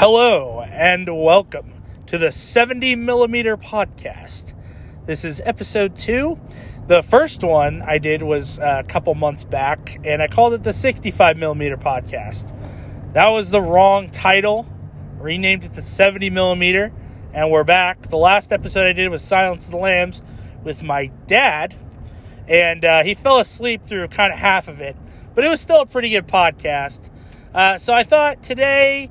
Hello 0.00 0.62
and 0.62 1.06
welcome 1.14 1.74
to 2.06 2.16
the 2.16 2.32
70 2.32 2.96
millimeter 2.96 3.58
podcast. 3.58 4.54
This 5.04 5.26
is 5.26 5.42
episode 5.44 5.94
two. 5.94 6.40
The 6.86 7.02
first 7.02 7.44
one 7.44 7.82
I 7.82 7.98
did 7.98 8.22
was 8.22 8.58
a 8.60 8.82
couple 8.88 9.14
months 9.14 9.44
back, 9.44 10.00
and 10.02 10.22
I 10.22 10.26
called 10.26 10.54
it 10.54 10.62
the 10.62 10.72
65 10.72 11.36
millimeter 11.36 11.76
podcast. 11.76 12.56
That 13.12 13.28
was 13.28 13.50
the 13.50 13.60
wrong 13.60 14.08
title. 14.08 14.66
Renamed 15.18 15.64
it 15.64 15.74
the 15.74 15.82
70 15.82 16.30
millimeter, 16.30 16.94
and 17.34 17.50
we're 17.50 17.62
back. 17.62 18.00
The 18.04 18.16
last 18.16 18.54
episode 18.54 18.86
I 18.86 18.94
did 18.94 19.10
was 19.10 19.22
Silence 19.22 19.66
of 19.66 19.72
the 19.72 19.76
Lambs 19.76 20.22
with 20.64 20.82
my 20.82 21.08
dad, 21.26 21.74
and 22.48 22.86
uh, 22.86 23.02
he 23.02 23.14
fell 23.14 23.38
asleep 23.38 23.82
through 23.82 24.08
kind 24.08 24.32
of 24.32 24.38
half 24.38 24.66
of 24.66 24.80
it, 24.80 24.96
but 25.34 25.44
it 25.44 25.48
was 25.50 25.60
still 25.60 25.82
a 25.82 25.86
pretty 25.86 26.08
good 26.08 26.26
podcast. 26.26 27.10
Uh, 27.52 27.76
so 27.76 27.92
I 27.92 28.02
thought 28.02 28.42
today, 28.42 29.10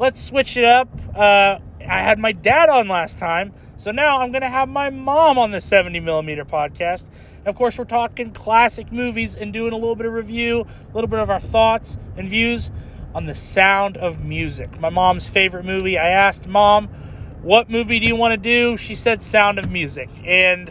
let's 0.00 0.20
switch 0.20 0.56
it 0.56 0.64
up. 0.64 0.88
Uh, 1.14 1.58
I 1.86 2.02
had 2.02 2.18
my 2.18 2.32
dad 2.32 2.68
on 2.70 2.88
last 2.88 3.18
time, 3.18 3.52
so 3.76 3.92
now 3.92 4.20
I'm 4.20 4.32
going 4.32 4.42
to 4.42 4.48
have 4.48 4.68
my 4.68 4.90
mom 4.90 5.38
on 5.38 5.50
the 5.50 5.60
70 5.60 6.00
millimeter 6.00 6.44
podcast. 6.44 7.06
Of 7.44 7.54
course, 7.54 7.78
we're 7.78 7.84
talking 7.84 8.32
classic 8.32 8.90
movies 8.90 9.36
and 9.36 9.52
doing 9.52 9.72
a 9.72 9.76
little 9.76 9.96
bit 9.96 10.06
of 10.06 10.12
review, 10.14 10.66
a 10.90 10.94
little 10.94 11.08
bit 11.08 11.20
of 11.20 11.30
our 11.30 11.38
thoughts 11.38 11.98
and 12.16 12.26
views 12.26 12.70
on 13.14 13.26
the 13.26 13.34
sound 13.34 13.98
of 13.98 14.24
music. 14.24 14.80
My 14.80 14.88
mom's 14.88 15.28
favorite 15.28 15.64
movie. 15.64 15.98
I 15.98 16.08
asked 16.08 16.48
mom, 16.48 16.88
what 17.42 17.68
movie 17.68 18.00
do 18.00 18.06
you 18.06 18.16
want 18.16 18.32
to 18.32 18.36
do? 18.38 18.76
She 18.76 18.94
said 18.94 19.22
Sound 19.22 19.58
of 19.58 19.70
Music. 19.70 20.08
And 20.24 20.70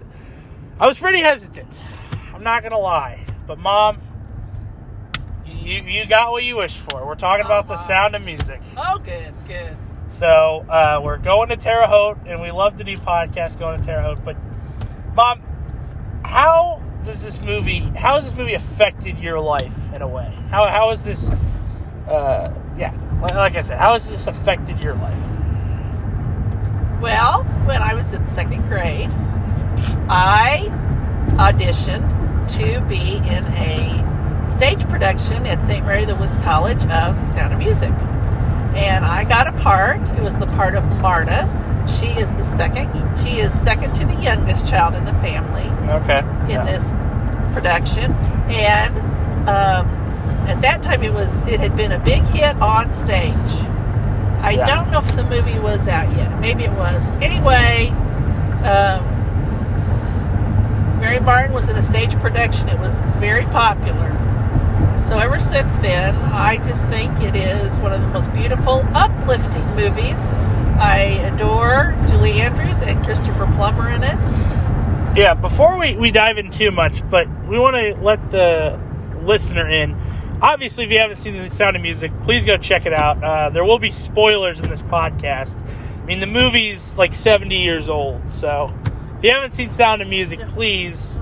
I 0.80 0.88
was 0.88 0.98
pretty 0.98 1.20
hesitant. 1.20 1.80
I'm 2.34 2.44
not 2.44 2.64
going 2.64 2.72
to 2.72 2.78
lie. 2.78 3.26
But 3.46 3.60
mom, 3.60 4.02
you, 5.62 5.82
you 5.84 6.06
got 6.08 6.32
what 6.32 6.44
you 6.44 6.58
wished 6.58 6.80
for. 6.92 7.06
We're 7.06 7.16
talking 7.16 7.46
about 7.46 7.68
the 7.68 7.76
sound 7.78 8.16
of 8.16 8.22
music. 8.22 8.62
Oh, 8.78 8.98
good, 9.00 9.34
good. 9.48 9.76
So 10.08 10.66
uh, 10.70 11.00
we're 11.04 11.18
going 11.18 11.50
to 11.50 11.58
Terre 11.58 11.86
Haute, 11.88 12.18
and 12.26 12.42
we 12.42 12.52
love 12.52 12.78
to 12.78 12.84
do 12.84 12.98
podcasts 12.98 13.58
going 13.60 13.80
to 13.80 13.86
Terre 13.86 14.02
Haute. 14.02 14.24
But, 14.26 14.38
mom, 15.14 15.42
how 16.26 16.82
does 17.04 17.24
this 17.24 17.40
movie? 17.40 17.80
How 17.80 18.16
has 18.16 18.26
this 18.26 18.36
movie 18.36 18.56
affected 18.56 19.20
your 19.20 19.40
life 19.40 19.94
in 19.94 20.02
a 20.02 20.08
way? 20.08 20.34
How 20.50 20.68
how 20.68 20.90
has 20.90 21.04
this? 21.04 21.30
Uh, 22.08 22.52
yeah, 22.78 22.92
like- 23.22 23.36
like 23.36 23.56
I 23.56 23.62
said, 23.62 23.78
how 23.78 23.94
has 23.94 24.10
this 24.10 24.26
affected 24.28 24.84
your 24.84 24.96
life? 24.96 25.22
Well, 27.02 27.44
when 27.66 27.82
I 27.82 27.94
was 27.94 28.12
in 28.14 28.26
second 28.26 28.68
grade, 28.68 29.12
I 30.10 30.68
auditioned 31.38 32.10
to 32.58 32.82
be 32.88 33.18
in 33.18 33.46
a 33.46 34.04
stage 34.50 34.88
production 34.90 35.46
at 35.46 35.62
St. 35.64 35.86
Mary 35.86 36.06
the 36.06 36.16
Woods 36.16 36.38
College 36.38 36.84
of 36.88 37.16
Sound 37.30 37.54
of 37.54 37.60
Music. 37.60 37.92
And 38.76 39.04
I 39.06 39.24
got 39.24 39.48
a 39.48 39.52
part. 39.62 40.00
It 40.18 40.22
was 40.22 40.38
the 40.38 40.46
part 40.48 40.76
of 40.76 40.84
Marta. 40.86 41.48
She 42.00 42.08
is 42.08 42.34
the 42.36 42.44
second 42.44 42.90
she 43.18 43.40
is 43.40 43.52
second 43.54 43.94
to 43.96 44.06
the 44.06 44.14
youngest 44.22 44.68
child 44.68 44.94
in 44.94 45.06
the 45.06 45.14
family. 45.16 45.64
Okay. 45.90 46.20
in 46.54 46.66
this 46.66 46.92
production, 47.54 48.12
and 48.48 48.96
um, 49.50 49.88
at 50.48 50.62
that 50.62 50.84
time 50.84 51.02
it 51.02 51.12
was 51.12 51.48
it 51.48 51.60
had 51.60 51.76
been 51.76 51.92
a 51.92 52.00
big 52.00 52.22
hit 52.26 52.56
on 52.62 52.92
stage. 52.92 53.34
I 54.42 54.52
Yeah. 54.52 54.68
don't 54.68 54.92
know 54.92 55.00
if 55.00 55.16
the 55.16 55.24
movie 55.24 55.58
was 55.60 55.88
out 55.88 56.16
yet. 56.16 56.40
Maybe 56.40 56.64
it 56.64 56.72
was. 56.74 57.10
Anyway, 57.22 57.90
um, 58.64 59.04
Mary 61.00 61.20
Martin 61.20 61.54
was 61.54 61.70
in 61.70 61.76
a 61.76 61.84
stage 61.84 62.14
production. 62.20 62.70
It 62.70 62.80
was 62.80 63.02
very 63.18 63.46
popular. 63.46 64.16
So 65.08 65.18
ever 65.18 65.40
since 65.40 65.76
then, 65.78 66.16
I 66.16 66.58
just 66.58 66.88
think 66.90 67.20
it 67.22 67.36
is 67.36 67.80
one 67.80 67.94
of 67.94 68.02
the 68.02 68.08
most 68.08 68.32
beautiful, 68.34 68.86
uplifting 68.94 69.66
movies. 69.76 70.20
I 70.80 71.20
adore 71.34 71.98
Julie 72.08 72.42
Andrews 72.42 72.82
and 72.82 73.04
Christopher 73.04 73.48
Plummer 73.56 73.90
in 73.90 74.04
it. 74.04 74.18
Yeah, 75.18 75.34
before 75.34 75.78
we, 75.78 75.98
we 75.98 76.12
dive 76.12 76.38
in 76.38 76.52
too 76.52 76.72
much, 76.72 77.08
but 77.10 77.28
we 77.48 77.58
want 77.58 77.76
to 77.76 78.02
let 78.02 78.30
the 78.30 78.80
listener 79.24 79.68
in. 79.68 79.98
Obviously, 80.42 80.86
if 80.86 80.92
you 80.92 81.00
haven't 81.00 81.18
seen 81.18 81.36
the 81.36 81.50
Sound 81.50 81.76
of 81.76 81.82
Music, 81.82 82.12
please 82.22 82.46
go 82.46 82.58
check 82.58 82.86
it 82.86 82.94
out. 82.94 83.22
Uh, 83.24 83.50
there 83.50 83.66
will 83.66 83.80
be 83.80 83.90
spoilers 83.90 84.62
in 84.62 84.70
this 84.70 84.82
podcast. 84.82 85.68
I 86.02 86.06
mean, 86.06 86.20
the 86.20 86.28
movie's 86.28 86.98
like 86.98 87.14
70 87.14 87.56
years 87.58 87.90
old, 87.90 88.30
so 88.32 88.74
if 89.18 89.24
you 89.24 89.32
haven't 89.32 89.52
seen 89.52 89.70
Sound 89.70 90.02
of 90.02 90.08
Music, 90.08 90.40
please, 90.48 91.20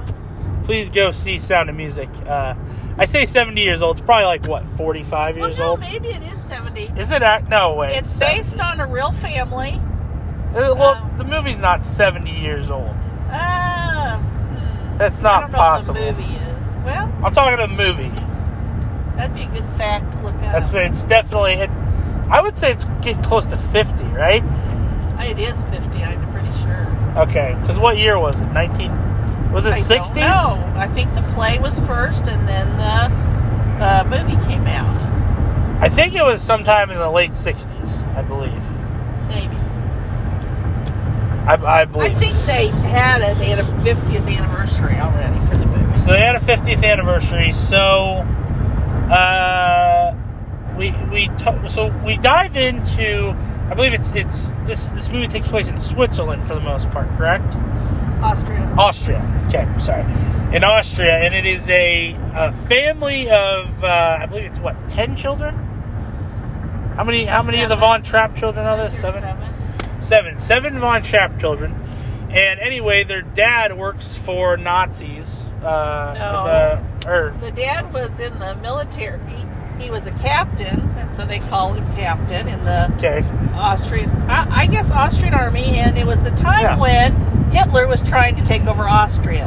please 0.66 0.90
go 0.90 1.12
see 1.12 1.40
Sound 1.40 1.70
of 1.70 1.76
Music. 1.76 2.10
Uh, 2.28 2.54
I 3.00 3.06
say 3.06 3.26
70 3.26 3.62
years 3.62 3.82
old. 3.82 3.98
It's 3.98 4.06
probably 4.06 4.26
like, 4.26 4.48
what, 4.48 4.66
45 4.66 5.38
Well, 5.38 5.48
years 5.48 5.60
no, 5.60 5.70
old? 5.72 5.80
maybe 5.80 6.08
it 6.10 6.24
is 6.24 6.42
70. 6.44 6.92
Is 6.98 7.12
it? 7.12 7.22
Act? 7.22 7.48
No 7.50 7.76
way. 7.76 7.96
It's 7.96 8.10
70. 8.10 8.38
based 8.38 8.60
on 8.60 8.80
a 8.80 8.88
real 8.88 9.12
family. 9.12 9.80
Uh, 10.50 10.74
well, 10.76 10.96
um, 10.96 11.18
the 11.18 11.24
movie's 11.24 11.60
not 11.60 11.86
70 11.86 12.32
years 12.32 12.72
old. 12.72 12.96
Uh, 13.30 14.18
hmm, 14.18 14.98
That's 14.98 15.22
not 15.22 15.52
possible. 15.52 16.00
The 16.00 16.12
movie 16.14 16.24
is 16.36 16.78
well. 16.78 17.14
I'm 17.24 17.34
talking 17.34 17.60
a 17.60 17.68
movie. 17.68 18.10
That'd 19.16 19.36
be 19.36 19.44
a 19.44 19.48
good 19.48 19.70
fact 19.78 20.14
to 20.14 20.22
look 20.22 20.34
at. 20.36 20.54
That's 20.54 20.74
it's 20.74 21.04
definitely. 21.04 21.54
It, 21.54 21.70
I 22.30 22.42
would 22.42 22.58
say 22.58 22.72
it's 22.72 22.86
getting 23.02 23.22
close 23.24 23.46
to 23.48 23.58
50, 23.58 24.04
right? 24.06 24.44
It 25.20 25.38
is 25.40 25.64
50. 25.66 26.04
I'm 26.04 26.32
pretty 26.32 26.52
sure. 26.60 27.24
Okay, 27.24 27.56
because 27.62 27.78
what 27.80 27.98
year 27.98 28.18
was 28.20 28.42
it? 28.42 28.48
19? 28.48 28.92
Was 29.52 29.66
it 29.66 29.74
60s? 29.74 30.14
don't. 30.14 30.78
I 30.78 30.88
think 30.88 31.14
the 31.16 31.24
play 31.34 31.58
was 31.60 31.80
first, 31.80 32.28
and 32.28 32.48
then 32.48 32.68
the 32.78 33.84
uh, 33.84 34.04
movie 34.10 34.36
came 34.48 34.68
out. 34.68 35.02
I 35.82 35.90
think 35.90 36.16
it 36.16 36.24
was 36.24 36.42
sometime 36.42 36.90
in 36.90 36.98
the 36.98 37.10
late 37.10 37.32
60s. 37.32 38.16
I 38.16 38.22
believe. 38.24 38.64
Maybe. 39.30 39.56
I, 41.48 41.56
I 41.56 41.82
I 41.82 42.14
think 42.14 42.36
they 42.46 42.68
had 42.90 43.22
a, 43.22 43.34
they 43.36 43.46
had 43.46 43.60
a 43.60 43.64
50th 43.64 44.38
anniversary 44.38 44.98
already 44.98 45.46
for 45.46 45.56
the 45.56 45.66
movie. 45.68 45.98
So 45.98 46.08
they 46.08 46.20
had 46.20 46.36
a 46.36 46.40
50th 46.40 46.84
anniversary. 46.84 47.54
So, 47.54 48.26
uh, 49.10 50.14
we 50.78 50.92
we 51.12 51.30
t- 51.38 51.70
so 51.70 51.88
we 52.06 52.18
dive 52.18 52.58
into. 52.58 53.36
I 53.70 53.74
believe 53.76 53.94
it's 53.94 54.12
it's 54.12 54.50
this 54.66 54.90
this 54.90 55.10
movie 55.10 55.28
takes 55.28 55.48
place 55.48 55.68
in 55.68 55.80
Switzerland 55.80 56.46
for 56.46 56.56
the 56.56 56.62
most 56.62 56.90
part, 56.92 57.10
correct? 57.18 57.54
Austria. 58.22 58.62
Austria. 58.78 59.44
Okay, 59.48 59.68
sorry. 59.80 60.04
In 60.56 60.64
Austria, 60.64 61.18
and 61.18 61.34
it 61.36 61.46
is 61.46 61.70
a, 61.70 62.14
a 62.34 62.52
family 62.52 63.30
of 63.30 63.84
uh, 63.84 64.20
I 64.22 64.26
believe 64.26 64.46
it's 64.46 64.60
what 64.60 64.76
ten 64.90 65.16
children. 65.16 65.56
How 66.96 67.04
many? 67.04 67.26
How 67.26 67.44
many 67.44 67.62
of 67.64 67.70
the 67.70 67.76
Von 67.76 68.02
Trapp 68.02 68.36
children 68.36 68.66
are 68.66 68.78
there? 68.78 68.92
Seven. 68.92 69.22
seven. 69.22 70.02
Seven. 70.02 70.40
Seven 70.40 70.80
Von 70.80 71.02
Trapp 71.04 71.40
children. 71.40 71.74
And 72.30 72.60
anyway, 72.60 73.04
their 73.04 73.22
dad 73.22 73.78
works 73.78 74.18
for 74.18 74.58
Nazis. 74.58 75.46
Uh, 75.64 76.14
No. 76.18 76.44
the- 77.04 77.10
or 77.10 77.34
The 77.40 77.52
dad 77.52 77.86
was 77.94 78.20
in 78.20 78.38
the 78.40 78.56
military. 78.56 79.20
He 79.80 79.90
was 79.92 80.08
a 80.08 80.12
captain, 80.12 80.90
and 80.98 81.14
so 81.14 81.26
they 81.26 81.40
called 81.40 81.78
him 81.78 81.86
captain 81.96 82.48
in 82.48 82.66
the 82.66 82.92
okay. 82.98 83.24
Austrian, 83.56 84.10
I, 84.28 84.64
I 84.64 84.66
guess 84.66 84.92
Austrian 84.92 85.36
army, 85.36 85.78
and 85.78 85.98
it 86.00 86.06
was 86.06 86.24
the 86.24 86.32
time 86.32 86.62
Yeah. 86.64 86.78
when 86.80 87.14
Hitler 87.52 87.88
was 87.88 88.02
trying 88.04 88.36
to 88.36 88.44
take 88.44 88.66
over 88.66 88.88
Austria, 88.88 89.46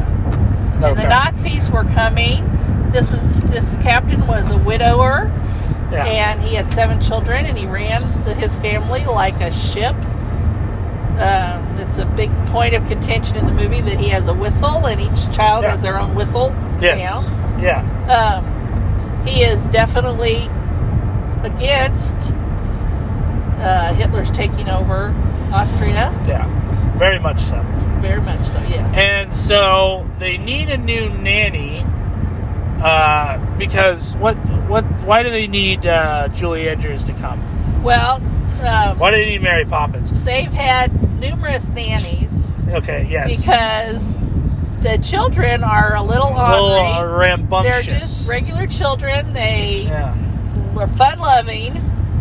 and 0.82 0.98
the 0.98 1.08
Nazis 1.08 1.70
were 1.70 1.84
coming. 1.84 2.46
This 2.92 3.12
is 3.12 3.42
this 3.44 3.76
captain 3.78 4.26
was 4.26 4.50
a 4.50 4.56
widower, 4.58 5.30
yeah. 5.92 6.04
and 6.06 6.42
he 6.42 6.54
had 6.54 6.68
seven 6.68 7.00
children, 7.00 7.46
and 7.46 7.56
he 7.56 7.66
ran 7.66 8.02
the, 8.24 8.34
his 8.34 8.56
family 8.56 9.04
like 9.04 9.40
a 9.40 9.52
ship. 9.52 9.94
Um, 11.20 11.76
it's 11.78 11.98
a 11.98 12.06
big 12.16 12.30
point 12.46 12.74
of 12.74 12.86
contention 12.88 13.36
in 13.36 13.44
the 13.46 13.52
movie 13.52 13.82
that 13.82 14.00
he 14.00 14.08
has 14.08 14.28
a 14.28 14.34
whistle, 14.34 14.86
and 14.86 15.00
each 15.00 15.30
child 15.34 15.64
Yeah. 15.64 15.72
has 15.72 15.82
their 15.82 15.98
own 15.98 16.14
whistle 16.14 16.54
yes. 16.80 17.02
sound. 17.02 17.62
Yeah. 17.62 17.82
Um, 18.08 19.26
he 19.26 19.42
is 19.42 19.66
definitely 19.66 20.48
against 21.44 22.16
uh, 23.60 23.92
Hitler's 23.94 24.30
taking 24.30 24.70
over 24.70 25.14
Austria. 25.52 26.10
Yeah. 26.26 26.46
Very 26.96 27.18
much 27.18 27.40
so. 27.40 27.56
Very 28.00 28.20
much 28.22 28.46
so, 28.46 28.58
yes. 28.60 28.94
And 28.96 29.34
so 29.34 30.08
they 30.18 30.38
need 30.38 30.68
a 30.68 30.76
new 30.76 31.10
nanny 31.10 31.84
uh, 32.82 33.38
because 33.58 34.14
what 34.16 34.34
what 34.68 34.84
why 35.04 35.22
do 35.22 35.30
they 35.30 35.46
need 35.46 35.84
uh, 35.86 36.28
Julie 36.28 36.68
Andrews 36.68 37.04
to 37.04 37.12
come? 37.14 37.82
well, 37.82 38.16
um, 38.62 38.98
Why 38.98 39.10
do 39.10 39.16
they 39.16 39.26
need 39.26 39.42
Mary 39.42 39.64
Poppins? 39.64 40.12
they've 40.24 40.52
had 40.52 41.18
numerous 41.20 41.68
nannies 41.70 42.46
Okay, 42.68 43.06
yes. 43.10 43.40
because 43.40 44.18
the 44.82 44.98
children 45.02 45.64
are 45.64 45.96
a 45.96 46.02
little 46.02 46.28
a 46.28 46.60
little 46.60 47.04
rambunctious. 47.16 47.86
They're 47.86 47.98
just 47.98 48.28
regular 48.28 48.66
children. 48.66 49.32
They 49.34 49.82
yeah. 49.86 50.16
are 50.78 50.86
fun 50.86 51.18
loving. 51.18 51.74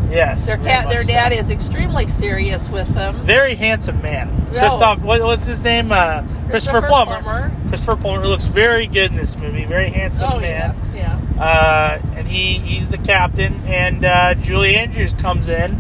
Yes. 0.10 0.46
Their 0.46 0.58
cat, 0.58 0.90
their 0.90 1.04
so. 1.04 1.10
dad 1.12 1.32
is 1.34 1.50
extremely 1.50 2.08
serious 2.08 2.70
with 2.70 2.88
them. 2.94 3.24
very 3.26 3.56
handsome 3.56 4.02
man. 4.02 4.48
Oh. 4.52 4.60
Christoph, 4.60 5.00
what, 5.02 5.22
what's 5.22 5.46
his 5.46 5.62
name? 5.62 5.92
Uh, 5.92 6.22
Christopher, 6.22 6.50
Christopher 6.50 6.82
Plummer. 6.88 7.22
Plummer. 7.22 7.56
Christopher 7.70 7.96
Plummer 7.96 8.28
looks 8.28 8.46
very 8.46 8.88
good 8.88 9.12
in 9.12 9.18
this 9.18 9.38
movie. 9.38 9.66
Very 9.66 9.90
handsome 9.90 10.32
Oh 10.34 10.40
man. 10.40 10.76
yeah, 10.96 11.20
yeah. 11.36 11.42
Uh, 11.44 12.02
and 12.16 12.28
he 12.28 12.56
he's 12.60 12.90
the 12.90 12.98
captain, 12.98 13.62
and 13.66 14.04
uh, 14.04 14.34
Julie 14.36 14.76
Andrews 14.76 15.14
comes 15.14 15.48
in, 15.48 15.76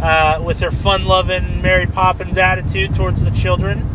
uh, 0.00 0.40
with 0.44 0.60
her 0.60 0.70
fun-loving 0.70 1.60
Mary 1.60 1.86
Poppins 1.86 2.38
attitude 2.38 2.94
towards 2.94 3.24
the 3.24 3.30
children. 3.32 3.90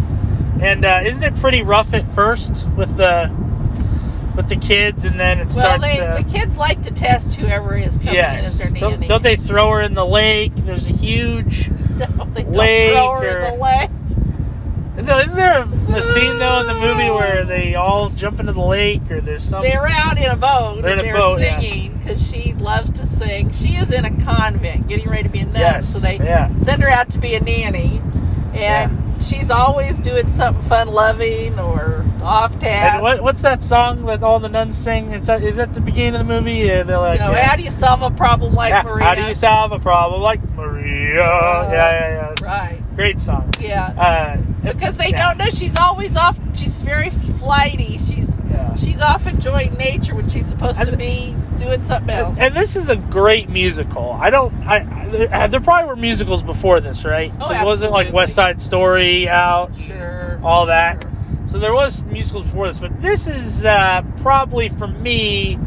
And 0.62 0.84
uh, 0.84 1.02
isn't 1.06 1.24
it 1.24 1.36
pretty 1.40 1.64
rough 1.64 1.94
at 1.94 2.08
first 2.10 2.68
with 2.76 2.98
the 2.98 3.34
with 4.40 4.48
the 4.48 4.56
kids, 4.56 5.04
and 5.04 5.20
then 5.20 5.38
it 5.40 5.48
Well, 5.48 5.50
starts 5.56 5.84
they, 5.84 5.98
to 5.98 6.24
the 6.24 6.32
kids 6.32 6.56
like 6.56 6.82
to 6.84 6.92
test 6.92 7.34
whoever 7.34 7.76
is 7.76 7.98
coming 7.98 8.16
in 8.16 8.20
as 8.24 8.58
yes. 8.58 8.72
their 8.72 8.80
Don't, 8.80 8.92
nanny. 8.94 9.08
don't 9.08 9.22
they 9.22 9.36
throw 9.36 9.70
her 9.72 9.82
in 9.82 9.96
the 9.96 10.06
lake? 10.06 10.54
There's 10.56 10.90
a 10.90 10.94
huge. 10.94 11.70
No, 12.00 12.06
they 12.34 12.44
don't 12.44 12.54
lake 12.54 12.94
throw 12.94 13.12
her 13.20 13.28
or- 13.42 13.44
in 13.44 13.60
the 13.60 13.62
lake. 13.62 13.90
No, 15.06 15.20
isn't 15.20 15.36
there 15.36 15.64
a, 15.64 15.98
a 15.98 16.02
scene 16.02 16.38
though 16.40 16.62
in 16.62 16.68
the 16.68 16.74
movie 16.74 17.10
where 17.20 17.44
they 17.44 17.76
all 17.76 18.08
jump 18.12 18.40
into 18.40 18.54
the 18.54 18.62
lake, 18.62 19.12
or 19.12 19.20
there's 19.20 19.44
something? 19.44 19.70
They're 19.70 19.86
out 19.86 20.18
in 20.18 20.24
a 20.32 20.38
boat 20.38 20.82
They're 20.82 20.94
in 20.94 21.00
and 21.00 21.02
a 21.02 21.04
they're 21.12 21.14
boat, 21.22 21.40
singing 21.40 21.98
because 21.98 22.26
she 22.26 22.54
loves 22.54 22.90
to 22.92 23.06
sing. 23.06 23.52
She 23.52 23.76
is 23.76 23.92
in 23.92 24.06
a 24.06 24.16
convent, 24.24 24.88
getting 24.88 25.10
ready 25.10 25.24
to 25.24 25.30
be 25.30 25.40
a 25.40 25.46
nun, 25.46 25.56
Yes, 25.56 25.90
so 25.94 26.00
they 26.00 26.16
yeah. 26.20 26.56
send 26.56 26.82
her 26.84 26.90
out 26.90 27.10
to 27.10 27.20
be 27.20 27.36
a 27.36 27.42
nanny, 27.42 28.02
and 28.54 28.99
she's 29.20 29.50
always 29.52 30.00
doing 30.00 30.28
something 30.30 30.64
fun, 30.64 30.88
loving 30.88 31.58
or 31.60 32.06
off 32.22 32.60
task. 32.60 32.94
And 32.96 33.02
what, 33.02 33.24
what's 33.24 33.42
that 33.42 33.64
song 33.64 34.06
that 34.06 34.24
all 34.24 34.40
the 34.40 34.50
nuns 34.50 34.78
sing? 34.78 35.12
It's 35.12 35.22
Is 35.24 35.28
that, 35.28 35.44
is 35.44 35.56
that 35.58 35.74
the 35.74 35.82
beginning 35.82 36.20
of 36.20 36.28
the 36.28 36.34
movie? 36.34 36.54
Yeah, 36.54 36.84
they're 36.84 36.98
like, 36.98 37.20
know, 37.20 37.32
uh, 37.32 37.44
how 37.44 37.56
do 37.56 37.64
you 37.64 37.72
solve 37.72 38.02
a 38.02 38.12
problem 38.12 38.54
like 38.54 38.72
yeah, 38.72 38.84
Maria? 38.84 39.04
how 39.06 39.16
do 39.16 39.24
you 39.24 39.36
solve 39.36 39.72
a 39.72 39.80
problem 39.80 40.22
like 40.22 40.42
Maria? 40.52 41.16
yeah, 41.16 41.72
yeah, 41.72 42.10
yeah. 42.10 42.32
It's 42.32 42.48
Right. 42.48 42.96
Great 42.96 43.20
song. 43.22 43.50
Yeah. 43.60 43.86
Uh, 43.98 44.38
Because 44.74 44.98
they 44.98 45.10
yeah. 45.10 45.30
don't 45.30 45.38
know 45.38 45.50
she's 45.52 45.78
always 45.78 46.18
off. 46.18 46.38
She's 46.54 46.82
very 46.82 47.10
flighty. 47.10 47.98
She's 47.98 48.42
Yeah. 48.52 48.76
she's 48.76 49.00
off 49.02 49.26
enjoying 49.28 49.74
nature 49.76 50.16
when 50.16 50.28
she's 50.28 50.46
supposed 50.48 50.82
to 50.82 50.88
And- 50.90 50.98
be 50.98 51.36
doing 51.58 51.84
something 51.84 52.10
else. 52.14 52.38
And 52.38 52.54
this 52.56 52.76
is 52.76 52.90
a 52.90 52.96
great 52.98 53.50
musical. 53.50 54.12
I 54.20 54.30
don't. 54.30 54.54
I, 54.66 54.99
I 55.32 55.48
there 55.48 55.60
probably 55.60 55.88
were 55.90 55.96
musicals 55.96 56.44
before 56.44 56.80
this, 56.82 57.04
right? 57.06 57.32
Oh, 57.40 57.48
'Cause 57.48 57.64
wasn't 57.64 57.92
like. 57.92 58.12
West 58.14 58.34
Side 58.36 58.62
Story 58.62 59.28
out, 59.30 59.76
sure. 59.76 60.40
all 60.44 60.68
that. 60.68 61.02
Sure. 61.02 61.12
So 61.48 61.60
there 61.60 61.74
was 61.74 62.04
musicals 62.04 62.44
before 62.44 62.68
this, 62.68 62.80
but 62.80 63.02
this 63.02 63.28
is 63.28 63.66
uh, 63.66 64.04
probably 64.22 64.70
for 64.70 64.88
me 64.88 65.58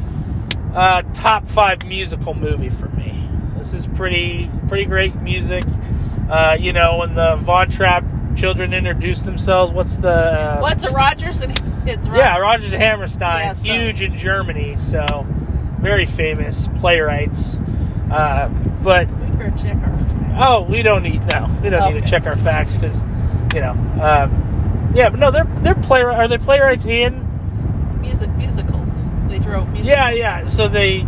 uh, 0.74 1.02
top 1.12 1.46
five 1.48 1.84
musical 1.84 2.34
movie 2.34 2.70
for 2.70 2.88
me. 2.90 3.28
This 3.56 3.72
is 3.74 3.86
pretty 3.88 4.50
pretty 4.68 4.84
great 4.84 5.14
music. 5.16 5.64
Uh, 6.30 6.56
you 6.58 6.72
know, 6.72 6.98
when 6.98 7.14
the 7.14 7.36
Von 7.36 7.68
Trapp 7.68 8.04
children 8.36 8.72
introduce 8.72 9.22
themselves, 9.22 9.72
what's 9.72 9.96
the 9.96 10.10
uh, 10.10 10.58
What's 10.60 10.84
a 10.84 10.90
Rodgers 10.92 11.42
and 11.42 11.52
it's 11.84 12.06
Rodgers. 12.06 12.16
Yeah, 12.16 12.38
Rodgers 12.38 12.72
and 12.72 12.82
Hammerstein, 12.82 13.40
Yeah, 13.40 13.52
so- 13.54 13.64
huge 13.72 14.02
in 14.02 14.16
Germany, 14.16 14.76
so 14.78 15.04
very 15.80 16.06
famous 16.06 16.68
playwrights. 16.78 17.58
Uh, 18.10 18.48
but 18.84 19.08
We 19.44 19.50
better 19.50 19.62
check 19.62 19.76
ours. 19.86 20.06
oh, 20.38 20.66
we 20.70 20.82
don't 20.82 21.02
need 21.02 21.22
no, 21.32 21.50
we 21.62 21.70
don't 21.70 21.92
need 21.94 22.00
to 22.02 22.06
check 22.08 22.26
our 22.26 22.36
facts 22.36 22.76
because 22.76 23.02
you 23.54 23.60
know, 23.60 23.72
um, 24.00 24.92
yeah, 24.94 25.10
but 25.10 25.18
no, 25.20 25.30
they're 25.30 25.44
they're 25.60 25.74
playwright. 25.74 26.16
Are 26.18 26.28
they 26.28 26.38
playwrights 26.38 26.86
in? 26.86 28.00
Music 28.00 28.30
musicals. 28.30 29.04
They 29.28 29.38
drove 29.38 29.68
music. 29.70 29.88
Yeah, 29.90 30.10
yeah. 30.10 30.44
So 30.46 30.68
they 30.68 31.06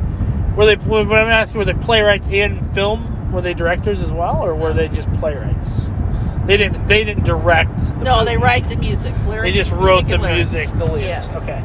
were 0.56 0.66
they. 0.66 0.76
When 0.76 1.10
I'm 1.12 1.28
asking, 1.28 1.58
were 1.58 1.64
they 1.64 1.74
playwrights 1.74 2.28
in 2.28 2.64
film? 2.64 3.32
Were 3.32 3.40
they 3.40 3.54
directors 3.54 4.02
as 4.02 4.12
well, 4.12 4.42
or 4.42 4.54
were 4.54 4.68
No. 4.68 4.74
they 4.74 4.88
just 4.88 5.12
playwrights? 5.14 5.86
They 6.46 6.56
didn't. 6.56 6.86
They 6.86 7.04
didn't 7.04 7.24
direct. 7.24 7.76
The 7.78 7.94
No, 8.04 8.24
they 8.24 8.36
write 8.36 8.68
the 8.68 8.76
music. 8.76 9.14
Lyrics, 9.26 9.42
They 9.44 9.52
just 9.52 9.72
wrote 9.72 10.06
the 10.06 10.14
and 10.14 10.22
lyrics. 10.22 10.52
music, 10.52 10.74
the 10.78 10.84
lyrics. 10.84 11.06
Yes. 11.06 11.36
Okay. 11.42 11.64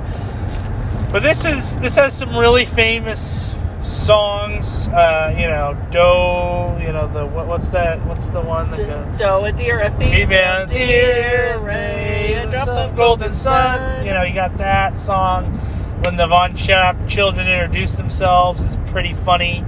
But 1.12 1.24
this 1.24 1.44
is 1.46 1.80
this 1.80 1.96
has 1.96 2.14
some 2.14 2.36
really 2.38 2.66
famous 2.66 3.56
songs. 3.90 4.88
Uh, 4.90 5.34
you 5.38 5.48
know, 5.48 5.74
Do. 5.92 6.84
You 6.86 6.94
know 6.94 7.08
the 7.12 7.26
what, 7.26 7.48
what's 7.48 7.70
that? 7.70 8.04
What's 8.06 8.28
the 8.28 8.42
one 8.42 8.72
that 8.72 8.78
D- 8.78 8.86
goes? 8.86 9.18
Do 9.20 9.46
a 9.46 9.52
deer, 9.52 9.80
a 9.80 9.92
Female 9.92 10.66
deer, 10.66 11.60
ray, 11.60 12.34
a 12.36 12.50
drop 12.50 12.68
of 12.70 12.96
golden 12.96 13.34
sun. 13.34 14.06
You 14.06 14.14
know, 14.14 14.24
you 14.24 14.34
got 14.34 14.58
that 14.58 15.00
song. 15.00 15.58
When 16.06 16.16
the 16.16 16.28
Von 16.28 16.56
Trapp 16.56 17.08
children 17.10 17.48
introduce 17.48 17.94
themselves, 17.94 18.64
it's 18.64 18.78
pretty 18.92 19.14
funny. 19.14 19.66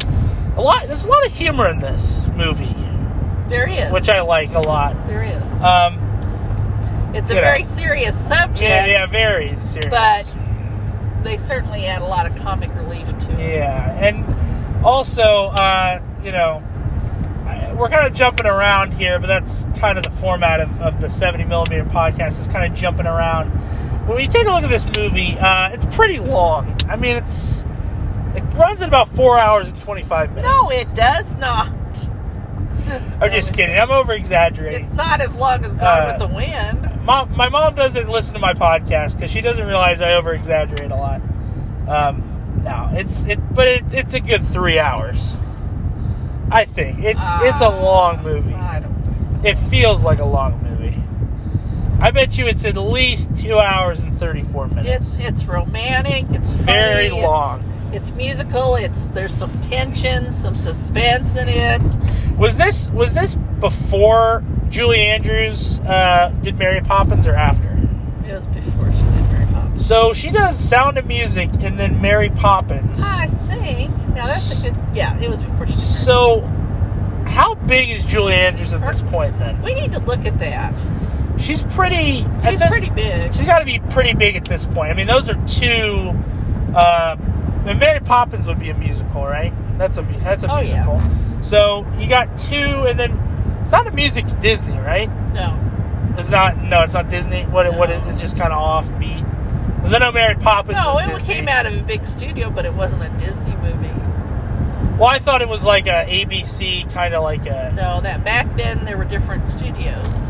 A 0.56 0.62
lot. 0.62 0.88
There's 0.88 1.06
a 1.06 1.10
lot 1.10 1.26
of 1.26 1.34
humor 1.34 1.68
in 1.70 1.80
this 1.80 2.28
movie, 2.36 2.74
There 3.50 3.68
is. 3.68 3.92
which 3.92 4.08
I 4.08 4.22
like 4.22 4.54
a 4.54 4.60
lot. 4.62 5.06
There 5.08 5.24
is. 5.24 5.62
Um, 5.64 5.98
it's 7.14 7.30
a 7.30 7.34
you 7.36 7.42
know. 7.42 7.48
very 7.48 7.64
serious 7.66 8.18
subject. 8.28 8.62
yeah, 8.62 8.86
yeah, 8.86 9.06
very 9.08 9.58
serious. 9.60 9.90
But 9.90 10.34
they 11.24 11.38
certainly 11.38 11.86
add 11.86 12.02
a 12.02 12.06
lot 12.06 12.26
of 12.26 12.36
comic 12.38 12.74
relief 12.76 13.08
to 13.20 13.32
it. 13.34 13.56
Yeah, 13.56 13.92
and 14.00 14.86
also, 14.86 15.22
uh, 15.54 16.02
you 16.24 16.32
know, 16.32 16.64
we're 17.78 17.90
kind 17.90 18.06
of 18.06 18.14
jumping 18.14 18.46
around 18.46 18.94
here, 18.94 19.20
but 19.20 19.28
that's 19.28 19.66
kind 19.80 19.98
of 19.98 20.04
the 20.04 20.12
format 20.12 20.60
of, 20.60 20.82
of 20.82 21.00
the 21.02 21.10
70 21.10 21.46
millimeter 21.46 21.86
podcast 21.86 22.40
is 22.40 22.48
kind 22.48 22.72
of 22.72 22.78
jumping 22.78 23.06
around. 23.08 23.50
When 24.08 24.20
you 24.20 24.28
take 24.28 24.46
a 24.48 24.52
look 24.52 24.64
at 24.64 24.70
this 24.70 24.86
movie, 24.98 25.38
uh, 25.40 25.70
it's 25.70 25.86
pretty 25.96 26.20
long. 26.20 26.76
I 26.90 26.96
mean, 26.96 27.16
it's 27.18 27.66
it 28.36 28.42
runs 28.56 28.82
at 28.82 28.88
about 28.88 29.08
four 29.10 29.38
hours 29.40 29.70
and 29.70 29.80
25 29.80 30.34
minutes. 30.36 30.48
No, 30.48 30.70
it 30.72 30.94
does 30.96 31.36
not. 31.36 31.70
I'm 33.22 33.32
just 33.32 33.54
kidding. 33.54 33.78
I'm 33.78 33.92
over 33.92 34.14
exaggerating. 34.14 34.88
It's 34.88 34.96
not 34.96 35.22
as 35.22 35.36
long 35.36 35.64
as 35.64 35.76
Gone 35.76 35.84
Uh, 35.86 36.18
with 36.20 36.30
the 36.30 36.36
Wind. 36.36 36.91
Mom, 37.04 37.36
my 37.36 37.50
mom 37.50 37.76
doesn't 37.76 38.10
listen 38.10 38.34
to 38.36 38.40
my 38.40 38.54
podcast 38.54 39.16
because 39.16 39.32
she 39.32 39.42
doesn't 39.42 39.66
realize 39.66 40.02
I 40.02 40.14
over 40.14 40.34
exaggerate 40.34 40.92
a 40.92 40.96
lot. 40.96 41.22
Um, 41.88 42.62
no, 42.64 42.92
it's 42.94 43.26
it, 43.26 43.40
but 43.54 43.68
it, 43.68 43.84
it's 43.94 44.14
a 44.14 44.20
good 44.20 44.44
three 44.44 44.78
hours. 44.80 45.36
I 46.52 46.66
think 46.66 47.00
it's 47.00 47.20
it's 47.20 47.62
a 47.62 47.66
Ah, 47.66 47.82
long 47.84 48.24
movie. 48.24 48.54
I 48.54 48.80
don't 48.80 48.94
think 49.04 49.32
so. 49.32 49.48
It 49.48 49.56
feels 49.70 50.04
like 50.04 50.20
a 50.20 50.26
long 50.26 50.62
movie. 50.62 51.02
I 52.00 52.12
bet 52.12 52.38
you 52.38 52.46
it's 52.48 52.66
at 52.66 52.78
least 52.78 53.36
two 53.38 53.58
hours 53.58 54.02
and 54.02 54.14
thirty 54.14 54.42
four 54.44 54.68
minutes. 54.68 55.16
It's 55.16 55.20
it's 55.20 55.46
romantic. 55.46 56.26
It's 56.30 56.52
Very 56.52 57.10
funny, 57.10 57.22
long. 57.24 57.62
It's, 57.62 57.71
it's 57.92 58.12
musical. 58.12 58.76
It's 58.76 59.08
there's 59.08 59.34
some 59.34 59.52
tension, 59.62 60.32
some 60.32 60.56
suspense 60.56 61.36
in 61.36 61.48
it. 61.50 61.82
was 62.38 62.58
this 62.58 62.90
was 62.92 63.14
this 63.14 63.36
before 63.60 64.44
Julie 64.70 65.02
Andrews 65.02 65.80
uh, 65.80 66.30
did 66.42 66.58
Mary 66.58 66.82
Poppins 66.82 67.28
or 67.28 67.36
after? 67.36 67.68
It 68.26 68.34
was 68.34 68.48
before 68.48 68.92
she 68.92 69.00
did 69.00 69.32
Mary 69.32 69.46
Poppins. 69.54 69.86
So 69.86 70.14
she 70.14 70.32
does 70.32 70.58
Sound 70.58 70.98
of 70.98 71.06
Music 71.06 71.50
and 71.60 71.80
then 71.80 72.02
Mary 72.02 72.30
Poppins. 72.30 73.02
I 73.04 73.28
think. 73.48 73.92
Now 74.10 74.28
that's 74.28 74.64
a 74.64 74.72
good. 74.72 74.80
Yeah, 74.94 75.18
it 75.20 75.30
was 75.30 75.40
before 75.40 75.68
she 75.68 75.74
did 75.74 75.80
Mary 75.80 75.80
So, 75.80 76.42
Poppins. 76.42 77.32
how 77.32 77.56
big 77.56 77.90
is 77.90 78.06
Julie 78.06 78.34
Andrews 78.36 78.74
at 78.74 78.82
this 78.82 79.02
point? 79.02 79.38
Then 79.40 79.62
we 79.62 79.74
need 79.74 79.92
to 79.94 80.00
look 80.00 80.26
at 80.26 80.40
that. 80.40 80.74
she's 81.40 81.62
pretty. 81.64 82.26
She's 82.44 82.60
this- 82.60 82.70
pretty 82.70 82.90
big. 82.92 83.34
She's 83.34 83.46
got 83.46 83.60
to 83.60 83.66
be 83.66 83.80
pretty 83.90 84.14
big 84.14 84.36
at 84.36 84.46
this 84.46 84.66
point. 84.66 84.92
I 84.92 84.94
mean, 84.94 85.08
those 85.08 85.30
are 85.30 85.46
two. 85.46 86.14
Uh, 86.76 87.18
and 87.66 87.80
Mary 87.80 88.00
Poppins 88.00 88.48
would 88.48 88.60
be 88.60 88.70
a 88.70 88.74
musical, 88.76 89.24
right? 89.26 89.54
That's 89.78 89.98
a 89.98 90.02
that's 90.04 90.44
a 90.44 90.52
Oh, 90.54 90.60
yeah. 90.60 90.86
musical. 90.86 91.02
So 91.44 91.86
you 91.98 92.08
got 92.08 92.38
two, 92.38 92.56
and 92.88 93.00
then 93.00 93.66
Sound 93.66 93.88
of 93.88 93.94
Music's 93.94 94.34
Disney, 94.36 94.78
right? 94.78 95.10
No. 95.34 95.58
It's 96.18 96.30
not. 96.30 96.62
No, 96.62 96.82
it's 96.84 96.94
not 96.94 97.10
Disney. 97.10 97.44
What? 97.44 97.66
it 97.66 97.74
What? 97.74 97.90
No. 97.90 97.96
it- 97.96 98.08
It's 98.08 98.22
just 98.22 98.38
kind 98.38 98.52
of 98.54 98.60
offbeat. 98.60 99.26
Because 99.78 99.94
I 99.94 100.00
know 100.00 100.12
Mary 100.12 100.36
Poppins. 100.36 100.78
No, 100.78 100.98
it 101.00 101.08
Disney. 101.08 101.34
came 101.34 101.48
out 101.48 101.66
of 101.66 101.74
a 101.76 101.82
big 101.82 102.06
studio, 102.06 102.50
but 102.52 102.66
it 102.66 102.74
wasn't 102.74 103.02
a 103.04 103.10
Disney 103.18 103.56
movie. 103.56 103.90
Well, 104.98 105.10
I 105.10 105.18
thought 105.18 105.42
it 105.42 105.50
was 105.50 105.66
like 105.66 105.88
a 105.88 106.06
ABC 106.08 106.92
kind 106.94 107.14
of 107.16 107.24
like 107.24 107.46
a. 107.48 107.72
No, 107.76 108.02
that 108.02 108.24
back 108.24 108.56
then 108.58 108.86
there 108.86 108.98
were 108.98 109.06
different 109.06 109.50
studios. 109.50 110.30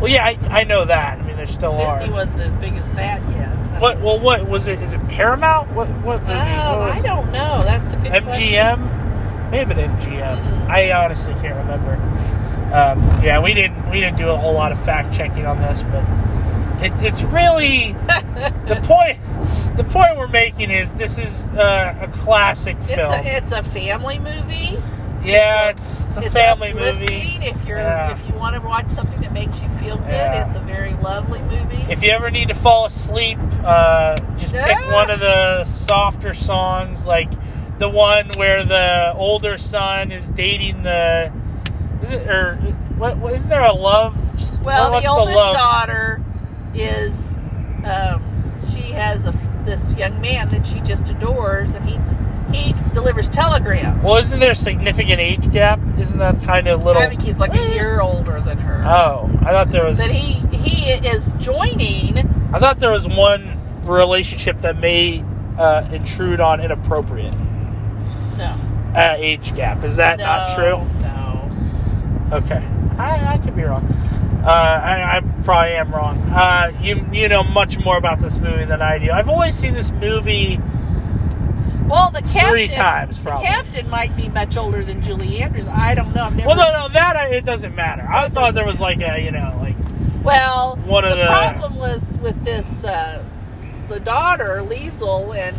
Well, 0.00 0.10
yeah, 0.10 0.24
I, 0.24 0.38
I 0.50 0.64
know 0.64 0.84
that. 0.84 1.18
I 1.18 1.22
mean, 1.22 1.36
there 1.36 1.46
still 1.46 1.72
Disney 1.76 1.86
are. 1.86 1.98
Disney 1.98 2.12
wasn't 2.12 2.42
as 2.42 2.56
big 2.56 2.74
as 2.76 2.88
that 2.90 3.20
yet. 3.30 3.48
What? 3.82 4.00
Well, 4.00 4.20
what 4.20 4.48
was 4.48 4.68
it? 4.68 4.80
Is 4.80 4.94
it 4.94 5.04
Paramount? 5.08 5.72
What? 5.72 5.88
What 5.88 6.22
movie? 6.22 6.34
Oh, 6.34 6.82
I 6.82 7.00
don't 7.02 7.32
know. 7.32 7.64
That's 7.64 7.92
a 7.92 7.96
good 7.96 8.12
question. 8.22 8.54
MGM. 8.54 9.50
Maybe 9.50 9.72
an 9.72 9.90
MGM. 9.98 10.66
Mm. 10.66 10.68
I 10.68 10.92
honestly 10.92 11.34
can't 11.34 11.56
remember. 11.56 11.94
Um, 12.72 13.00
yeah, 13.24 13.42
we 13.42 13.54
didn't 13.54 13.90
we 13.90 13.98
didn't 13.98 14.18
do 14.18 14.28
a 14.30 14.36
whole 14.36 14.54
lot 14.54 14.70
of 14.70 14.80
fact 14.84 15.12
checking 15.12 15.46
on 15.46 15.60
this, 15.60 15.82
but 15.82 16.04
it, 16.80 16.92
it's 17.02 17.24
really 17.24 17.92
the 18.68 18.80
point. 18.84 19.18
The 19.76 19.82
point 19.82 20.16
we're 20.16 20.28
making 20.28 20.70
is 20.70 20.92
this 20.92 21.18
is 21.18 21.48
uh, 21.48 21.98
a 22.02 22.06
classic 22.18 22.76
It's 22.82 22.94
film. 22.94 23.12
a 23.12 23.22
it's 23.24 23.50
a 23.50 23.64
family 23.64 24.20
movie. 24.20 24.78
Yeah, 25.24 25.70
it's, 25.70 26.06
it's 26.06 26.16
a 26.16 26.22
it's 26.24 26.32
family 26.32 26.72
movie. 26.72 27.38
If 27.42 27.64
you're 27.64 27.78
Yeah. 27.78 28.10
if 28.12 28.26
you 28.28 28.34
want 28.34 28.54
to 28.54 28.60
watch 28.60 28.90
something 28.90 29.20
that 29.20 29.32
makes 29.32 29.62
you 29.62 29.68
feel 29.70 29.96
good, 29.96 30.08
Yeah. 30.08 30.44
it's 30.44 30.54
a 30.54 30.60
very 30.60 30.94
lovely 30.94 31.40
movie. 31.40 31.84
If 31.88 32.02
you 32.02 32.10
ever 32.10 32.30
need 32.30 32.48
to 32.48 32.54
fall 32.54 32.86
asleep, 32.86 33.38
uh, 33.64 34.16
just 34.38 34.54
pick 34.54 34.78
one 34.90 35.10
of 35.10 35.20
the 35.20 35.64
softer 35.64 36.34
songs, 36.34 37.06
like 37.06 37.30
the 37.78 37.88
one 37.88 38.30
where 38.36 38.64
the 38.64 39.12
older 39.16 39.58
son 39.58 40.12
is 40.12 40.28
dating 40.28 40.82
the. 40.82 41.32
Is 42.02 42.10
it 42.10 42.28
or 42.28 42.56
what? 42.96 43.16
what 43.18 43.32
isn't 43.34 43.48
there 43.48 43.64
a 43.64 43.72
love? 43.72 44.16
well, 44.64 45.00
the 45.00 45.06
oldest 45.08 45.36
love? 45.36 45.54
daughter 45.54 46.22
is 46.74 47.38
um, 47.84 48.54
she 48.72 48.92
has 48.92 49.26
a 49.26 49.32
this 49.64 49.92
young 49.94 50.20
man 50.20 50.48
that 50.48 50.66
she 50.66 50.80
just 50.80 51.08
adores, 51.08 51.74
and 51.74 51.88
he's 51.88 52.20
he 52.52 52.74
delivers 52.94 53.28
telegrams. 53.28 54.02
Well, 54.04 54.16
isn't 54.16 54.38
there 54.38 54.52
a 54.52 54.56
significant 54.56 55.20
age 55.20 55.50
gap 55.50 55.80
isn't 55.98 56.18
that 56.18 56.42
kind 56.42 56.66
of 56.66 56.84
little? 56.84 57.00
I 57.00 57.08
think 57.08 57.22
he's 57.22 57.38
like 57.38 57.54
a 57.54 57.74
year 57.74 58.00
older 58.00 58.40
than 58.40 58.58
her. 58.58 58.84
Oh, 58.84 59.30
I 59.40 59.50
thought 59.50 59.70
there 59.70 59.86
was. 59.86 59.98
But 59.98 60.10
he 60.10 60.34
he 60.56 60.90
is 60.90 61.32
joining. 61.38 62.18
I 62.52 62.58
thought 62.58 62.80
there 62.80 62.92
was 62.92 63.06
one 63.06 63.58
relationship 63.86 64.60
that 64.60 64.78
may 64.78 65.24
uh, 65.58 65.88
intrude 65.92 66.40
on 66.40 66.60
inappropriate 66.60 67.34
No, 68.36 68.56
uh, 68.94 69.14
age 69.16 69.54
gap. 69.54 69.84
Is 69.84 69.96
that 69.96 70.18
no, 70.18 70.24
not 70.24 70.54
true? 70.56 70.78
No. 71.00 72.38
Okay, 72.38 72.64
I, 72.98 73.34
I 73.34 73.38
could 73.38 73.54
be 73.54 73.62
wrong. 73.62 73.84
Uh, 74.44 74.48
I, 74.48 75.18
I 75.18 75.20
probably 75.44 75.74
am 75.74 75.94
wrong. 75.94 76.18
Uh, 76.32 76.72
you 76.80 77.06
you 77.12 77.28
know 77.28 77.44
much 77.44 77.78
more 77.78 77.96
about 77.96 78.18
this 78.18 78.38
movie 78.38 78.64
than 78.64 78.82
I 78.82 78.98
do. 78.98 79.10
I've 79.10 79.28
only 79.28 79.52
seen 79.52 79.74
this 79.74 79.92
movie. 79.92 80.58
Well, 81.92 82.10
the 82.10 82.22
captain. 82.22 82.48
Three 82.50 82.68
times, 82.68 83.18
probably. 83.18 83.42
The 83.46 83.48
captain 83.52 83.90
might 83.90 84.16
be 84.16 84.28
much 84.28 84.56
older 84.56 84.82
than 84.84 85.02
Julie 85.02 85.42
Andrews. 85.42 85.66
I 85.68 85.94
don't 85.94 86.14
know. 86.14 86.24
I've 86.24 86.34
never 86.34 86.48
Well, 86.48 86.56
no, 86.56 86.86
no, 86.86 86.88
that 86.94 87.16
I, 87.16 87.26
it 87.28 87.44
doesn't 87.44 87.74
matter. 87.74 88.06
I 88.08 88.28
thought 88.30 88.54
there 88.54 88.64
was 88.66 88.80
like 88.80 89.00
a 89.00 89.20
you 89.22 89.30
know 89.30 89.56
like 89.60 89.76
Well, 90.24 90.76
One 90.86 91.04
of 91.04 91.10
the 91.10 91.24
the- 91.24 91.28
problem 91.28 91.76
was 91.76 92.16
with 92.22 92.42
this 92.44 92.82
uh, 92.82 93.22
the 93.88 94.00
daughter 94.00 94.62
Liesl 94.66 95.36
and 95.36 95.54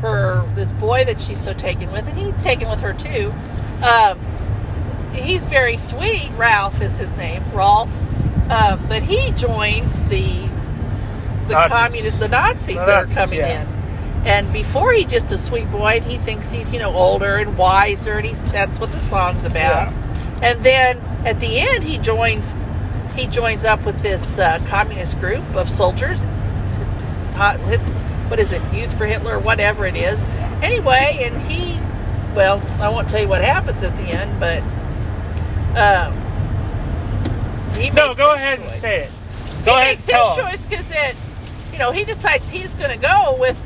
her 0.00 0.48
this 0.54 0.72
boy 0.72 1.04
that 1.04 1.20
she's 1.20 1.40
so 1.40 1.52
taken 1.52 1.90
with, 1.92 2.06
and 2.06 2.16
he's 2.16 2.42
taken 2.44 2.68
with 2.68 2.80
her 2.80 2.92
too. 2.92 3.32
Um, 3.82 4.18
he's 5.14 5.46
very 5.46 5.76
sweet. 5.76 6.30
Ralph 6.36 6.80
is 6.80 6.96
his 6.98 7.12
name, 7.14 7.42
Rolf. 7.52 7.90
Um, 8.50 8.84
but 8.88 9.02
he 9.02 9.32
joins 9.32 10.00
the 10.02 10.48
the 11.46 11.54
Nazis. 11.54 11.76
communist 11.78 12.18
the 12.20 12.28
Nazis 12.28 12.78
The 12.80 12.86
that 12.86 13.04
are 13.10 13.14
coming 13.14 13.38
yeah. 13.40 13.62
in. 13.62 13.71
And 14.24 14.52
before 14.52 14.92
he's 14.92 15.06
just 15.06 15.30
a 15.32 15.38
sweet 15.38 15.70
boy, 15.70 15.96
and 15.96 16.04
he 16.04 16.16
thinks 16.16 16.50
he's 16.50 16.72
you 16.72 16.78
know 16.78 16.94
older 16.94 17.36
and 17.36 17.58
wiser, 17.58 18.18
and 18.18 18.26
he's 18.26 18.44
that's 18.52 18.78
what 18.78 18.92
the 18.92 19.00
song's 19.00 19.44
about. 19.44 19.92
And 20.42 20.62
then 20.64 21.00
at 21.24 21.40
the 21.40 21.58
end, 21.58 21.84
he 21.84 21.98
joins 21.98 22.54
he 23.14 23.26
joins 23.26 23.64
up 23.64 23.84
with 23.84 24.00
this 24.00 24.38
uh, 24.38 24.58
communist 24.66 25.18
group 25.18 25.44
of 25.54 25.68
soldiers. 25.68 26.24
What 28.28 28.38
is 28.38 28.52
it? 28.52 28.62
Youth 28.72 28.96
for 28.96 29.04
Hitler, 29.06 29.38
whatever 29.38 29.84
it 29.84 29.96
is. 29.96 30.24
Anyway, 30.62 31.18
and 31.22 31.38
he, 31.42 31.78
well, 32.34 32.62
I 32.80 32.88
won't 32.88 33.10
tell 33.10 33.20
you 33.20 33.28
what 33.28 33.42
happens 33.42 33.82
at 33.82 33.94
the 33.96 34.04
end, 34.04 34.40
but 34.40 34.62
um, 35.76 36.14
he 37.74 37.90
no. 37.90 38.14
Go 38.14 38.34
ahead 38.34 38.58
and 38.58 38.68
choice. 38.68 38.80
say 38.80 39.02
it. 39.02 39.10
Go 39.64 39.72
he 39.74 39.80
ahead. 39.80 39.92
makes 39.92 40.08
and 40.08 40.18
his 40.18 40.36
choice 40.36 40.66
because 40.66 40.90
it, 40.92 41.16
you 41.72 41.78
know, 41.78 41.90
he 41.90 42.04
decides 42.04 42.48
he's 42.48 42.74
going 42.74 42.90
to 42.90 42.98
go 42.98 43.36
with 43.38 43.60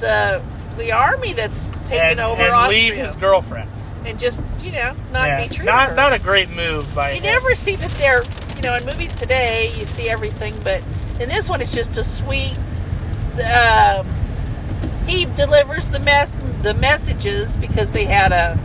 the 0.00 0.42
the 0.76 0.92
army 0.92 1.32
that's 1.32 1.68
taking 1.86 2.00
and, 2.00 2.20
over 2.20 2.42
and 2.42 2.52
Austria 2.52 2.80
leave 2.90 2.94
his 2.96 3.16
girlfriend. 3.16 3.68
and 4.06 4.18
just 4.18 4.40
you 4.62 4.72
know 4.72 4.94
not 5.12 5.26
Yeah, 5.28 5.46
be 5.48 5.54
true. 5.54 5.64
not 5.64 5.94
not 5.94 6.12
a 6.12 6.18
great 6.18 6.50
move 6.50 6.92
by 6.94 7.10
You 7.12 7.16
him. 7.16 7.24
never 7.24 7.54
see 7.54 7.76
that 7.76 7.90
they're, 7.92 8.22
you 8.56 8.62
know, 8.62 8.74
in 8.76 8.84
movies 8.86 9.12
today, 9.14 9.72
you 9.76 9.84
see 9.84 10.08
everything, 10.08 10.54
but 10.64 10.82
in 11.20 11.28
this 11.28 11.48
one, 11.48 11.60
it's 11.60 11.74
just 11.74 11.96
a 11.98 12.04
sweet. 12.04 12.56
Um, 13.44 14.06
he 15.06 15.24
delivers 15.24 15.88
the 15.88 16.00
mess, 16.00 16.36
the 16.62 16.74
messages 16.74 17.56
because 17.56 17.92
they 17.92 18.04
had 18.04 18.32
a. 18.32 18.58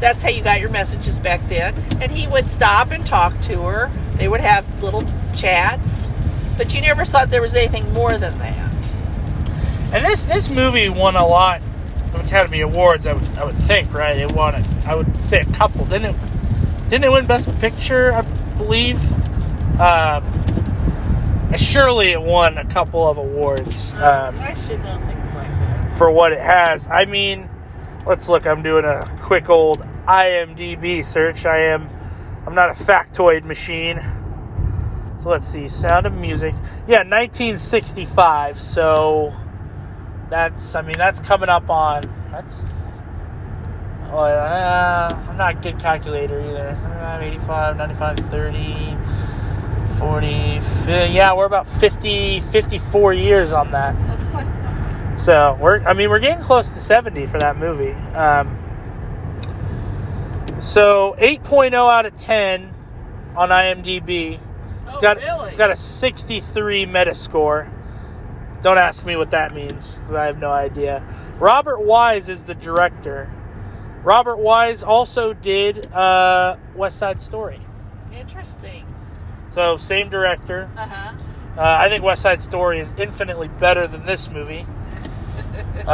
That's 0.00 0.22
how 0.22 0.28
you 0.28 0.42
got 0.42 0.60
your 0.60 0.68
messages 0.70 1.18
back 1.20 1.48
then, 1.48 1.74
and 2.02 2.12
he 2.12 2.26
would 2.28 2.50
stop 2.50 2.90
and 2.90 3.04
talk 3.06 3.40
to 3.42 3.62
her. 3.62 3.90
They 4.16 4.28
would 4.28 4.40
have 4.42 4.64
little 4.82 5.04
chats, 5.34 6.08
but 6.58 6.74
you 6.74 6.80
never 6.82 7.04
thought 7.06 7.30
there 7.30 7.40
was 7.40 7.54
anything 7.54 7.92
more 7.94 8.18
than 8.18 8.36
that. 8.38 8.75
And 9.92 10.04
this 10.04 10.24
this 10.26 10.48
movie 10.48 10.88
won 10.88 11.16
a 11.16 11.26
lot 11.26 11.62
of 12.14 12.26
Academy 12.26 12.60
Awards. 12.60 13.06
I 13.06 13.14
would 13.14 13.38
I 13.38 13.44
would 13.44 13.56
think, 13.56 13.92
right? 13.94 14.16
It 14.16 14.32
won. 14.32 14.54
it. 14.54 14.66
I 14.86 14.94
would 14.94 15.06
say 15.26 15.40
a 15.40 15.44
couple. 15.46 15.84
Didn't 15.86 16.14
it? 16.14 16.90
Didn't 16.90 17.04
it 17.04 17.12
win 17.12 17.26
Best 17.26 17.48
Picture? 17.60 18.12
I 18.12 18.22
believe. 18.56 19.00
Um, 19.80 20.24
surely 21.56 22.12
it 22.12 22.20
won 22.20 22.58
a 22.58 22.64
couple 22.64 23.08
of 23.08 23.18
awards 23.18 23.92
um, 23.94 24.38
I 24.38 24.54
should 24.54 24.82
know 24.82 24.98
things 25.06 25.32
like 25.34 25.48
that. 25.48 25.90
for 25.90 26.10
what 26.10 26.32
it 26.32 26.40
has. 26.40 26.88
I 26.88 27.04
mean, 27.04 27.48
let's 28.06 28.28
look. 28.28 28.46
I'm 28.46 28.62
doing 28.62 28.84
a 28.84 29.06
quick 29.20 29.48
old 29.48 29.80
IMDb 30.06 31.04
search. 31.04 31.44
I 31.46 31.58
am. 31.66 31.88
I'm 32.46 32.54
not 32.54 32.70
a 32.70 32.74
factoid 32.74 33.44
machine. 33.44 34.00
So 35.18 35.30
let's 35.30 35.46
see. 35.46 35.68
Sound 35.68 36.06
of 36.06 36.14
Music. 36.14 36.54
Yeah, 36.86 36.98
1965. 36.98 38.60
So 38.60 39.34
that's. 40.30 40.74
I 40.74 40.82
mean, 40.82 40.96
that's 40.98 41.20
coming 41.20 41.48
up 41.48 41.68
on. 41.70 42.02
That's. 42.30 42.72
Well, 44.10 44.24
uh, 44.24 45.14
I'm 45.28 45.36
not 45.36 45.50
a 45.56 45.58
good 45.58 45.78
calculator 45.78 46.40
either. 46.40 46.76
75, 46.80 47.22
85, 47.22 47.76
95, 47.76 48.16
30, 48.30 48.96
40. 49.98 50.60
fi- 50.60 51.06
Yeah, 51.06 51.34
we're 51.34 51.44
about 51.46 51.66
50, 51.66 52.40
54 52.40 53.14
years 53.14 53.52
on 53.52 53.72
that. 53.72 53.94
That's 54.06 54.26
what 54.28 54.44
I. 54.46 55.16
So 55.16 55.58
we're, 55.60 55.80
I 55.82 55.92
mean, 55.92 56.08
we're 56.10 56.20
getting 56.20 56.42
close 56.44 56.68
to 56.70 56.76
70 56.76 57.26
for 57.26 57.38
that 57.40 57.56
movie. 57.58 57.92
Um, 58.14 58.56
so 60.60 61.14
8.0 61.18 61.74
out 61.74 62.06
of 62.06 62.16
10 62.16 62.72
on 63.36 63.48
IMDb. 63.50 64.38
It's 64.86 64.96
Oh, 64.96 65.00
got 65.00 65.16
really? 65.18 65.48
it's 65.48 65.56
got 65.56 65.70
a 65.70 65.76
63 65.76 66.86
Metascore. 66.86 67.68
Don't 68.66 68.78
ask 68.78 69.06
me 69.06 69.14
what 69.14 69.30
that 69.30 69.54
means 69.54 70.00
'cause 70.04 70.14
I 70.16 70.26
have 70.26 70.38
no 70.38 70.50
idea. 70.50 71.00
Robert 71.38 71.82
Wise 71.82 72.28
is 72.28 72.46
the 72.46 72.54
director. 72.56 73.30
Robert 74.02 74.38
Wise 74.40 74.82
also 74.82 75.32
did 75.32 75.86
uh, 75.94 76.56
West 76.74 76.98
Side 76.98 77.22
Story. 77.22 77.60
Interesting. 78.12 78.84
So 79.50 79.76
same 79.76 80.08
director. 80.08 80.68
Uh 80.76 80.84
huh. 80.84 81.12
Uh, 81.56 81.60
I 81.62 81.88
think 81.88 82.02
West 82.02 82.22
Side 82.22 82.42
Story 82.42 82.80
is 82.80 82.92
infinitely 82.98 83.46
better 83.46 83.86
than 83.86 84.04
this 84.04 84.28
movie. 84.28 84.66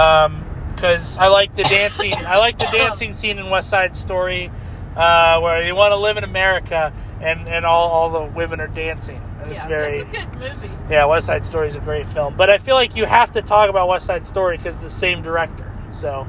Because 0.74 1.18
I 1.18 1.26
like 1.28 1.54
the 1.54 1.64
dancing. 1.64 2.14
I 2.26 2.38
like 2.38 2.58
the 2.58 2.68
dancing 2.72 3.12
scene 3.14 3.38
in 3.38 3.50
West 3.50 3.68
Side 3.68 3.94
Story, 3.94 4.50
uh, 4.96 5.38
where 5.40 5.62
you 5.62 5.74
want 5.74 5.92
to 5.92 5.96
live 5.96 6.16
in 6.16 6.24
America 6.24 6.90
and, 7.20 7.46
and 7.48 7.66
all, 7.66 7.90
all 7.90 8.08
the 8.10 8.22
women 8.34 8.60
are 8.62 8.66
dancing. 8.66 9.20
And 9.42 9.50
it's 9.52 9.62
Yeah, 9.64 9.68
very 9.68 10.00
a 10.00 10.04
good 10.04 10.32
movie. 10.34 10.70
yeah. 10.90 11.04
West 11.06 11.26
Side 11.26 11.44
Story 11.46 11.68
is 11.68 11.76
a 11.76 11.80
great 11.80 12.06
film, 12.08 12.34
but 12.36 12.48
I 12.50 12.58
feel 12.58 12.74
like 12.74 12.96
you 12.96 13.04
have 13.06 13.32
to 13.32 13.42
talk 13.42 13.68
about 13.70 13.88
West 13.88 14.06
Side 14.06 14.26
Story 14.26 14.56
because 14.56 14.76
the 14.78 14.90
same 14.90 15.22
director. 15.22 15.70
So 15.90 16.26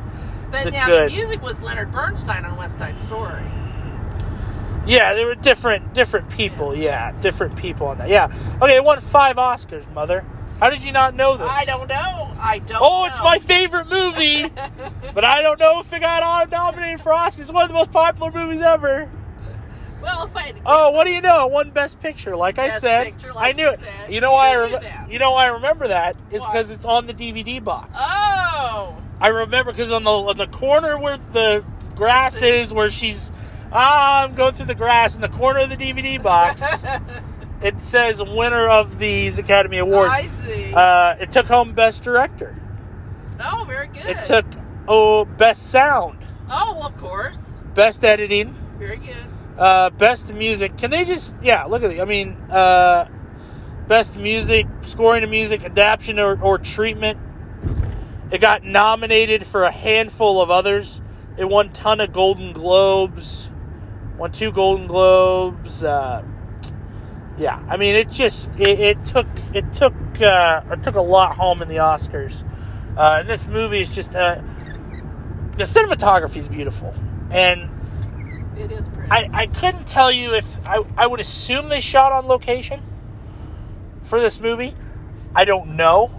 But 0.51 0.57
It's 0.57 0.65
a 0.67 0.71
now 0.71 0.85
good- 0.87 1.09
the 1.09 1.15
music 1.15 1.41
was 1.41 1.61
Leonard 1.61 1.91
Bernstein 1.91 2.45
on 2.45 2.57
West 2.57 2.77
Side 2.77 2.99
Story. 3.01 3.41
yeah, 4.85 5.13
there 5.13 5.25
were 5.25 5.35
different 5.35 5.93
different 5.93 6.29
people. 6.29 6.75
Yeah, 6.75 7.11
different 7.21 7.55
people 7.55 7.87
on 7.87 7.97
that. 7.99 8.09
Yeah. 8.09 8.27
Okay, 8.61 8.75
it 8.75 8.83
won 8.83 8.99
five 8.99 9.37
Oscars, 9.37 9.91
mother. 9.93 10.23
How 10.59 10.69
did 10.69 10.83
you 10.83 10.91
not 10.91 11.15
know 11.15 11.35
this? 11.37 11.49
I 11.49 11.65
don't 11.65 11.89
know. 11.89 12.29
I 12.39 12.59
don't. 12.59 12.79
Oh, 12.81 13.05
it's 13.05 13.19
my 13.21 13.39
favorite 13.39 13.87
movie, 13.89 14.49
but 15.13 15.25
I 15.25 15.41
don't 15.41 15.59
know 15.59 15.79
if 15.79 15.91
it 15.91 15.99
got 16.01 16.21
all 16.23 16.45
nominated 16.47 17.01
for 17.01 17.11
Oscars. 17.11 17.39
It's 17.39 17.51
one 17.51 17.63
of 17.63 17.69
the 17.69 17.73
most 17.75 17.91
popular 17.91 18.31
movies 18.31 18.61
ever. 18.61 19.09
Well, 20.03 20.25
if 20.25 20.35
I 20.35 20.41
had 20.41 20.55
to 20.57 20.61
Oh, 20.65 20.91
what 20.91 21.05
do 21.05 21.11
you 21.11 21.21
know? 21.21 21.47
Won 21.47 21.71
Best 21.71 21.99
Picture, 21.99 22.35
like 22.35 22.59
I 22.59 22.69
said. 22.77 23.05
Picture, 23.05 23.33
like 23.33 23.53
I 23.55 23.57
knew 23.57 23.69
it. 23.69 23.79
said. 23.79 24.13
You 24.13 24.21
know 24.21 24.33
why 24.33 24.49
I 24.49 24.51
You 24.63 24.67
knew 24.69 24.77
rem- 24.77 25.11
You 25.11 25.19
know 25.19 25.31
why 25.31 25.45
I 25.45 25.47
remember 25.47 25.87
that 25.87 26.15
is 26.31 26.45
because 26.45 26.69
it's 26.71 26.85
on 26.85 27.07
the 27.07 27.13
DVD 27.13 27.63
box. 27.63 27.97
Oh, 27.99 28.97
I 29.19 29.29
remember 29.29 29.71
because 29.71 29.91
on 29.91 30.03
the 30.03 30.11
on 30.11 30.37
the 30.37 30.47
corner 30.47 30.97
where 30.99 31.17
the 31.17 31.65
grass 31.95 32.41
is, 32.41 32.73
where 32.73 32.89
she's 32.89 33.31
ah, 33.71 34.23
I'm 34.23 34.35
going 34.35 34.53
through 34.53 34.67
the 34.67 34.75
grass 34.75 35.15
in 35.15 35.21
the 35.21 35.29
corner 35.29 35.61
of 35.61 35.69
the 35.69 35.77
DVD 35.77 36.21
box. 36.21 36.63
it 37.61 37.81
says 37.81 38.21
winner 38.21 38.67
of 38.67 38.99
these 38.99 39.39
Academy 39.39 39.77
Awards. 39.77 40.13
I 40.13 40.27
see. 40.45 40.73
Uh, 40.73 41.15
it 41.19 41.31
took 41.31 41.45
home 41.45 41.73
Best 41.73 42.03
Director. 42.03 42.55
oh, 43.39 43.63
very 43.67 43.87
good. 43.87 44.05
It 44.05 44.21
took 44.23 44.45
oh 44.87 45.25
Best 45.25 45.71
Sound, 45.71 46.19
Oh, 46.49 46.73
well, 46.75 46.87
of 46.87 46.97
course. 46.97 47.53
Best 47.73 48.03
Editing, 48.03 48.53
Very 48.77 48.97
good. 48.97 49.15
Uh, 49.57 49.89
Best 49.91 50.33
Music. 50.33 50.77
Can 50.77 50.91
they 50.91 51.05
just 51.05 51.33
yeah? 51.41 51.65
Look 51.65 51.83
at 51.83 51.91
it. 51.91 51.99
I 51.99 52.05
mean, 52.05 52.33
uh, 52.49 53.07
Best 53.87 54.17
Music, 54.17 54.65
scoring 54.81 55.21
to 55.21 55.27
music, 55.27 55.63
adaptation 55.63 56.19
or, 56.19 56.41
or 56.41 56.57
treatment. 56.57 57.19
It 58.31 58.41
got 58.41 58.63
nominated 58.63 59.45
for 59.45 59.63
a 59.63 59.71
handful 59.71 60.41
of 60.41 60.49
others. 60.49 61.01
It 61.37 61.45
won 61.45 61.71
ton 61.71 62.01
of 62.01 62.11
Golden 62.11 62.53
Globes. 62.53 63.49
Won 64.17 64.31
two 64.31 64.51
Golden 64.51 64.87
Globes. 64.87 65.83
Uh, 65.83 66.23
yeah, 67.37 67.61
I 67.67 67.77
mean, 67.77 67.95
it 67.95 68.09
just 68.09 68.55
it, 68.59 68.79
it 68.79 69.05
took 69.05 69.27
it 69.53 69.71
took 69.73 69.93
uh, 70.21 70.61
it 70.71 70.83
took 70.83 70.95
a 70.95 71.01
lot 71.01 71.35
home 71.35 71.61
in 71.61 71.67
the 71.67 71.77
Oscars. 71.77 72.43
Uh, 72.95 73.17
and 73.19 73.29
this 73.29 73.47
movie 73.47 73.81
is 73.81 73.93
just 73.93 74.15
uh, 74.15 74.41
the 75.57 75.63
cinematography 75.63 76.37
is 76.37 76.47
beautiful, 76.47 76.93
and 77.31 77.69
It 78.57 78.71
is 78.71 78.89
pretty. 78.89 79.09
I, 79.11 79.29
I 79.33 79.47
couldn't 79.47 79.87
tell 79.87 80.11
you 80.11 80.33
if 80.35 80.65
I, 80.67 80.83
I 80.97 81.07
would 81.07 81.19
assume 81.19 81.69
they 81.69 81.81
shot 81.81 82.11
on 82.11 82.27
location 82.27 82.81
for 84.01 84.19
this 84.19 84.39
movie. 84.39 84.75
I 85.35 85.45
don't 85.45 85.75
know. 85.75 86.11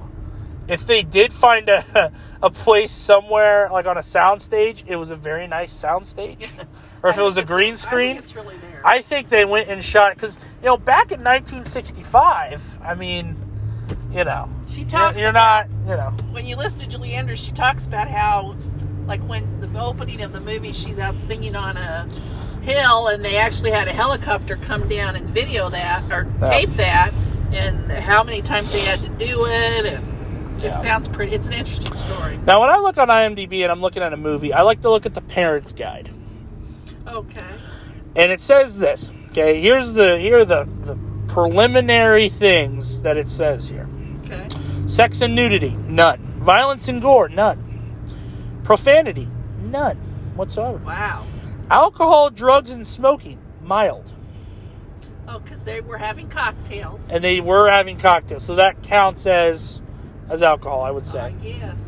If 0.67 0.87
they 0.87 1.03
did 1.03 1.33
find 1.33 1.69
a, 1.69 2.13
a 2.43 2.51
place 2.51 2.91
somewhere 2.91 3.69
like 3.71 3.87
on 3.87 3.97
a 3.97 4.01
soundstage, 4.01 4.83
it 4.87 4.97
was 4.97 5.11
a 5.11 5.17
very 5.17 5.47
nice 5.47 5.73
soundstage. 5.73 6.49
or 7.03 7.11
if 7.11 7.19
it 7.19 7.23
was 7.23 7.37
a 7.37 7.41
think 7.41 7.49
green 7.49 7.73
I 7.73 7.77
screen. 7.77 8.15
think 8.15 8.25
it's 8.25 8.35
really 8.37 8.57
there. 8.57 8.81
I 8.85 9.03
think 9.03 9.29
they 9.29 9.45
went 9.45 9.69
and 9.69 9.83
shot 9.85 10.13
it 10.13 10.17
because 10.17 10.39
you 10.61 10.67
know 10.67 10.77
back 10.77 11.13
in 11.13 11.23
1965. 11.23 12.79
I 12.83 12.95
mean, 12.95 13.37
you 14.13 14.25
know, 14.25 14.49
she 14.71 14.81
you're, 14.81 14.89
talks 14.89 15.19
you're 15.19 15.29
about- 15.31 15.69
not, 15.69 15.91
you 15.91 15.97
know, 15.97 16.11
when 16.33 16.47
you 16.47 16.57
listen 16.57 16.81
to 16.81 16.87
Julie 16.87 17.13
Andrews, 17.13 17.41
she 17.41 17.53
talks 17.53 17.85
about 17.85 18.09
how, 18.09 18.57
like, 19.07 19.21
when 19.23 19.61
the 19.61 19.81
opening 19.81 20.23
of 20.23 20.33
the 20.33 20.41
movie, 20.41 20.73
she's 20.73 20.99
out 20.99 21.19
singing 21.19 21.57
on 21.57 21.77
a 21.77 22.07
hill, 22.63 23.09
and 23.09 23.25
they 23.25 23.37
actually 23.37 23.71
had 23.71 23.89
a 23.89 23.93
helicopter 23.93 24.57
come 24.57 24.89
down 24.89 25.17
and 25.17 25.29
video 25.31 25.69
that 25.71 26.03
or 26.11 26.27
Yeah. 26.41 26.49
tape 26.49 26.75
that, 26.77 27.13
and 27.53 27.91
how 27.93 28.23
many 28.23 28.41
times 28.43 28.73
they 28.73 28.81
had 28.81 29.01
to 29.03 29.09
do 29.09 29.45
it, 29.47 29.87
and 29.87 30.63
Yeah. 30.63 30.77
it 30.79 30.81
sounds 30.81 31.09
pretty. 31.09 31.35
It's 31.35 31.47
an 31.47 31.53
interesting 31.55 31.95
story. 31.95 32.39
Now, 32.47 32.61
when 32.61 32.71
I 32.71 32.79
look 32.79 32.97
on 32.97 33.09
IMDb 33.09 33.63
and 33.63 33.71
I'm 33.71 33.81
looking 33.83 34.03
at 34.03 34.13
a 34.13 34.17
movie, 34.17 34.53
I 34.53 34.63
like 34.63 34.81
to 34.83 34.91
look 34.91 35.05
at 35.05 35.15
the 35.15 35.21
parents' 35.21 35.73
guide, 35.73 36.11
Okay. 37.07 37.41
and 38.17 38.33
it 38.33 38.41
says 38.41 38.79
this. 38.79 39.13
Okay, 39.31 39.61
here's 39.61 39.95
the 39.95 40.19
here 40.19 40.39
are 40.39 40.45
the 40.45 40.67
the 40.85 40.97
preliminary 41.27 42.29
things 42.29 43.03
that 43.03 43.17
it 43.17 43.29
says 43.29 43.69
here: 43.69 43.89
Okay. 44.25 44.47
sex 44.87 45.21
and 45.21 45.35
nudity, 45.35 45.77
none; 45.89 46.35
violence 46.39 46.87
and 46.89 47.03
gore, 47.03 47.29
none; 47.29 47.64
profanity, 48.65 49.29
none 49.63 49.97
whatsoever; 50.35 50.79
Wow. 50.79 51.25
alcohol, 51.71 52.31
drugs, 52.31 52.71
and 52.71 52.85
smoking, 52.87 53.39
mild. 53.63 54.13
Oh, 55.29 55.39
because 55.39 55.65
they 55.65 55.81
were 55.81 55.99
having 55.99 56.29
cocktails. 56.29 57.09
And 57.09 57.23
they 57.25 57.41
were 57.41 57.71
having 57.71 57.99
cocktails, 57.99 58.43
so 58.45 58.57
that 58.57 58.83
counts 58.83 59.27
as 59.27 59.81
as 60.29 60.43
alcohol, 60.43 60.83
I 60.83 60.91
would 60.91 61.07
say. 61.07 61.21
I 61.21 61.31
guess. 61.33 61.79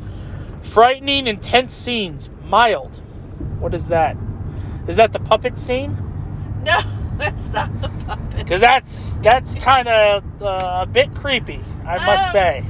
Frightening, 0.62 1.26
intense 1.26 1.72
scenes, 1.74 2.28
mild. 2.44 2.96
What 3.58 3.72
is 3.74 3.88
that? 3.88 4.16
Is 4.88 4.96
that 4.96 5.12
the 5.12 5.18
puppet 5.18 5.58
scene? 5.58 5.96
No, 6.64 6.78
that's 7.18 7.48
not 7.48 7.80
the 7.80 7.88
puppet. 7.88 8.36
Because 8.44 8.60
that's 8.60 9.12
that's 9.22 9.54
kind 9.56 9.88
of 9.88 10.42
uh, 10.42 10.80
a 10.82 10.86
bit 10.86 11.14
creepy, 11.14 11.60
I 11.84 11.96
must 12.04 12.26
Um, 12.26 12.32
say. 12.32 12.64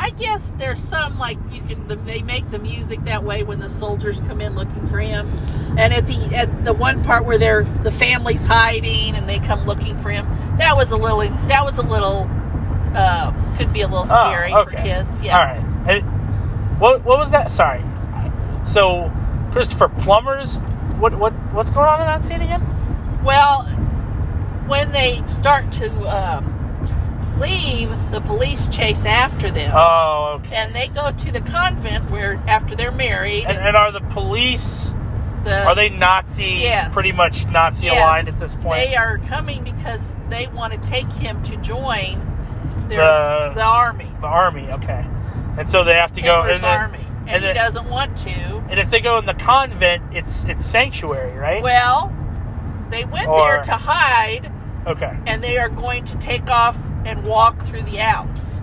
I 0.00 0.10
guess 0.10 0.50
there's 0.58 0.80
some 0.80 1.18
like 1.18 1.38
you 1.50 1.60
can 1.60 1.86
they 2.06 2.22
make 2.22 2.50
the 2.50 2.58
music 2.60 3.04
that 3.04 3.24
way 3.24 3.42
when 3.42 3.58
the 3.58 3.68
soldiers 3.68 4.20
come 4.20 4.40
in 4.40 4.54
looking 4.54 4.86
for 4.86 4.98
him, 4.98 5.28
and 5.76 5.92
at 5.92 6.06
the 6.06 6.16
at 6.36 6.64
the 6.64 6.72
one 6.72 7.02
part 7.02 7.24
where 7.26 7.36
they're 7.36 7.64
the 7.82 7.90
family's 7.90 8.44
hiding 8.46 9.16
and 9.16 9.28
they 9.28 9.38
come 9.40 9.66
looking 9.66 9.98
for 9.98 10.10
him, 10.10 10.24
that 10.58 10.76
was 10.76 10.92
a 10.92 10.96
little 10.96 11.20
that 11.48 11.64
was 11.64 11.78
a 11.78 11.82
little 11.82 12.30
uh, 12.94 13.32
could 13.56 13.72
be 13.72 13.80
a 13.80 13.88
little 13.88 14.06
Oh, 14.08 14.26
scary 14.30 14.52
for 14.52 14.70
kids. 14.70 15.20
Yeah. 15.20 15.36
All 15.38 15.44
right. 15.44 16.00
What 16.78 17.04
what 17.04 17.18
was 17.18 17.32
that? 17.32 17.50
Sorry. 17.50 17.82
So 18.64 19.12
Christopher 19.52 19.88
Plummer's 19.88 20.58
what 20.98 21.18
what 21.18 21.32
what's 21.52 21.70
going 21.70 21.88
on 21.88 22.00
in 22.00 22.06
that 22.06 22.22
scene 22.22 22.40
again? 22.40 22.62
Well, 23.24 23.62
when 24.68 24.92
they 24.92 25.22
start 25.26 25.72
to 25.72 25.90
um, 26.06 26.44
leave, 27.38 27.90
the 28.10 28.20
police 28.20 28.68
chase 28.68 29.04
after 29.04 29.50
them. 29.50 29.72
Oh, 29.74 30.40
okay. 30.44 30.56
and 30.56 30.74
they 30.74 30.88
go 30.88 31.10
to 31.12 31.32
the 31.32 31.40
convent 31.40 32.10
where 32.10 32.34
after 32.46 32.74
they're 32.76 32.92
married 32.92 33.44
And, 33.46 33.58
and 33.58 33.76
are 33.76 33.92
the 33.92 34.00
police 34.00 34.92
the, 35.44 35.64
are 35.64 35.74
they 35.74 35.88
Nazi 35.88 36.58
Yes. 36.62 36.92
pretty 36.92 37.12
much 37.12 37.46
Nazi 37.46 37.86
yes, 37.86 37.96
aligned 37.96 38.28
at 38.28 38.38
this 38.40 38.54
point? 38.56 38.74
they 38.88 38.96
are 38.96 39.18
coming 39.18 39.62
because 39.62 40.16
they 40.28 40.46
want 40.48 40.72
to 40.72 40.88
take 40.88 41.06
him 41.12 41.42
to 41.44 41.56
join 41.58 42.18
their, 42.88 42.98
The- 42.98 43.52
the, 43.54 43.62
army 43.62 44.10
the 44.20 44.26
army, 44.26 44.68
okay. 44.72 45.06
And 45.56 45.68
so 45.70 45.84
they 45.84 45.94
have 45.94 46.12
to 46.12 46.20
go 46.22 46.42
Hitler's 46.42 46.54
and 46.56 46.64
then, 46.64 46.80
army 46.80 46.98
and, 46.98 47.28
and 47.28 47.36
he 47.40 47.46
then- 47.46 47.54
doesn't 47.56 47.88
want 47.88 48.16
to 48.18 48.30
And 48.68 48.78
if 48.80 48.90
they 48.90 49.00
go 49.00 49.18
in 49.18 49.26
the 49.26 49.34
convent, 49.34 50.02
it's 50.12 50.44
it's 50.44 50.64
sanctuary, 50.66 51.38
right? 51.38 51.62
well 51.62 52.12
they 52.90 53.04
went 53.04 53.28
Or- 53.28 53.38
there 53.38 53.62
to 53.62 53.72
hide 53.72 54.50
okay. 54.86 55.16
and 55.26 55.42
they 55.44 55.58
are 55.58 55.68
going 55.68 56.04
to 56.06 56.16
take 56.18 56.48
off 56.50 56.76
and 57.08 57.26
walk 57.26 57.60
through 57.62 57.82
the 57.82 57.98
alps 57.98 58.60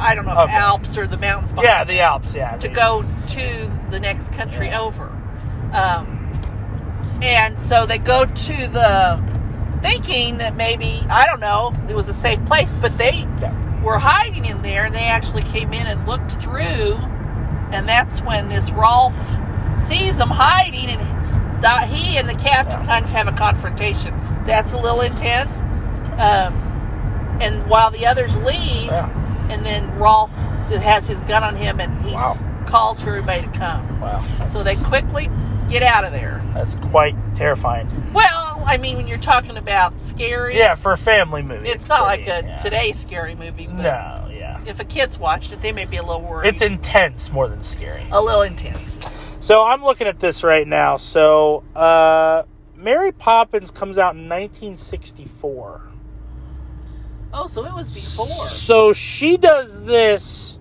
i 0.00 0.14
don't 0.14 0.24
know 0.26 0.32
Okay. 0.32 0.52
alps 0.54 0.96
or 0.98 1.06
the 1.06 1.16
mountains 1.18 1.52
behind 1.52 1.68
Yeah, 1.68 1.84
the 1.84 2.00
Alps. 2.00 2.34
Yeah. 2.34 2.56
to 2.56 2.68
go 2.68 3.02
to 3.30 3.70
the 3.90 4.00
next 4.00 4.32
country 4.32 4.68
Yeah. 4.68 4.80
over. 4.80 5.04
Um, 5.72 7.20
and 7.22 7.58
so 7.60 7.86
they 7.86 7.98
go 7.98 8.24
to 8.24 8.56
the 8.68 9.22
thinking 9.82 10.38
that 10.38 10.56
maybe, 10.56 11.04
I 11.08 11.26
don't 11.26 11.40
know, 11.40 11.72
it 11.88 11.94
was 11.94 12.08
a 12.08 12.14
safe 12.14 12.44
place, 12.46 12.74
but 12.74 12.98
they 12.98 13.26
Yeah. 13.40 13.52
were 13.82 13.98
hiding 13.98 14.46
in 14.46 14.62
there 14.62 14.84
and 14.84 14.94
they 14.94 15.04
actually 15.06 15.42
came 15.42 15.72
in 15.72 15.86
and 15.86 16.06
looked 16.08 16.32
through. 16.32 16.98
And 17.70 17.88
that's 17.88 18.20
when 18.20 18.48
this 18.48 18.70
Rolf 18.72 19.14
sees 19.76 20.18
them 20.18 20.30
hiding 20.30 20.88
and 20.90 21.00
he 21.88 22.18
and 22.18 22.28
the 22.28 22.34
captain 22.34 22.80
Yeah. 22.80 22.86
kind 22.86 23.04
of 23.04 23.12
have 23.12 23.28
a 23.28 23.32
confrontation. 23.32 24.12
That's 24.44 24.72
a 24.72 24.78
little 24.78 25.00
intense. 25.02 25.62
Um, 26.18 26.52
and 27.40 27.66
while 27.68 27.90
the 27.90 28.06
others 28.06 28.36
leave, 28.38 28.86
Yeah. 28.86 29.08
and 29.50 29.64
then 29.64 29.94
Rolf 29.98 30.30
has 30.70 31.06
his 31.08 31.20
gun 31.22 31.42
on 31.44 31.56
him 31.56 31.80
and 31.80 32.02
he 32.04 32.12
Wow. 32.14 32.38
calls 32.66 33.00
for 33.00 33.10
everybody 33.10 33.42
to 33.42 33.48
come. 33.58 34.00
Wow. 34.00 34.24
So 34.48 34.62
they 34.62 34.76
quickly 34.76 35.28
get 35.68 35.82
out 35.82 36.04
of 36.04 36.12
there. 36.12 36.42
That's 36.54 36.76
quite 36.76 37.14
terrifying. 37.34 37.88
Well, 38.12 38.62
I 38.66 38.76
mean, 38.76 38.96
when 38.96 39.06
you're 39.08 39.18
talking 39.18 39.56
about 39.56 40.00
scary, 40.00 40.56
Yeah, 40.58 40.74
for 40.74 40.92
a 40.92 40.96
family 40.96 41.42
movie. 41.42 41.68
it's 41.68 41.88
not 41.88 42.02
like 42.02 42.22
a 42.22 42.42
yeah. 42.44 42.56
today's 42.56 42.98
scary 42.98 43.34
movie. 43.34 43.66
But 43.66 43.76
No, 43.82 44.28
yeah. 44.30 44.60
if 44.66 44.78
a 44.80 44.84
kid's 44.84 45.18
watched 45.18 45.52
it, 45.52 45.60
they 45.62 45.72
may 45.72 45.84
be 45.84 45.96
a 45.96 46.02
little 46.02 46.22
worried. 46.22 46.48
It's 46.48 46.62
intense 46.62 47.30
more 47.32 47.48
than 47.48 47.62
scary. 47.62 48.02
a 48.10 48.20
little 48.22 48.42
intense. 48.42 48.92
So 49.38 49.62
I'm 49.64 49.82
looking 49.84 50.06
at 50.06 50.20
this 50.20 50.42
right 50.42 50.66
now. 50.66 50.96
So 50.96 51.64
uh, 51.76 52.44
Mary 52.76 53.12
Poppins 53.12 53.70
comes 53.70 53.98
out 53.98 54.14
in 54.16 54.28
1964. 54.28 55.82
Oh, 57.36 57.48
so 57.48 57.64
it 57.66 57.74
was 57.74 57.88
before 57.92 58.26
So 58.46 58.92
she 58.92 59.36
does 59.36 59.82
this, 59.82 60.56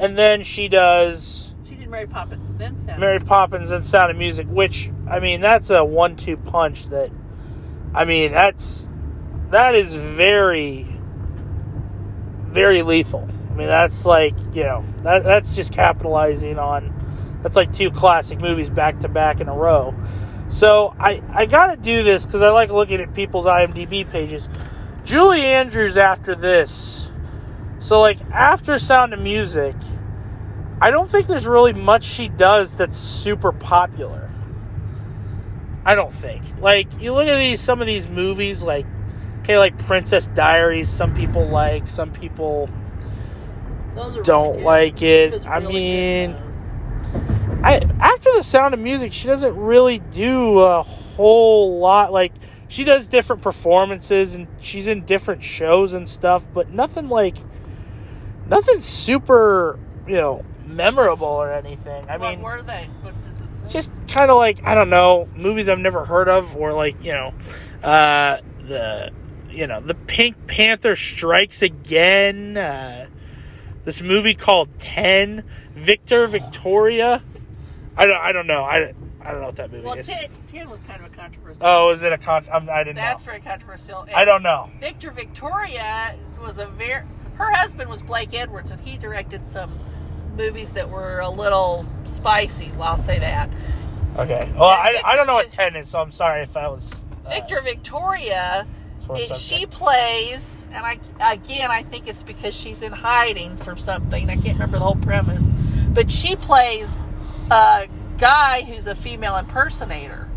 and 0.00 0.18
then 0.18 0.42
she 0.42 0.66
does 0.66 1.54
she 1.64 1.76
did 1.76 1.88
Mary 1.88 2.06
Poppins 2.06 2.48
and 2.48 2.58
then 2.58 2.76
Sound. 2.76 3.00
Mary 3.00 3.20
Poppins 3.20 3.70
and 3.70 3.86
Sound 3.86 4.10
of 4.10 4.16
Music, 4.16 4.46
which 4.48 4.90
I 5.08 5.20
mean 5.20 5.40
that's 5.40 5.70
a 5.70 5.84
one-two 5.84 6.36
punch. 6.36 6.86
That 6.86 7.10
I 7.94 8.04
mean 8.04 8.32
that's 8.32 8.90
that 9.50 9.76
is 9.76 9.94
very 9.94 10.86
very 12.48 12.82
lethal. 12.82 13.28
I 13.50 13.54
mean 13.54 13.68
that's 13.68 14.04
like 14.04 14.34
you 14.52 14.64
know 14.64 14.84
that 15.02 15.22
that's 15.22 15.54
just 15.54 15.72
capitalizing 15.72 16.58
on 16.58 16.92
that's 17.42 17.54
like 17.56 17.72
two 17.72 17.92
classic 17.92 18.40
movies 18.40 18.68
back 18.68 18.98
to 19.00 19.08
back 19.08 19.40
in 19.40 19.48
a 19.48 19.54
row. 19.54 19.94
So 20.48 20.94
I 20.98 21.22
I 21.30 21.46
got 21.46 21.66
to 21.66 21.76
do 21.76 22.02
this 22.02 22.26
because 22.26 22.42
I 22.42 22.50
like 22.50 22.70
looking 22.70 23.00
at 23.00 23.14
people's 23.14 23.46
IMDb 23.46 24.08
pages. 24.08 24.48
Julie 25.06 25.42
Andrews 25.42 25.96
after 25.96 26.34
this. 26.34 27.08
So 27.78 28.00
like 28.00 28.18
after 28.32 28.76
Sound 28.76 29.14
of 29.14 29.20
Music, 29.20 29.76
I 30.80 30.90
don't 30.90 31.08
think 31.08 31.28
there's 31.28 31.46
really 31.46 31.72
much 31.72 32.02
she 32.02 32.28
does 32.28 32.74
that's 32.74 32.98
super 32.98 33.52
popular. 33.52 34.28
I 35.84 35.94
don't 35.94 36.12
think. 36.12 36.42
Like 36.60 37.00
you 37.00 37.14
look 37.14 37.28
at 37.28 37.38
these 37.38 37.60
some 37.60 37.80
of 37.80 37.86
these 37.86 38.08
movies 38.08 38.64
like 38.64 38.84
okay 39.42 39.58
like 39.58 39.78
Princess 39.78 40.26
Diaries 40.26 40.88
some 40.88 41.14
people 41.14 41.46
like, 41.46 41.88
some 41.88 42.10
people 42.10 42.68
don't 44.24 44.54
really 44.54 44.64
like 44.64 45.02
it. 45.02 45.32
was 45.32 45.46
I 45.46 45.60
mean. 45.60 46.36
I 47.62 47.76
after 48.00 48.34
the 48.34 48.42
Sound 48.42 48.74
of 48.74 48.80
Music, 48.80 49.12
she 49.12 49.28
doesn't 49.28 49.56
really 49.56 50.00
do 50.00 50.58
a 50.58 50.82
whole 50.82 51.78
lot. 51.78 52.12
Like 52.12 52.32
she 52.68 52.84
does 52.84 53.06
different 53.06 53.42
performances 53.42 54.34
and 54.34 54.46
she's 54.60 54.86
in 54.86 55.04
different 55.04 55.42
shows 55.42 55.92
and 55.92 56.08
stuff, 56.08 56.46
but 56.52 56.70
nothing 56.70 57.08
like 57.08 57.36
nothing 58.48 58.80
super, 58.80 59.78
you 60.06 60.16
know, 60.16 60.44
memorable 60.66 61.26
or 61.26 61.52
anything. 61.52 62.08
I 62.08 62.16
what 62.16 62.30
mean, 62.30 62.42
were 62.42 62.62
they? 62.62 62.88
What 63.02 63.14
does 63.24 63.40
it 63.40 63.44
say? 63.66 63.72
just 63.72 63.92
kind 64.08 64.30
of 64.30 64.36
like 64.36 64.64
I 64.64 64.74
don't 64.74 64.90
know 64.90 65.28
movies 65.36 65.68
I've 65.68 65.78
never 65.78 66.04
heard 66.04 66.28
of, 66.28 66.56
or 66.56 66.72
like 66.72 67.02
you 67.02 67.12
know, 67.12 67.34
uh, 67.82 68.38
the 68.66 69.10
you 69.50 69.66
know 69.66 69.80
the 69.80 69.94
Pink 69.94 70.46
Panther 70.46 70.96
Strikes 70.96 71.62
Again. 71.62 72.56
Uh, 72.56 73.06
this 73.84 74.02
movie 74.02 74.34
called 74.34 74.80
Ten, 74.80 75.44
Victor 75.74 76.26
Victoria. 76.26 77.22
I 77.96 78.06
don't 78.06 78.20
I 78.20 78.32
don't 78.32 78.46
know 78.46 78.64
I, 78.64 78.94
I 79.26 79.32
don't 79.32 79.40
know 79.40 79.46
what 79.46 79.56
that 79.56 79.72
movie 79.72 79.84
well, 79.84 79.98
is. 79.98 80.06
10, 80.06 80.28
10 80.46 80.70
was 80.70 80.78
kind 80.86 81.04
of 81.04 81.12
a 81.12 81.16
controversial. 81.16 81.62
Oh, 81.66 81.90
is 81.90 82.02
it 82.04 82.12
a 82.12 82.18
con? 82.18 82.44
I'm, 82.52 82.70
I 82.70 82.84
didn't 82.84 82.96
That's 82.96 83.24
know. 83.24 83.32
very 83.32 83.42
controversial. 83.42 84.02
And 84.02 84.14
I 84.14 84.24
don't 84.24 84.44
know. 84.44 84.70
Victor 84.80 85.10
Victoria 85.10 86.16
was 86.40 86.58
a 86.58 86.66
very. 86.66 87.04
Her 87.34 87.52
husband 87.52 87.90
was 87.90 88.00
Blake 88.02 88.32
Edwards, 88.34 88.70
and 88.70 88.80
he 88.80 88.96
directed 88.96 89.48
some 89.48 89.78
movies 90.36 90.70
that 90.72 90.90
were 90.90 91.18
a 91.18 91.28
little 91.28 91.86
spicy. 92.04 92.70
Well, 92.72 92.82
I'll 92.90 92.98
say 92.98 93.18
that. 93.18 93.50
Okay. 94.16 94.52
Well, 94.56 94.64
I, 94.64 94.92
Victor- 94.92 95.06
I 95.08 95.16
don't 95.16 95.26
know 95.26 95.34
what 95.34 95.50
Ten 95.50 95.74
is, 95.74 95.88
so 95.88 95.98
I'm 95.98 96.12
sorry 96.12 96.42
if 96.42 96.56
I 96.56 96.68
was. 96.68 97.04
Uh, 97.24 97.30
Victor 97.30 97.60
Victoria, 97.62 98.64
it- 99.10 99.36
she 99.36 99.66
plays, 99.66 100.68
and 100.70 100.86
I 100.86 101.00
again 101.32 101.72
I 101.72 101.82
think 101.82 102.06
it's 102.06 102.22
because 102.22 102.54
she's 102.54 102.80
in 102.80 102.92
hiding 102.92 103.56
from 103.56 103.76
something. 103.78 104.30
I 104.30 104.36
can't 104.36 104.54
remember 104.54 104.78
the 104.78 104.84
whole 104.84 104.96
premise, 104.96 105.50
but 105.92 106.12
she 106.12 106.36
plays 106.36 106.96
a 107.50 107.88
guy 108.18 108.62
who's 108.62 108.86
a 108.86 108.94
female 108.94 109.36
impersonator. 109.36 110.28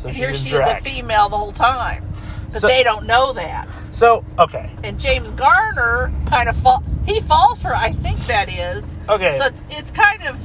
So 0.00 0.08
And 0.08 0.16
here 0.16 0.34
she 0.34 0.50
drag. 0.50 0.76
is 0.76 0.80
a 0.80 0.84
female 0.90 1.28
the 1.28 1.36
whole 1.38 1.52
time. 1.52 2.04
But 2.52 2.60
So- 2.60 2.68
they 2.68 2.82
don't 2.84 3.06
know 3.06 3.32
that. 3.32 3.66
So 3.90 4.24
okay, 4.38 4.70
And 4.84 4.98
James 5.00 5.32
Garner 5.32 6.12
kind 6.26 6.48
of 6.48 6.56
fall. 6.56 6.82
He 7.06 7.20
falls 7.20 7.58
for. 7.58 7.74
I 7.74 7.92
think 7.92 8.26
that 8.26 8.48
is. 8.48 8.94
okay, 9.08 9.36
So 9.38 9.46
it's 9.46 9.62
it's 9.70 9.90
kind 9.90 10.22
of 10.24 10.38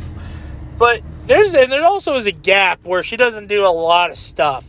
but 0.78 1.02
there's 1.28 1.54
and 1.54 1.72
there 1.72 1.84
also 1.86 2.15
is 2.15 2.26
a 2.26 2.32
gap 2.32 2.80
where 2.84 3.04
she 3.04 3.18
doesn't 3.18 3.48
do 3.48 3.65
a 3.65 3.70
lot 3.70 4.10
of 4.12 4.18
stuff. 4.18 4.65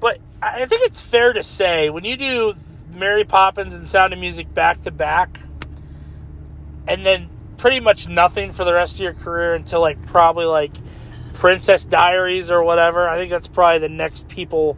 But 0.00 0.18
I 0.42 0.62
I 0.62 0.66
think 0.66 0.82
it's 0.86 1.00
fair 1.00 1.32
to 1.32 1.42
say 1.42 1.90
when 1.90 2.04
you 2.04 2.16
do 2.16 2.54
Mary 2.92 3.24
Poppins 3.24 3.74
and 3.74 3.86
Sound 3.88 4.12
of 4.12 4.18
Music 4.20 4.54
back 4.54 4.82
to 4.82 4.90
back, 4.92 5.40
and 6.86 7.04
then 7.04 7.28
pretty 7.56 7.80
much 7.80 8.08
nothing 8.08 8.50
for 8.50 8.64
the 8.64 8.72
rest 8.72 8.94
of 8.94 9.00
your 9.00 9.12
career 9.14 9.54
until 9.54 9.80
like 9.80 10.04
probably 10.06 10.44
like 10.46 10.72
Princess 11.34 11.84
Diaries 11.84 12.50
or 12.50 12.62
whatever. 12.62 13.08
I 13.08 13.16
think 13.16 13.30
that's 13.30 13.46
probably 13.48 13.80
the 13.80 13.88
next 13.88 14.28
people 14.28 14.76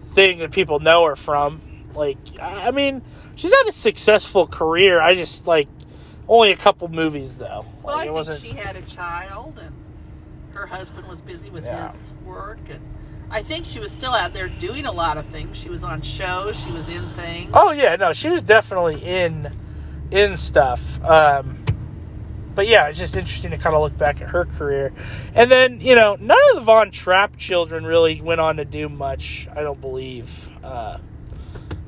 thing 0.00 0.38
that 0.38 0.50
people 0.52 0.78
know 0.80 1.04
her 1.04 1.16
from. 1.16 1.60
Like, 1.94 2.18
I 2.40 2.68
I 2.68 2.70
mean, 2.70 3.02
she's 3.34 3.52
had 3.52 3.66
a 3.66 3.72
successful 3.72 4.46
career. 4.46 5.00
I 5.00 5.14
just 5.14 5.46
like 5.46 5.68
only 6.28 6.52
a 6.52 6.56
couple 6.56 6.88
movies 6.88 7.38
though. 7.38 7.64
well. 7.82 7.96
Like, 7.96 7.96
I 7.96 8.00
it 8.00 8.04
think 8.04 8.14
wasn't. 8.14 8.40
she 8.40 8.48
had 8.50 8.76
a 8.76 8.82
child, 8.82 9.58
and 9.62 9.72
her 10.54 10.66
husband 10.66 11.06
was 11.08 11.20
busy 11.20 11.50
with 11.50 11.64
Yeah. 11.64 11.88
his 11.90 12.10
work, 12.24 12.58
and 12.68 12.80
I 13.30 13.42
think 13.42 13.66
she 13.66 13.80
was 13.80 13.92
still 13.92 14.12
out 14.12 14.32
there 14.34 14.48
doing 14.48 14.86
a 14.86 14.92
lot 14.92 15.16
of 15.18 15.26
things. 15.26 15.56
She 15.56 15.68
was 15.68 15.82
on 15.84 16.02
shows. 16.02 16.58
She 16.58 16.70
was 16.70 16.88
in 16.88 17.02
things. 17.10 17.50
Oh 17.54 17.72
yeah, 17.72 17.96
no, 17.96 18.12
she 18.12 18.28
was 18.28 18.42
definitely 18.42 19.02
in 19.02 19.50
in 20.10 20.36
stuff. 20.36 21.02
Um, 21.04 21.64
but 22.56 22.66
yeah, 22.66 22.88
it's 22.88 22.98
just 22.98 23.14
interesting 23.16 23.52
to 23.52 23.58
kind 23.58 23.76
of 23.76 23.82
look 23.82 23.96
back 23.96 24.20
at 24.20 24.30
her 24.30 24.44
career, 24.46 24.92
and 25.34 25.48
then 25.50 25.80
you 25.80 25.94
know 25.94 26.16
none 26.18 26.38
of 26.50 26.56
the 26.56 26.62
Von 26.62 26.90
Trapp 26.90 27.36
children 27.36 27.84
really 27.84 28.20
went 28.20 28.40
on 28.40 28.56
to 28.56 28.64
do 28.64 28.88
much. 28.88 29.46
I 29.54 29.62
don't 29.62 29.80
believe. 29.80 30.48
Uh, 30.64 30.98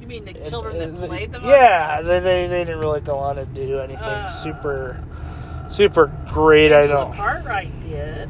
You 0.01 0.07
mean 0.07 0.25
the 0.27 0.35
children 0.35 0.79
that 0.79 1.03
uh, 1.03 1.07
played 1.09 1.33
them? 1.33 1.43
Yeah, 1.45 2.01
they, 2.03 2.21
they 2.21 2.47
they 2.47 2.65
didn't 2.65 2.81
really 2.81 3.01
go 3.01 3.17
on 3.19 3.37
to 3.37 3.47
do 3.47 3.79
anything 3.81 4.05
Uh, 4.05 4.29
super 4.29 5.03
super 5.69 6.13
great. 6.31 6.73
I 6.73 6.87
don't. 6.87 7.15
Cartwright 7.17 7.73
did. 7.81 8.29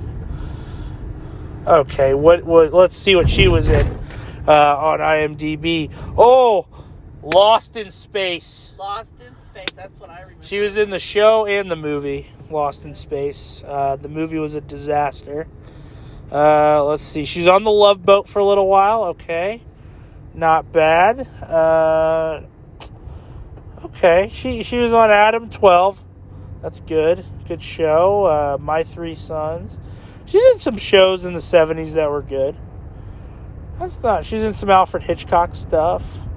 Okay, 1.66 2.14
what 2.14 2.44
what? 2.44 2.72
Let's 2.72 2.96
see 2.96 3.14
what 3.14 3.29
she 3.29 3.48
was 3.48 3.68
in 3.68 3.87
uh, 4.46 4.77
on 4.77 5.01
IMDb. 5.01 5.90
Oh, 6.16 6.66
Lost 7.22 7.76
in 7.76 7.90
Space. 7.90 8.72
Lost 8.78 9.14
in 9.20 9.37
Space. 9.37 9.74
That's 9.74 9.98
what 9.98 10.11
I 10.11 10.20
remember. 10.20 10.44
She 10.44 10.61
was 10.61 10.76
in 10.76 10.90
the 10.90 10.98
show 10.98 11.46
and 11.46 11.70
the 11.70 11.76
movie 11.76 12.31
Lost 12.50 12.85
in 12.85 12.94
Space. 12.94 13.62
Uh, 13.66 13.96
the 13.96 14.09
movie 14.09 14.38
was 14.38 14.54
a 14.54 14.61
disaster. 14.61 15.48
Uh, 16.31 16.85
let's 16.85 17.02
see. 17.02 17.24
She's 17.24 17.46
on 17.46 17.64
the 17.64 17.70
Love 17.70 18.04
Boat 18.04 18.28
for 18.28 18.38
a 18.38 18.44
little 18.44 18.68
while. 18.68 19.04
Okay, 19.04 19.62
not 20.35 20.70
bad. 20.70 21.26
Uh, 21.42 22.42
okay, 23.85 24.28
she 24.31 24.62
she 24.62 24.76
was 24.76 24.92
on 24.92 25.11
Adam 25.11 25.50
Twelve. 25.50 26.02
That's 26.62 26.81
good. 26.81 27.24
Good 27.46 27.62
show. 27.62 28.24
Uh, 28.24 28.59
My 28.61 28.85
Three 28.85 29.14
Sons. 29.14 29.81
She's 30.26 30.44
in 30.52 30.59
some 30.61 30.76
shows 30.76 31.24
in 31.24 31.33
the 31.33 31.40
seventies 31.40 31.94
that 31.94 32.11
were 32.11 32.22
good. 32.22 32.57
That's 33.78 34.02
not. 34.02 34.24
She's 34.24 34.42
in 34.42 34.54
some 34.54 34.70
Alfred 34.70 35.02
Hitchcock 35.02 35.54
stuff. 35.54 36.27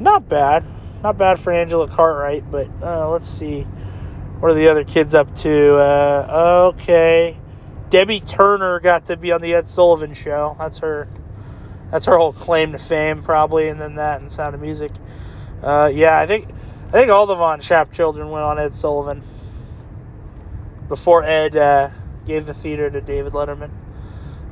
Not 0.00 0.28
bad. 0.28 0.64
Not 1.02 1.18
bad 1.18 1.38
for 1.38 1.52
Angela 1.52 1.86
Cartwright, 1.86 2.50
but 2.50 2.68
uh, 2.82 3.08
let's 3.10 3.28
see. 3.28 3.62
What 4.40 4.50
are 4.50 4.54
the 4.54 4.68
other 4.68 4.84
kids 4.84 5.14
up 5.14 5.34
to? 5.36 5.76
Uh, 5.76 6.72
okay. 6.74 7.36
Debbie 7.90 8.20
Turner 8.20 8.80
got 8.80 9.04
to 9.06 9.16
be 9.16 9.30
on 9.32 9.42
the 9.42 9.54
Ed 9.54 9.66
Sullivan 9.66 10.14
show. 10.14 10.56
That's 10.58 10.78
her. 10.78 11.08
That's 11.90 12.06
her 12.06 12.16
whole 12.16 12.32
claim 12.32 12.72
to 12.72 12.78
fame, 12.78 13.22
probably, 13.22 13.68
and 13.68 13.80
then 13.80 13.96
that 13.96 14.20
and 14.20 14.30
Sound 14.30 14.54
of 14.54 14.60
Music. 14.60 14.92
Uh, 15.62 15.90
yeah, 15.92 16.18
I 16.18 16.26
think 16.26 16.48
I 16.88 16.92
think 16.92 17.10
all 17.10 17.26
the 17.26 17.34
Von 17.34 17.60
Trapp 17.60 17.92
children 17.92 18.30
went 18.30 18.44
on 18.44 18.58
Ed 18.58 18.74
Sullivan 18.74 19.22
before 20.88 21.22
Ed 21.24 21.56
uh, 21.56 21.90
gave 22.26 22.46
the 22.46 22.54
theater 22.54 22.90
to 22.90 23.00
David 23.00 23.32
Letterman. 23.32 23.70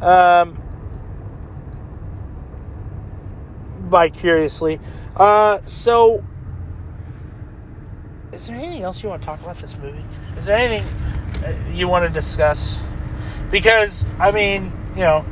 Um, 0.02 0.62
curiously. 4.12 4.80
Uh, 5.18 5.60
so, 5.66 6.24
is 8.32 8.46
there 8.46 8.56
anything 8.56 8.82
else 8.82 9.02
you 9.02 9.08
want 9.08 9.20
to 9.22 9.26
talk 9.26 9.40
about 9.42 9.58
this 9.58 9.76
movie? 9.78 10.04
Is 10.36 10.46
there 10.46 10.56
anything 10.56 10.86
uh, 11.44 11.70
you 11.72 11.88
want 11.88 12.04
to 12.06 12.10
discuss? 12.10 12.78
Because, 13.50 14.04
I 14.18 14.30
mean, 14.30 14.72
you 14.94 15.02
know, 15.02 15.24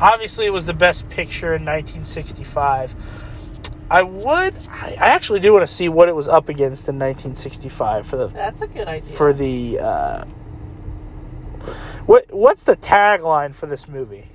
obviously 0.00 0.46
it 0.46 0.52
was 0.52 0.64
the 0.66 0.74
best 0.74 1.08
picture 1.10 1.48
in 1.54 1.62
1965. 1.64 2.94
I 3.90 4.02
would, 4.02 4.54
I, 4.70 4.96
I 4.98 5.08
actually 5.08 5.40
do 5.40 5.52
want 5.52 5.66
to 5.66 5.72
see 5.72 5.88
what 5.90 6.08
it 6.08 6.14
was 6.14 6.26
up 6.28 6.48
against 6.48 6.88
in 6.88 6.98
1965 6.98 8.06
for 8.06 8.16
the 8.16 8.26
That's 8.28 8.62
a 8.62 8.66
good 8.66 8.88
idea. 8.88 9.02
for 9.02 9.34
the 9.34 9.78
uh, 9.80 10.24
what 12.06 12.32
what's 12.32 12.64
the 12.64 12.76
tagline 12.76 13.54
for 13.54 13.66
this 13.66 13.86
movie? 13.86 14.28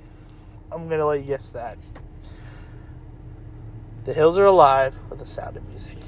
I'm 0.70 0.88
gonna 0.88 1.06
let 1.06 1.20
you 1.20 1.26
guess 1.26 1.50
that. 1.50 1.76
The 4.08 4.14
hills 4.14 4.38
are 4.38 4.46
alive 4.46 4.96
with 5.10 5.18
the 5.18 5.26
sound 5.26 5.58
of 5.58 5.68
music. 5.68 5.98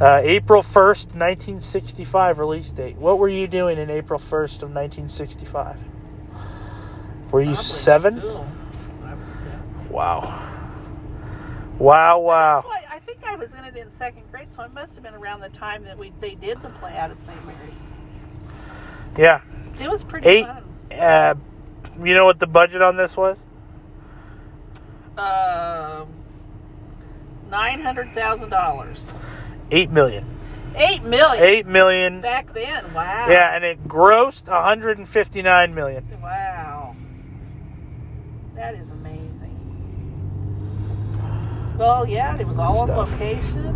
Uh, 0.00 0.22
April 0.24 0.62
1st, 0.62 1.12
1965 1.12 2.38
release 2.38 2.72
date. 2.72 2.96
What 2.96 3.18
were 3.18 3.28
you 3.28 3.46
doing 3.46 3.76
in 3.76 3.90
April 3.90 4.18
1st 4.18 4.62
of 4.62 4.70
1965? 4.70 5.76
Were 7.30 7.42
you 7.42 7.54
seven? 7.54 8.20
I 8.20 8.22
was 8.22 9.34
seven. 9.34 9.90
Wow. 9.90 10.20
Wow, 11.78 12.20
wow. 12.20 12.62
Why 12.62 12.84
I 12.90 13.00
think 13.00 13.22
I 13.26 13.36
was 13.36 13.52
in 13.52 13.62
it 13.62 13.76
in 13.76 13.90
second 13.90 14.22
grade, 14.30 14.50
so 14.50 14.62
it 14.62 14.72
must 14.72 14.94
have 14.94 15.04
been 15.04 15.12
around 15.12 15.40
the 15.40 15.50
time 15.50 15.84
that 15.84 15.98
we 15.98 16.14
they 16.20 16.36
did 16.36 16.62
the 16.62 16.70
play 16.70 16.96
out 16.96 17.10
at 17.10 17.22
St. 17.22 17.36
Mary's. 17.44 17.94
Yeah. 19.18 19.42
It 19.78 19.90
was 19.90 20.04
pretty 20.04 20.26
Eight. 20.26 20.46
fun. 20.46 20.64
Uh, 20.90 21.34
you 22.02 22.14
know 22.14 22.24
what 22.24 22.38
the 22.38 22.46
budget 22.46 22.80
on 22.80 22.96
this 22.96 23.14
was? 23.14 23.44
Um, 25.18 26.15
nine 27.50 27.80
hundred 27.80 28.12
thousand 28.12 28.50
dollars. 28.50 29.14
Eight 29.70 29.90
million. 29.90 30.24
Eight 30.76 31.02
million. 31.02 31.42
Eight 31.42 31.66
million. 31.66 32.20
back 32.20 32.52
then. 32.52 32.84
Wow. 32.92 33.26
Yeah, 33.28 33.54
and 33.54 33.64
it 33.64 33.88
grossed 33.88 34.46
159 34.48 35.74
million. 35.74 36.06
Wow. 36.22 36.94
That 38.54 38.74
is 38.74 38.90
amazing. 38.90 39.54
Well, 41.78 42.06
yeah, 42.06 42.36
it 42.38 42.46
was 42.46 42.58
all 42.58 42.78
on 42.78 42.88
location. 42.88 43.66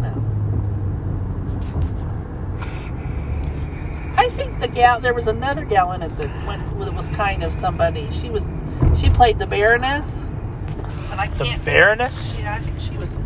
I 4.16 4.28
think 4.30 4.59
the 4.61 4.68
gal. 4.68 5.00
There 5.00 5.14
was 5.14 5.26
another 5.26 5.64
gal 5.64 5.92
in 5.92 6.02
it 6.02 6.11
that 6.11 6.46
went. 6.46 6.78
That 6.78 6.94
was 6.94 7.09
kind 7.11 7.42
of 7.42 7.52
somebody. 7.52 8.11
She 8.11 8.28
was. 8.28 8.46
She 8.98 9.09
played 9.09 9.38
the 9.38 9.46
Baroness, 9.46 10.24
and 11.11 11.20
I 11.20 11.26
can't. 11.26 11.59
The 11.59 11.64
Baroness? 11.64 12.37
Yeah, 12.38 12.54
I 12.54 12.61
think 12.61 12.78
she 12.80 12.96
was. 12.98 13.20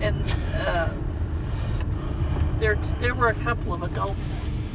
And 0.00 0.24
uh, 0.56 0.90
there, 2.58 2.76
there 2.98 3.14
were 3.14 3.28
a 3.28 3.34
couple 3.34 3.72
of 3.74 3.82
adult 3.82 4.16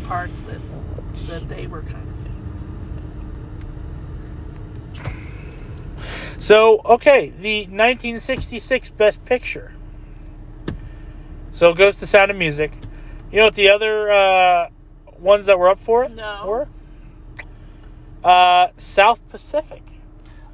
parts 0.06 0.40
that 0.42 0.60
that 1.28 1.48
they 1.48 1.68
were 1.68 1.82
kind 1.84 2.08
of 2.08 2.16
famous. 2.26 2.72
So, 6.38 6.82
okay, 6.86 7.30
the 7.30 7.62
1966 7.62 8.90
Best 8.92 9.24
Picture. 9.26 9.74
So 11.52 11.70
it 11.70 11.78
goes 11.78 11.98
to 11.98 12.08
Sound 12.08 12.32
of 12.32 12.38
Music. 12.38 12.74
You 13.32 13.38
know 13.40 13.46
what 13.46 13.56
the 13.56 13.70
other 13.70 14.12
uh, 14.12 14.70
ones 15.20 15.46
that 15.46 15.58
were 15.60 15.70
up 15.70 15.80
for 15.80 16.04
it 16.04 16.12
No. 16.16 16.44
were? 16.46 16.68
Uh, 18.24 18.70
South 18.78 19.28
Pacific. 19.30 19.84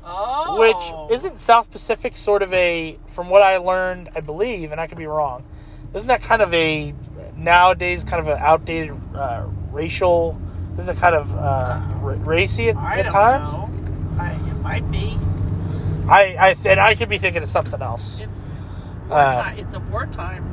Oh, 0.03 0.57
Which 0.59 1.11
isn't 1.13 1.39
South 1.39 1.69
Pacific 1.71 2.15
sort 2.17 2.41
of 2.41 2.51
a, 2.53 2.97
from 3.09 3.29
what 3.29 3.41
I 3.43 3.57
learned, 3.57 4.09
I 4.15 4.21
believe, 4.21 4.71
and 4.71 4.79
I 4.81 4.87
could 4.87 4.97
be 4.97 5.05
wrong, 5.05 5.43
isn't 5.93 6.07
that 6.07 6.21
kind 6.21 6.41
of 6.41 6.53
a 6.53 6.93
nowadays 7.35 8.03
kind 8.03 8.19
of 8.19 8.27
an 8.27 8.37
outdated 8.39 8.97
uh, 9.15 9.45
racial? 9.71 10.39
Isn't 10.77 10.95
it 10.95 10.99
kind 10.99 11.15
of 11.15 11.33
uh, 11.35 11.81
ra- 12.01 12.15
racy 12.19 12.69
at, 12.69 12.77
I 12.77 12.99
at 12.99 13.03
don't 13.03 13.11
times? 13.11 13.51
know. 13.51 13.69
I, 14.23 14.31
it 14.33 14.53
might 14.61 14.91
be. 14.91 15.17
I, 16.07 16.35
I 16.49 16.53
th- 16.53 16.65
and 16.65 16.79
I 16.79 16.95
could 16.95 17.09
be 17.09 17.17
thinking 17.17 17.43
of 17.43 17.49
something 17.49 17.81
else. 17.81 18.19
It's 18.19 18.49
Uh, 19.09 19.53
it's 19.57 19.73
a 19.73 19.79
wartime 19.79 20.45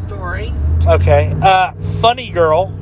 story. 0.00 0.52
Okay, 0.86 1.34
uh, 1.42 1.72
Funny 2.00 2.30
Girl, 2.30 2.72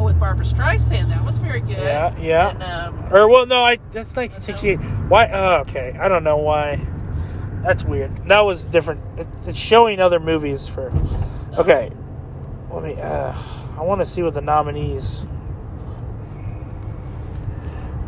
Oh, 0.00 0.04
with 0.04 0.18
Barbra 0.18 0.46
Streisand, 0.46 1.10
that 1.10 1.22
was 1.26 1.36
very 1.36 1.60
good. 1.60 1.76
Yeah, 1.76 2.16
yeah. 2.18 2.48
And, 2.48 2.62
um, 2.62 3.12
or 3.12 3.28
well, 3.28 3.44
no, 3.44 3.62
I 3.62 3.76
that's 3.76 4.16
1968. 4.16 4.76
Why? 5.10 5.28
Oh, 5.30 5.56
okay, 5.60 5.94
I 6.00 6.08
don't 6.08 6.24
know 6.24 6.38
why. 6.38 6.80
That's 7.62 7.84
weird. 7.84 8.26
That 8.28 8.40
was 8.40 8.64
different. 8.64 9.02
It's, 9.18 9.46
it's 9.48 9.58
showing 9.58 10.00
other 10.00 10.18
movies 10.18 10.66
for. 10.66 10.90
Okay, 11.58 11.90
let 12.70 12.82
me. 12.82 12.94
Uh, 12.98 13.34
I 13.76 13.82
want 13.82 14.00
to 14.00 14.06
see 14.06 14.22
what 14.22 14.32
the 14.32 14.40
nominees. 14.40 15.26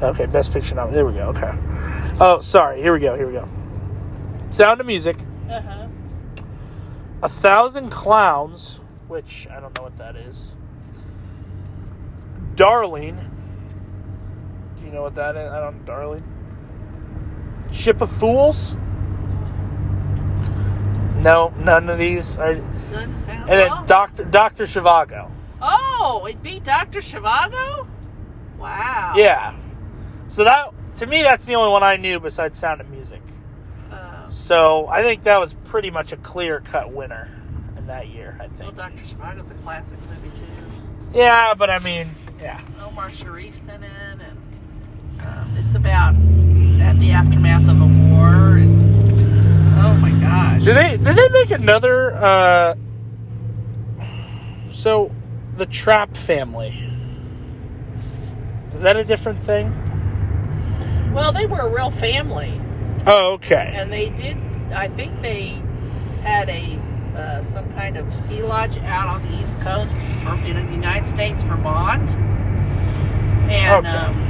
Okay, 0.00 0.24
Best 0.24 0.50
Picture 0.55 0.74
nominee. 0.74 0.94
There 0.94 1.05
we 1.05 1.12
go. 1.12 1.28
Okay. 1.28 1.52
Oh, 2.20 2.38
sorry. 2.40 2.81
Here 2.81 2.94
we 2.94 3.00
go. 3.00 3.16
Here 3.18 3.26
we 3.26 3.35
go. 3.35 3.46
Sound 4.48 4.81
of 4.81 4.87
Music. 4.87 5.18
Uh 5.50 5.61
huh. 5.61 5.87
A 7.22 7.28
Thousand 7.28 7.90
Clowns, 7.90 8.81
which 9.09 9.46
I 9.50 9.61
don't 9.61 9.76
know 9.76 9.83
what 9.83 9.98
that 9.98 10.16
is. 10.16 10.52
Darling. 12.56 13.16
Do 14.78 14.84
you 14.84 14.90
know 14.92 15.02
what 15.02 15.14
that 15.14 15.36
is? 15.36 15.50
I 15.50 15.60
don't. 15.60 15.84
Darling. 15.84 16.22
Ship 17.72 18.00
of 18.00 18.10
Fools. 18.10 18.74
No, 21.22 21.52
none 21.58 21.88
of 21.88 21.98
these. 21.98 22.36
Are, 22.38 22.52
and 22.52 22.64
And 22.92 23.48
then 23.48 23.86
Doctor 23.86 24.24
Doctor 24.24 24.64
Zhivago. 24.64 25.30
oh, 25.60 26.26
it 26.28 26.42
beat 26.42 26.64
Doctor 26.64 26.98
Zhivago. 26.98 27.86
Wow. 28.58 29.14
Yeah. 29.16 29.54
So 30.28 30.44
that 30.44 30.70
to 30.96 31.06
me, 31.06 31.22
that's 31.22 31.44
the 31.44 31.54
only 31.54 31.70
one 31.70 31.82
I 31.82 31.96
knew 31.96 32.18
besides 32.20 32.58
Sound 32.58 32.80
of 32.80 32.90
Music. 32.90 33.22
Uh, 33.90 34.28
So 34.28 34.86
I 34.88 35.02
think 35.02 35.22
that 35.22 35.38
was 35.38 35.54
pretty 35.64 35.90
much 35.90 36.12
a 36.12 36.16
clear 36.16 36.60
cut 36.60 36.92
winner 36.92 37.30
in 37.78 37.86
that 37.86 38.08
year. 38.08 38.36
I 38.40 38.48
think. 38.48 38.76
well. 38.76 38.88
Doctor 38.90 39.02
Zhivago's 39.04 39.50
a 39.50 39.54
classic 39.54 39.98
movie 40.00 40.30
too. 40.36 41.18
Yeah, 41.18 41.54
but 41.54 41.70
I 41.70 41.78
mean, 41.78 42.10
yeah. 42.42 42.61
Omar 42.85 43.09
Sharif's 43.11 43.62
in 43.68 43.83
it, 43.83 43.90
and 44.11 44.22
um, 45.20 45.57
it's 45.64 45.74
about 45.74 46.14
at 46.83 46.98
the 46.98 47.12
aftermath 47.12 47.68
of 47.68 47.81
a 47.81 47.87
war. 47.87 48.57
And 48.57 49.12
oh 49.78 49.94
my 50.02 50.11
gosh! 50.20 50.64
Did 50.64 50.74
they 50.76 50.96
did 50.96 51.16
they 51.16 51.28
make 51.31 51.50
another? 51.50 52.14
uh 52.14 52.74
So, 54.70 55.14
the 55.57 55.66
Trapp 55.66 56.16
family. 56.16 56.88
Is 58.74 58.81
that 58.83 58.96
a 58.96 59.05
different 59.05 59.38
thing? 59.38 59.70
Well, 61.14 61.31
they 61.33 61.44
were 61.46 61.61
a 61.61 61.68
real 61.68 61.90
family, 61.90 62.59
Oh, 63.07 63.35
okay. 63.35 63.72
and 63.76 63.92
they 63.92 64.09
did. 64.09 64.37
I 64.72 64.88
think 64.88 65.20
they 65.20 65.61
had 66.22 66.48
a 66.48 66.78
uh, 67.16 67.42
some 67.42 67.72
kind 67.75 67.96
of 67.96 68.12
ski 68.14 68.42
lodge 68.42 68.77
out 68.79 69.09
on 69.09 69.22
the 69.27 69.40
East 69.40 69.61
Coast, 69.61 69.92
from 70.22 70.44
in 70.44 70.66
the 70.66 70.72
United 70.72 71.07
States, 71.09 71.42
Vermont. 71.42 72.16
And 73.51 73.87
Okay. 73.87 73.96
um, 73.96 74.29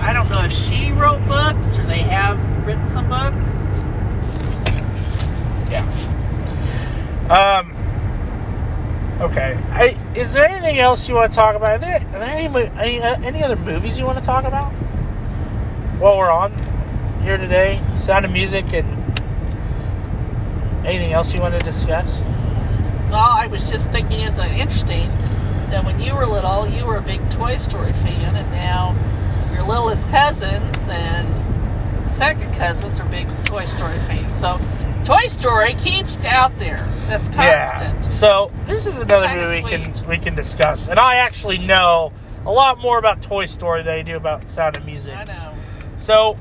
I 0.00 0.12
don't 0.12 0.28
know 0.30 0.44
if 0.44 0.52
she 0.52 0.90
wrote 0.92 1.26
books 1.26 1.78
or 1.78 1.86
they 1.86 2.00
have 2.02 2.38
written 2.66 2.88
some 2.88 3.08
books. 3.08 3.50
Yeah. 5.70 5.84
Um. 7.30 7.70
Okay. 9.20 9.56
I, 9.70 9.96
is 10.14 10.34
there 10.34 10.46
anything 10.46 10.78
else 10.78 11.08
you 11.08 11.14
want 11.14 11.30
to 11.32 11.36
talk 11.36 11.56
about? 11.56 11.76
Are 11.76 11.78
there, 11.78 11.96
are 11.96 12.18
there 12.18 12.22
any 12.22 12.70
any, 12.78 13.00
uh, 13.00 13.16
any 13.22 13.42
other 13.42 13.56
movies 13.56 13.98
you 13.98 14.04
want 14.04 14.18
to 14.18 14.24
talk 14.24 14.44
about 14.44 14.72
while 16.00 16.18
we're 16.18 16.30
on 16.30 16.52
here 17.22 17.38
today? 17.38 17.80
Sound 17.96 18.24
of 18.24 18.30
Music 18.32 18.72
and 18.74 18.93
anything 20.84 21.12
else 21.12 21.34
you 21.34 21.40
want 21.40 21.54
to 21.54 21.60
discuss? 21.60 22.20
Well, 23.10 23.30
I 23.30 23.46
was 23.46 23.70
just 23.70 23.92
thinking, 23.92 24.20
isn't 24.20 24.40
it 24.40 24.58
interesting 24.58 25.08
that 25.70 25.84
when 25.84 26.00
you 26.00 26.14
were 26.14 26.26
little, 26.26 26.68
you 26.68 26.84
were 26.84 26.96
a 26.96 27.02
big 27.02 27.28
Toy 27.30 27.56
Story 27.56 27.92
fan, 27.92 28.36
and 28.36 28.50
now 28.50 28.94
your 29.52 29.62
littlest 29.62 30.08
cousins 30.08 30.88
and 30.88 32.10
second 32.10 32.52
cousins 32.54 33.00
are 33.00 33.08
big 33.08 33.28
Toy 33.44 33.64
Story 33.66 33.98
fans. 34.00 34.38
So, 34.38 34.60
Toy 35.04 35.26
Story 35.26 35.74
keeps 35.74 36.16
out 36.24 36.58
there. 36.58 36.78
That's 37.08 37.28
constant. 37.28 38.02
Yeah. 38.02 38.08
So 38.08 38.50
this 38.66 38.86
is 38.86 39.00
another 39.00 39.26
Kinda 39.26 39.44
movie 39.44 39.62
we 39.62 39.68
can 39.68 40.08
we 40.08 40.18
can 40.18 40.34
discuss, 40.34 40.88
and 40.88 40.98
I 40.98 41.16
actually 41.16 41.58
know 41.58 42.12
a 42.46 42.50
lot 42.50 42.78
more 42.78 42.98
about 42.98 43.20
Toy 43.20 43.46
Story 43.46 43.82
than 43.82 43.94
I 43.94 44.02
do 44.02 44.16
about 44.16 44.48
Sound 44.48 44.76
of 44.76 44.86
Music. 44.86 45.16
I 45.16 45.24
know. 45.24 45.52
So 45.96 46.36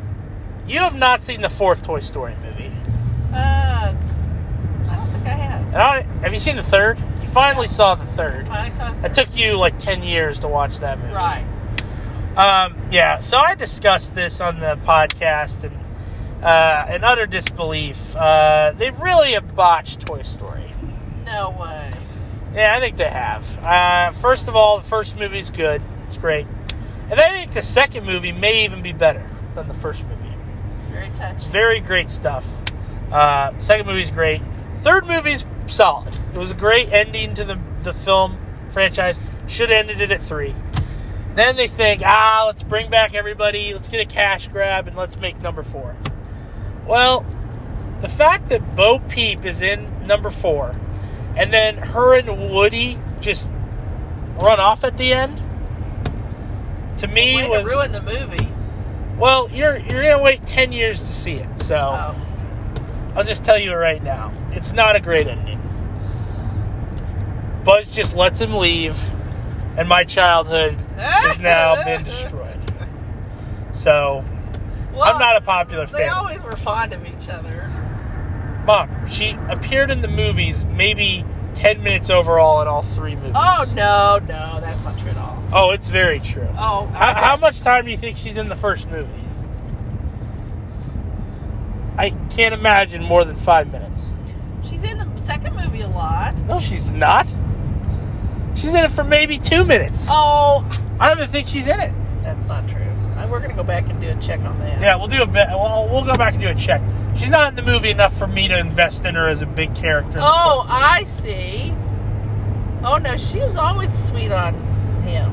you 0.66 0.80
have 0.80 0.96
not 0.96 1.22
seen 1.22 1.42
the 1.42 1.50
fourth 1.50 1.82
Toy 1.82 2.00
Story 2.00 2.36
movie. 2.42 2.72
Uh, 3.34 3.94
I 3.94 4.96
don't 4.96 5.08
think 5.12 5.26
I 5.26 5.30
have. 5.32 5.63
And 5.74 5.82
I, 5.82 6.02
have 6.22 6.34
you 6.34 6.40
seen 6.40 6.56
the 6.56 6.64
third? 6.64 7.00
You 7.22 7.28
finally 7.28 7.68
saw 7.68 7.96
the 7.96 8.06
third. 8.06 8.48
I 8.50 8.70
saw 8.70 8.94
It 9.04 9.14
took 9.14 9.36
you 9.36 9.58
like 9.58 9.78
ten 9.80 10.04
years 10.04 10.40
to 10.42 10.48
watch 10.48 10.80
that 10.80 11.00
movie. 11.00 11.14
right. 11.14 11.46
Um, 12.38 12.76
yeah. 12.92 13.20
So 13.20 13.38
I 13.38 13.56
discussed 13.56 14.16
this 14.16 14.40
on 14.42 14.60
the 14.60 14.76
podcast, 14.86 15.64
and 15.64 16.44
uh, 16.44 16.86
in 16.94 17.04
utter 17.04 17.26
disbelief, 17.26 18.16
uh, 18.16 18.74
they 18.76 18.90
really 18.92 19.34
have 19.34 19.56
botched 19.56 20.02
Toy 20.02 20.22
Story. 20.24 20.64
No 21.26 21.52
way. 21.60 21.92
Yeah, 22.54 22.76
I 22.76 22.80
think 22.80 22.98
they 22.98 23.10
have. 23.10 23.58
Uh, 23.64 24.12
first 24.12 24.48
of 24.48 24.56
all, 24.56 24.78
the 24.78 24.84
first 24.84 25.18
movie's 25.18 25.50
good. 25.50 25.82
It's 26.08 26.18
great. 26.18 26.46
And 27.10 27.20
I 27.20 27.30
think 27.32 27.54
the 27.54 27.62
second 27.62 28.06
movie 28.06 28.32
may 28.32 28.64
even 28.66 28.82
be 28.84 28.94
better 28.94 29.30
than 29.56 29.68
the 29.68 29.74
first 29.74 30.06
movie. 30.08 30.36
It's 30.78 30.86
very 30.86 31.08
It's 31.32 31.46
very 31.46 31.80
great 31.80 32.10
stuff. 32.12 32.48
Uh, 33.12 33.58
second 33.60 33.88
movie's 33.88 34.12
great. 34.12 34.42
Third 34.78 35.06
movie's 35.08 35.46
solid. 35.68 36.14
It 36.34 36.38
was 36.38 36.52
a 36.52 36.56
great 36.56 36.92
ending 36.92 37.34
to 37.36 37.44
the, 37.44 37.60
the 37.82 37.94
film 37.94 38.38
franchise. 38.70 39.20
Should 39.48 39.70
have 39.70 39.80
ended 39.80 40.02
it 40.02 40.12
at 40.12 40.22
three. 40.22 40.56
Then 41.36 41.56
they 41.56 41.68
think, 41.68 42.02
ah, 42.06 42.44
let's 42.48 42.64
bring 42.64 42.90
back 42.90 43.14
everybody. 43.16 43.74
Let's 43.74 43.90
get 43.90 44.00
a 44.00 44.06
cash 44.06 44.48
grab 44.48 44.88
and 44.88 44.96
let's 44.96 45.18
make 45.18 45.42
number 45.42 45.64
four. 45.64 45.96
Well, 46.86 47.26
the 48.02 48.08
fact 48.08 48.50
that 48.50 48.76
Bo 48.76 49.00
Peep 49.00 49.46
is 49.46 49.62
in 49.62 50.06
number 50.06 50.30
four, 50.30 50.76
and 51.36 51.52
then 51.52 51.78
her 51.78 52.18
and 52.18 52.52
Woody 52.52 53.00
just 53.20 53.50
run 54.36 54.60
off 54.60 54.84
at 54.84 54.98
the 54.98 55.14
end, 55.14 55.42
to 56.98 57.08
me 57.08 57.38
Way 57.38 57.50
was 57.50 57.64
to 57.64 57.70
ruin 57.70 57.92
the 57.92 58.02
movie. 58.02 58.48
well. 59.18 59.50
You're 59.50 59.78
you're 59.78 60.04
gonna 60.04 60.22
wait 60.22 60.46
ten 60.46 60.72
years 60.72 61.00
to 61.00 61.06
see 61.06 61.36
it, 61.36 61.60
so. 61.60 61.78
Oh. 61.78 63.14
I'll 63.16 63.24
just 63.24 63.44
tell 63.44 63.58
you 63.58 63.74
right 63.74 64.04
now. 64.04 64.32
It's 64.56 64.72
not 64.72 64.96
a 64.96 65.00
great 65.00 65.28
ending. 65.28 65.60
Buzz 67.64 67.88
just 67.90 68.16
lets 68.16 68.40
him 68.40 68.54
leave, 68.56 68.98
and 69.78 69.88
my 69.88 70.04
childhood 70.04 70.76
has 70.98 71.40
now 71.40 71.84
been 71.84 72.04
destroyed. 72.06 72.60
So, 73.72 74.24
Well, 74.94 75.04
I'm 75.04 75.20
not 75.20 75.38
a 75.38 75.42
popular 75.42 75.88
fan. 75.88 76.02
They 76.02 76.08
always 76.08 76.42
were 76.44 76.52
fond 76.56 76.94
of 76.94 77.06
each 77.06 77.30
other. 77.30 77.70
Mom, 78.66 79.10
she 79.10 79.38
appeared 79.50 79.92
in 79.92 80.02
the 80.02 80.08
movies 80.08 80.66
maybe 80.66 81.26
10 81.56 81.84
minutes 81.84 82.10
overall 82.10 82.62
in 82.62 82.68
all 82.68 82.82
three 82.82 83.16
movies. 83.16 83.34
Oh 83.36 83.66
no, 83.76 84.20
no, 84.28 84.60
that's 84.62 84.86
not 84.86 84.98
true 84.98 85.10
at 85.10 85.18
all. 85.18 85.44
Oh, 85.52 85.72
it's 85.72 85.90
very 85.90 86.20
true. 86.20 86.48
Oh, 86.58 86.86
How, 86.94 87.14
how 87.16 87.38
much 87.38 87.62
time 87.62 87.86
do 87.86 87.92
you 87.92 87.98
think 87.98 88.18
she's 88.18 88.38
in 88.38 88.48
the 88.48 88.56
first 88.56 88.90
movie? 88.90 89.10
I 91.98 92.10
can't 92.30 92.54
imagine 92.54 93.04
more 93.04 93.24
than 93.24 93.36
five 93.36 93.72
minutes. 93.72 94.08
She's 94.84 94.92
in 94.92 94.98
the 95.16 95.20
second 95.22 95.56
movie 95.56 95.82
a 95.82 95.88
lot. 95.88 96.38
No, 96.40 96.60
she's 96.60 96.90
not. 96.90 97.28
She's 98.56 98.74
in 98.74 98.84
it 98.84 98.92
for 98.92 99.04
maybe 99.04 99.40
two 99.40 99.64
minutes. 99.64 100.06
Oh, 100.10 100.66
I 101.00 101.08
don't 101.08 101.18
even 101.20 101.30
think 101.30 101.48
she's 101.48 101.68
in 101.68 101.80
it. 101.80 101.94
that's 102.22 102.46
not 102.48 102.68
true. 102.68 102.82
Uh, 103.18 103.28
We're 103.30 103.40
gonna 103.40 103.54
go 103.56 103.64
back 103.64 103.90
and 103.90 104.00
do 104.02 104.08
a 104.08 104.16
check 104.16 104.40
on 104.42 104.60
that. 104.60 104.82
Yeah, 104.82 104.96
we'll 104.98 105.08
do 105.08 105.22
a 105.22 105.26
bit. 105.26 105.48
We'll, 105.50 105.88
we'll 105.90 106.04
go 106.06 106.16
back 106.16 106.34
and 106.34 106.42
do 106.42 106.50
a 106.50 106.56
check. 106.56 106.82
She's 107.16 107.30
not 107.30 107.50
in 107.50 107.56
the 107.56 107.72
movie 107.72 107.90
enough 107.92 108.16
for 108.18 108.28
me 108.28 108.48
to 108.50 108.58
invest 108.60 109.06
in 109.06 109.16
her 109.16 109.28
as 109.30 109.42
a 109.42 109.46
big 109.46 109.74
character. 109.76 110.20
Oh. 110.22 110.66
I 110.68 111.04
see. 111.04 111.74
Oh 112.84 112.98
no, 112.98 113.16
she 113.16 113.40
was 113.40 113.56
always 113.56 113.94
sweet 114.08 114.32
on 114.32 114.56
him. 115.04 115.32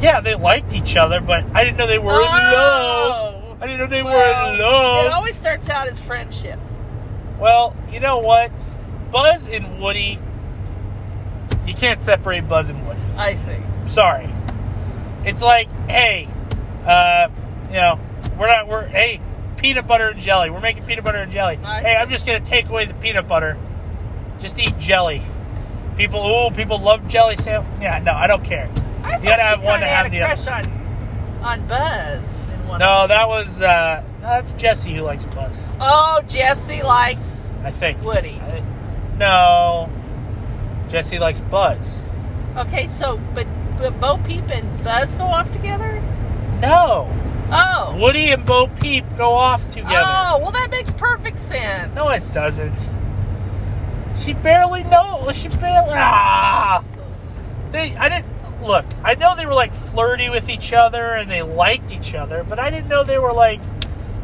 yeah, 0.00 0.20
they 0.20 0.34
liked 0.36 0.72
each 0.72 0.96
other, 0.96 1.20
but 1.20 1.44
I 1.54 1.64
didn't 1.64 1.76
know 1.78 1.86
they 1.88 1.98
were 1.98 2.12
in 2.12 2.20
love. 2.20 3.34
Oh. 3.34 3.56
I 3.60 3.66
didn't 3.66 3.80
know 3.80 3.86
they 3.88 4.02
Well, 4.04 4.14
were 4.46 4.52
in 4.54 4.60
love. 4.60 5.06
It 5.06 5.12
always 5.12 5.34
starts 5.36 5.68
out 5.68 5.88
as 5.88 5.98
friendship. 5.98 6.60
Well, 7.38 7.76
you 7.90 8.00
know 8.00 8.18
what? 8.18 8.50
Buzz 9.10 9.46
and 9.46 9.80
Woody, 9.80 10.18
you 11.66 11.74
can't 11.74 12.02
separate 12.02 12.48
Buzz 12.48 12.68
and 12.68 12.86
Woody. 12.86 13.00
I 13.16 13.34
see. 13.34 13.52
I'm 13.52 13.88
sorry. 13.88 14.28
It's 15.24 15.42
like, 15.42 15.68
hey, 15.88 16.28
uh, 16.86 17.28
you 17.68 17.74
know, 17.76 18.00
we're 18.38 18.46
not, 18.48 18.66
we're, 18.66 18.86
hey, 18.86 19.20
peanut 19.56 19.86
butter 19.86 20.08
and 20.08 20.20
jelly. 20.20 20.50
We're 20.50 20.60
making 20.60 20.84
peanut 20.84 21.04
butter 21.04 21.18
and 21.18 21.32
jelly. 21.32 21.58
I 21.64 21.80
hey, 21.82 21.96
I'm 21.96 22.10
just 22.10 22.26
going 22.26 22.42
to 22.42 22.48
take 22.48 22.68
away 22.68 22.86
the 22.86 22.94
peanut 22.94 23.28
butter. 23.28 23.56
Just 24.40 24.58
eat 24.58 24.78
jelly. 24.78 25.22
People, 25.96 26.20
ooh, 26.24 26.50
people 26.50 26.78
love 26.78 27.08
jelly 27.08 27.36
sam. 27.36 27.66
Yeah, 27.80 27.98
no, 27.98 28.12
I 28.12 28.26
don't 28.28 28.44
care. 28.44 28.70
I 29.02 29.16
You 29.18 29.24
gotta 29.24 29.42
have 29.42 29.64
one 29.64 29.80
to 29.80 29.86
have 29.86 30.10
the 30.10 30.22
other. 30.22 30.50
on 30.50 31.42
on 31.42 31.66
Buzz. 31.66 32.42
In 32.42 32.68
one 32.68 32.78
No, 32.78 33.06
that 33.08 33.28
was, 33.28 33.60
uh, 33.60 34.04
no, 34.20 34.26
that's 34.28 34.52
Jesse 34.52 34.92
who 34.94 35.02
likes 35.02 35.24
Buzz, 35.26 35.60
Oh, 35.80 36.22
Jesse 36.28 36.82
likes 36.82 37.50
I 37.64 37.70
think. 37.70 38.02
Woody. 38.02 38.40
I 38.40 38.62
no. 39.18 39.90
Jesse 40.88 41.18
likes 41.18 41.40
Buzz. 41.40 42.02
Okay, 42.56 42.86
so 42.86 43.20
but, 43.34 43.46
but 43.78 43.98
Bo 44.00 44.18
Peep 44.18 44.48
and 44.50 44.82
Buzz 44.84 45.14
go 45.16 45.24
off 45.24 45.50
together? 45.50 46.00
No. 46.60 47.12
Oh. 47.50 47.96
Woody 48.00 48.28
and 48.30 48.44
Bo 48.44 48.68
Peep 48.80 49.04
go 49.16 49.32
off 49.32 49.68
together. 49.70 49.90
Oh, 49.96 50.38
well 50.42 50.52
that 50.52 50.70
makes 50.70 50.92
perfect 50.94 51.38
sense. 51.38 51.94
No, 51.94 52.08
it 52.10 52.22
doesn't. 52.32 52.90
She 54.16 54.34
barely 54.34 54.84
knows. 54.84 55.36
She 55.36 55.48
barely. 55.48 55.92
Ah. 55.94 56.84
They. 57.72 57.94
I 57.96 58.08
didn't. 58.08 58.62
look, 58.62 58.84
I 59.04 59.14
know 59.14 59.34
they 59.36 59.46
were 59.46 59.54
like 59.54 59.72
flirty 59.74 60.28
with 60.30 60.48
each 60.48 60.72
other 60.72 61.12
and 61.12 61.30
they 61.30 61.42
liked 61.42 61.90
each 61.90 62.14
other, 62.14 62.44
but 62.44 62.58
I 62.58 62.70
didn't 62.70 62.88
know 62.88 63.04
they 63.04 63.18
were 63.18 63.32
like, 63.32 63.60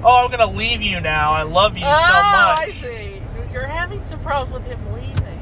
oh, 0.05 0.25
I'm 0.25 0.31
gonna 0.31 0.51
leave 0.51 0.83
you 0.83 1.01
now. 1.01 1.33
I 1.33 1.43
love 1.43 1.77
you 1.77 1.85
oh, 1.85 1.89
so 1.89 2.13
ah, 2.13 2.57
much. 2.59 2.69
I 2.69 2.71
see. 2.71 3.23
You're 3.53 3.67
having 3.67 4.05
some 4.05 4.21
problems 4.21 4.53
with 4.53 4.67
him 4.67 4.93
leaving. 4.93 5.41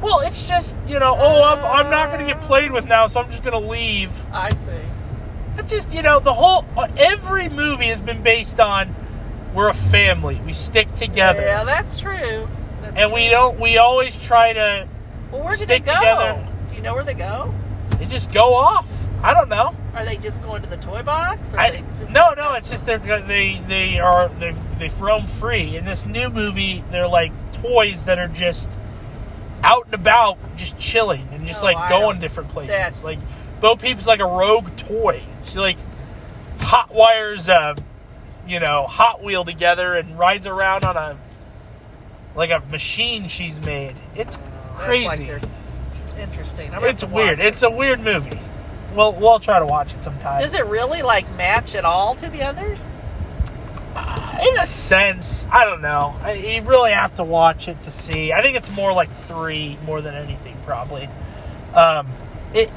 Well, 0.00 0.20
it's 0.20 0.46
just 0.46 0.76
you 0.86 0.98
know, 0.98 1.16
oh, 1.18 1.42
I'm, 1.44 1.64
I'm 1.64 1.90
not 1.90 2.10
gonna 2.10 2.26
get 2.26 2.40
played 2.42 2.72
with 2.72 2.86
now, 2.86 3.06
so 3.06 3.20
I'm 3.20 3.30
just 3.30 3.42
gonna 3.42 3.58
leave. 3.58 4.10
I 4.32 4.50
see. 4.50 4.70
It's 5.58 5.70
just 5.70 5.92
you 5.92 6.02
know 6.02 6.20
the 6.20 6.34
whole 6.34 6.64
uh, 6.76 6.88
every 6.96 7.48
movie 7.48 7.86
has 7.86 8.02
been 8.02 8.22
based 8.22 8.60
on 8.60 8.94
we're 9.56 9.70
a 9.70 9.74
family, 9.74 10.40
we 10.44 10.52
stick 10.52 10.94
together, 10.96 11.40
Yeah, 11.40 11.64
that's 11.64 11.98
true. 11.98 12.46
That's 12.82 12.94
and 12.94 13.08
true. 13.08 13.14
we 13.14 13.30
don't. 13.30 13.58
We 13.58 13.78
always 13.78 14.16
try 14.16 14.52
to. 14.52 14.86
Well, 15.32 15.42
where 15.42 15.56
do 15.56 15.64
they 15.64 15.76
stick 15.76 15.86
go? 15.86 15.94
together. 15.94 16.48
Do 16.68 16.76
you 16.76 16.82
know 16.82 16.94
where 16.94 17.02
they 17.02 17.14
go? 17.14 17.54
They 17.98 18.04
just 18.04 18.30
go 18.32 18.54
off. 18.54 19.05
I 19.26 19.34
don't 19.34 19.48
know. 19.48 19.74
Are 19.92 20.04
they 20.04 20.16
just 20.18 20.40
going 20.40 20.62
to 20.62 20.68
the 20.68 20.76
toy 20.76 21.02
box? 21.02 21.52
Or 21.52 21.58
I, 21.58 21.70
they 21.70 21.84
just 21.98 22.12
no, 22.12 22.34
no, 22.34 22.52
it's 22.54 22.70
just 22.70 22.86
they're 22.86 22.98
they 23.00 23.60
they 23.66 23.98
are 23.98 24.28
they 24.28 24.54
they 24.78 24.88
roam 24.88 25.26
free. 25.26 25.76
In 25.76 25.84
this 25.84 26.06
new 26.06 26.30
movie, 26.30 26.84
they're 26.92 27.08
like 27.08 27.32
toys 27.50 28.04
that 28.04 28.20
are 28.20 28.28
just 28.28 28.70
out 29.64 29.86
and 29.86 29.94
about, 29.94 30.38
just 30.56 30.78
chilling 30.78 31.26
and 31.32 31.44
just 31.44 31.62
Oh, 31.62 31.66
like 31.66 31.76
I 31.76 31.88
going 31.88 32.20
different 32.20 32.50
places. 32.50 32.76
that's- 32.76 33.02
Like 33.02 33.18
Bo 33.60 33.74
Peep's 33.74 34.06
like 34.06 34.20
a 34.20 34.26
rogue 34.26 34.76
toy. 34.76 35.24
She 35.46 35.58
like 35.58 35.78
hot 36.60 36.94
wires 36.94 37.48
a 37.48 37.74
you 38.46 38.60
know 38.60 38.86
Hot 38.86 39.24
Wheel 39.24 39.44
together 39.44 39.94
and 39.96 40.16
rides 40.16 40.46
around 40.46 40.84
on 40.84 40.96
a 40.96 41.18
like 42.36 42.50
a 42.52 42.60
machine 42.70 43.26
she's 43.26 43.60
made. 43.60 43.96
It's 44.14 44.38
crazy. 44.74 45.32
like 45.32 45.42
interesting. 46.16 46.70
It's 46.74 47.02
weird. 47.02 47.40
it. 47.40 47.46
It's 47.46 47.64
a 47.64 47.70
weird 47.70 47.98
movie. 47.98 48.38
Well, 48.96 49.12
we'll 49.12 49.38
try 49.38 49.58
to 49.58 49.66
watch 49.66 49.92
it 49.94 50.02
sometime. 50.02 50.40
Does 50.40 50.54
it 50.54 50.66
really 50.66 51.02
like 51.02 51.30
match 51.36 51.74
at 51.74 51.84
all 51.84 52.14
to 52.16 52.28
the 52.28 52.42
others? 52.42 52.88
in 54.42 54.58
a 54.58 54.66
sense, 54.66 55.46
I 55.50 55.64
don't 55.64 55.80
know. 55.80 56.14
I, 56.22 56.32
you 56.32 56.62
really 56.62 56.90
have 56.92 57.14
to 57.14 57.24
watch 57.24 57.68
it 57.68 57.80
to 57.82 57.90
see. 57.90 58.32
I 58.32 58.42
think 58.42 58.56
it's 58.56 58.70
more 58.70 58.92
like 58.92 59.10
three 59.10 59.78
more 59.86 60.00
than 60.02 60.14
anything, 60.14 60.56
probably. 60.62 61.08
Um, 61.74 62.08
it, 62.52 62.70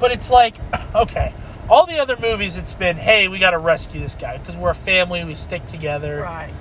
but 0.00 0.10
it's 0.12 0.30
like 0.30 0.56
okay. 0.94 1.32
All 1.68 1.86
the 1.86 1.98
other 1.98 2.16
movies, 2.20 2.56
it's 2.56 2.74
been, 2.74 2.96
hey, 2.98 3.26
we 3.28 3.38
got 3.38 3.52
to 3.52 3.58
rescue 3.58 3.98
this 4.00 4.14
guy 4.14 4.36
because 4.36 4.54
we're 4.56 4.70
a 4.70 4.74
family. 4.74 5.24
We 5.24 5.34
stick 5.34 5.66
together. 5.66 6.20
Right. 6.20 6.52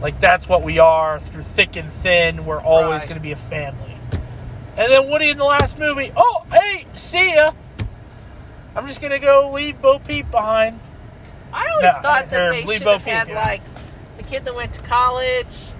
Like 0.00 0.20
that's 0.20 0.48
what 0.48 0.62
we 0.62 0.78
are 0.78 1.18
through 1.18 1.42
thick 1.42 1.76
and 1.76 1.90
thin. 1.90 2.44
We're 2.46 2.60
always 2.60 3.00
Right. 3.00 3.08
going 3.08 3.18
to 3.18 3.22
be 3.22 3.32
a 3.32 3.36
family. 3.36 3.96
And 4.76 4.90
then 4.90 5.10
Woody 5.10 5.30
in 5.30 5.38
the 5.38 5.44
last 5.44 5.78
movie, 5.78 6.12
oh, 6.16 6.44
hey, 6.52 6.86
see 6.94 7.34
ya. 7.34 7.52
I'm 8.76 8.86
just 8.86 9.00
gonna 9.00 9.18
go 9.18 9.50
leave 9.52 9.80
Bo 9.80 9.98
Peep 9.98 10.30
behind. 10.30 10.80
I 11.52 11.68
always 11.70 11.84
No, 11.94 12.02
thought 12.02 12.30
that 12.30 12.50
they 12.50 12.66
should 12.66 12.82
have 12.82 13.04
had 13.04 13.28
yeah. 13.28 13.34
like 13.34 13.62
the 14.16 14.24
kid 14.24 14.44
that 14.44 14.54
went 14.54 14.72
to 14.74 14.80
college. 14.80 15.72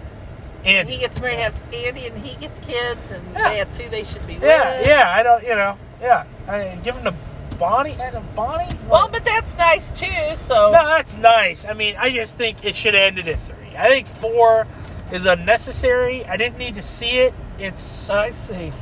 And 0.64 0.88
he 0.88 0.98
gets 0.98 1.20
married, 1.20 1.40
have 1.40 1.60
Andy, 1.74 2.06
and 2.06 2.16
he 2.24 2.36
gets 2.36 2.58
kids, 2.58 3.08
and 3.10 3.22
Yeah. 3.34 3.54
that's 3.56 3.76
who 3.76 3.88
they 3.90 4.02
should 4.04 4.26
be 4.26 4.34
Yeah, 4.34 4.78
with. 4.78 4.86
yeah, 4.86 5.12
I 5.14 5.22
don't, 5.22 5.42
you 5.42 5.54
know, 5.54 5.76
yeah. 6.00 6.24
I 6.48 6.78
give 6.82 6.94
him 6.96 7.04
to 7.04 7.14
Bonnie 7.58 7.92
uh, 7.98 8.02
and 8.04 8.16
a 8.16 8.20
Bonnie. 8.20 8.68
Well, 8.88 9.08
but 9.08 9.24
that's 9.24 9.58
nice 9.58 9.90
too. 9.90 10.36
So 10.36 10.70
no, 10.70 10.86
that's 10.86 11.16
nice. 11.16 11.66
I 11.66 11.72
mean, 11.74 11.96
I 11.98 12.10
just 12.10 12.36
think 12.36 12.64
it 12.64 12.76
should 12.76 12.94
have 12.94 13.02
ended 13.02 13.28
at 13.28 13.40
three. 13.40 13.76
I 13.76 13.88
think 13.88 14.06
four 14.06 14.66
is 15.12 15.26
unnecessary. 15.26 16.24
I 16.24 16.36
didn't 16.36 16.58
need 16.58 16.74
to 16.76 16.82
see 16.82 17.18
it. 17.18 17.34
It's 17.58 18.08
I 18.10 18.30
see. 18.30 18.72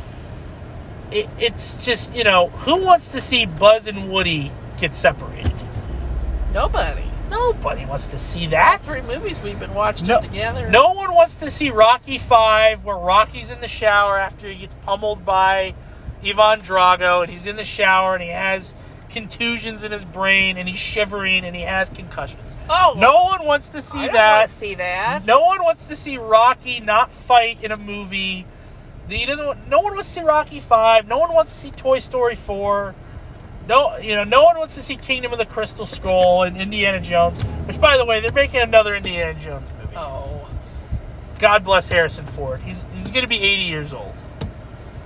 It, 1.12 1.28
it's 1.38 1.84
just 1.84 2.14
you 2.14 2.24
know 2.24 2.48
who 2.48 2.76
wants 2.82 3.12
to 3.12 3.20
see 3.20 3.46
Buzz 3.46 3.86
and 3.86 4.10
Woody 4.10 4.52
get 4.78 4.94
separated? 4.94 5.52
Nobody. 6.52 7.04
Nobody 7.30 7.86
wants 7.86 8.08
to 8.08 8.18
see 8.18 8.44
All 8.44 8.50
that. 8.50 8.82
three 8.82 9.00
movies 9.00 9.40
we've 9.40 9.58
been 9.58 9.72
watching 9.72 10.06
No, 10.06 10.20
together. 10.20 10.68
no 10.68 10.92
one 10.92 11.14
wants 11.14 11.36
to 11.36 11.50
see 11.50 11.70
Rocky 11.70 12.18
Five, 12.18 12.84
where 12.84 12.96
Rocky's 12.96 13.50
in 13.50 13.60
the 13.62 13.68
shower 13.68 14.18
after 14.18 14.48
he 14.48 14.56
gets 14.56 14.74
pummeled 14.84 15.24
by 15.24 15.74
Ivan 16.22 16.60
Drago, 16.60 17.22
and 17.22 17.30
he's 17.30 17.46
in 17.46 17.56
the 17.56 17.64
shower 17.64 18.14
and 18.14 18.22
he 18.22 18.28
has 18.28 18.74
contusions 19.08 19.82
in 19.82 19.92
his 19.92 20.04
brain 20.04 20.56
and 20.58 20.68
he's 20.68 20.78
shivering 20.78 21.44
and 21.44 21.56
he 21.56 21.62
has 21.62 21.88
concussions. 21.90 22.54
Oh, 22.68 22.94
No 22.98 23.24
one 23.24 23.44
wants 23.46 23.68
to 23.70 23.80
see 23.80 23.98
I 24.00 24.08
that. 24.08 24.38
want 24.40 24.50
to 24.50 24.54
see 24.54 24.74
that. 24.74 25.24
No 25.24 25.40
one 25.40 25.62
wants 25.62 25.86
to 25.88 25.96
see 25.96 26.18
Rocky 26.18 26.80
not 26.80 27.12
fight 27.12 27.58
in 27.62 27.72
a 27.72 27.76
movie. 27.78 28.46
He 29.08 29.26
doesn't. 29.26 29.68
No 29.68 29.80
one 29.80 29.94
wants 29.94 30.08
to 30.08 30.20
see 30.20 30.24
Rocky 30.24 30.60
Five. 30.60 31.06
No 31.08 31.18
one 31.18 31.32
wants 31.32 31.52
to 31.52 31.58
see 31.58 31.70
Toy 31.70 31.98
Story 31.98 32.34
Four. 32.34 32.94
No, 33.68 33.96
you 33.98 34.14
know, 34.16 34.24
no 34.24 34.44
one 34.44 34.58
wants 34.58 34.74
to 34.74 34.80
see 34.80 34.96
Kingdom 34.96 35.32
of 35.32 35.38
the 35.38 35.46
Crystal 35.46 35.86
Skull 35.86 36.42
and 36.42 36.56
Indiana 36.56 37.00
Jones. 37.00 37.40
Which, 37.66 37.80
by 37.80 37.96
the 37.96 38.04
way, 38.04 38.20
they're 38.20 38.32
making 38.32 38.60
another 38.60 38.94
Indiana 38.94 39.38
Jones 39.38 39.68
movie. 39.80 39.96
Oh, 39.96 40.48
God 41.38 41.62
bless 41.64 41.88
Harrison 41.88 42.26
Ford. 42.26 42.60
He's 42.62 42.86
he's 42.94 43.10
going 43.10 43.22
to 43.22 43.28
be 43.28 43.40
80 43.40 43.62
years 43.62 43.92
old. 43.94 44.14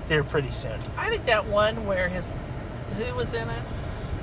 Here 0.08 0.22
pretty 0.22 0.52
soon. 0.52 0.78
I 0.96 1.10
think 1.10 1.26
that 1.26 1.46
one 1.46 1.86
where 1.86 2.08
his 2.08 2.48
who 2.96 3.14
was 3.14 3.34
in 3.34 3.48
it. 3.48 3.62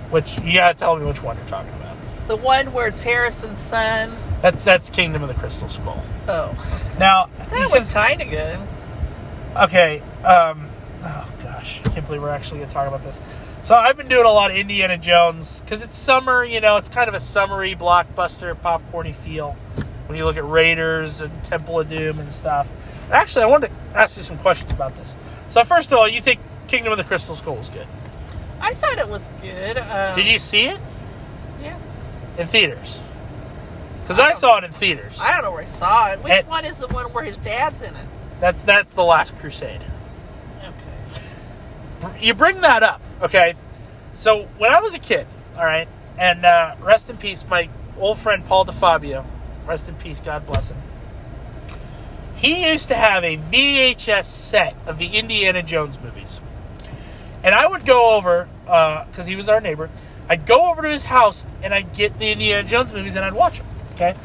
Which 0.10 0.40
you 0.42 0.54
gotta 0.54 0.78
tell 0.78 0.96
me 0.96 1.06
which 1.06 1.22
one 1.22 1.36
you're 1.38 1.46
talking 1.48 1.74
about. 1.74 1.98
The 2.28 2.38
one 2.38 2.72
where 2.72 2.88
it's 2.88 3.04
Harrison's 3.04 3.60
son. 3.60 4.16
That's 4.42 4.64
that's 4.64 4.90
Kingdom 4.90 5.24
of 5.24 5.28
the 5.28 5.34
Crystal 5.34 5.68
Skull. 5.68 6.02
Oh, 6.28 6.56
Now 7.00 7.30
that 7.50 7.70
was 7.70 7.92
kind 7.92 8.22
of 8.22 8.30
good. 8.30 8.60
Okay. 9.56 10.02
Um, 10.24 10.70
oh 11.04 11.32
gosh, 11.44 11.80
I 11.86 11.90
can't 11.90 12.06
believe 12.06 12.22
we're 12.22 12.30
actually 12.30 12.60
going 12.60 12.70
to 12.70 12.74
talk 12.74 12.88
about 12.88 13.04
this. 13.04 13.20
So 13.62 13.76
I've 13.76 13.96
been 13.96 14.08
doing 14.10 14.26
a 14.26 14.32
lot 14.32 14.52
of 14.52 14.58
Indiana 14.58 14.98
Jones 14.98 15.62
because 15.62 15.82
it's 15.82 15.96
summer. 15.96 16.44
You 16.44 16.60
know, 16.60 16.78
it's 16.78 16.90
kind 16.90 17.08
of 17.08 17.14
a 17.14 17.20
summery 17.20 17.76
blockbuster, 17.76 18.56
popcorny 18.56 19.14
feel 19.16 19.56
when 20.08 20.18
you 20.18 20.26
look 20.26 20.38
at 20.38 20.46
Raiders 20.46 21.22
and 21.22 21.44
Temple 21.46 21.80
of 21.80 21.88
Doom 21.88 22.20
and 22.20 22.32
stuff. 22.34 22.68
And 23.06 23.14
actually, 23.14 23.44
I 23.44 23.48
wanted 23.48 23.68
to 23.70 23.98
ask 23.98 24.18
you 24.18 24.24
some 24.24 24.38
questions 24.40 24.72
about 24.72 24.96
this. 24.96 25.16
So 25.50 25.64
first 25.64 25.92
of 25.92 25.98
all, 25.98 26.08
you 26.08 26.22
think 26.22 26.40
Kingdom 26.68 26.92
of 26.92 26.98
the 26.98 27.04
Crystal 27.04 27.36
Skull 27.36 27.60
is 27.60 27.70
good? 27.70 27.88
I 28.60 28.74
thought 28.74 28.98
it 28.98 29.08
was 29.08 29.30
good. 29.42 29.78
Um, 29.78 30.16
Did 30.16 30.26
you 30.28 30.40
see 30.40 30.66
it 30.66 30.80
Yeah. 31.62 31.78
in 32.38 32.48
theaters? 32.48 33.00
Because 34.02 34.20
I 34.20 34.34
saw 34.34 34.58
it 34.58 34.64
in 34.66 34.72
theaters. 34.72 35.18
I 35.22 35.32
don't 35.32 35.44
know 35.44 35.52
where 35.52 35.62
I 35.62 35.66
saw 35.66 36.08
it. 36.08 36.22
Which 36.24 36.34
And- 36.34 36.48
one 36.48 36.66
is 36.66 36.80
the 36.80 36.88
one 36.88 37.06
where 37.14 37.24
his 37.24 37.38
dad's 37.38 37.82
in 37.82 37.96
it? 37.96 38.06
That's 38.44 38.62
that's 38.66 38.94
the 38.94 39.06
Last 39.06 39.38
Crusade. 39.38 39.86
Okay. 42.02 42.12
you 42.20 42.34
bring 42.34 42.60
that 42.60 42.84
up, 42.84 43.02
okay? 43.22 43.54
So 44.16 44.50
when 44.58 44.70
I 44.70 44.82
was 44.82 44.94
a 44.94 45.00
kid, 45.00 45.28
all 45.56 45.64
right, 45.64 45.88
and 46.18 46.44
uh, 46.44 46.76
rest 46.82 47.10
in 47.10 47.16
peace, 47.16 47.46
my 47.50 47.70
old 47.98 48.18
friend 48.18 48.46
Paul 48.46 48.66
DeFabio, 48.66 49.24
rest 49.66 49.88
in 49.88 49.96
peace, 49.96 50.20
God 50.20 50.46
bless 50.46 50.72
him. 50.72 50.78
He 52.36 52.70
used 52.70 52.90
to 52.90 52.96
have 52.96 53.24
a 53.24 53.38
VHS 53.38 54.26
set 54.26 54.76
of 54.86 54.98
the 54.98 55.16
Indiana 55.16 55.64
Jones 55.64 55.98
movies, 56.02 56.42
and 57.44 57.56
I 57.56 57.66
would 57.66 57.86
go 57.86 58.14
over 58.18 58.50
because 58.66 59.26
he 59.26 59.38
was 59.38 59.48
our 59.48 59.62
neighbor. 59.62 59.90
I'd 60.28 60.46
go 60.46 60.70
over 60.70 60.82
to 60.82 60.90
his 60.90 61.06
house 61.06 61.46
and 61.62 61.74
I'd 61.74 61.94
get 61.94 62.20
the 62.20 62.30
Indiana 62.30 62.68
Jones 62.68 62.92
movies 62.92 63.16
and 63.16 63.24
I'd 63.24 63.36
watch 63.36 63.60
them. 63.60 63.68
Okay, 63.94 64.16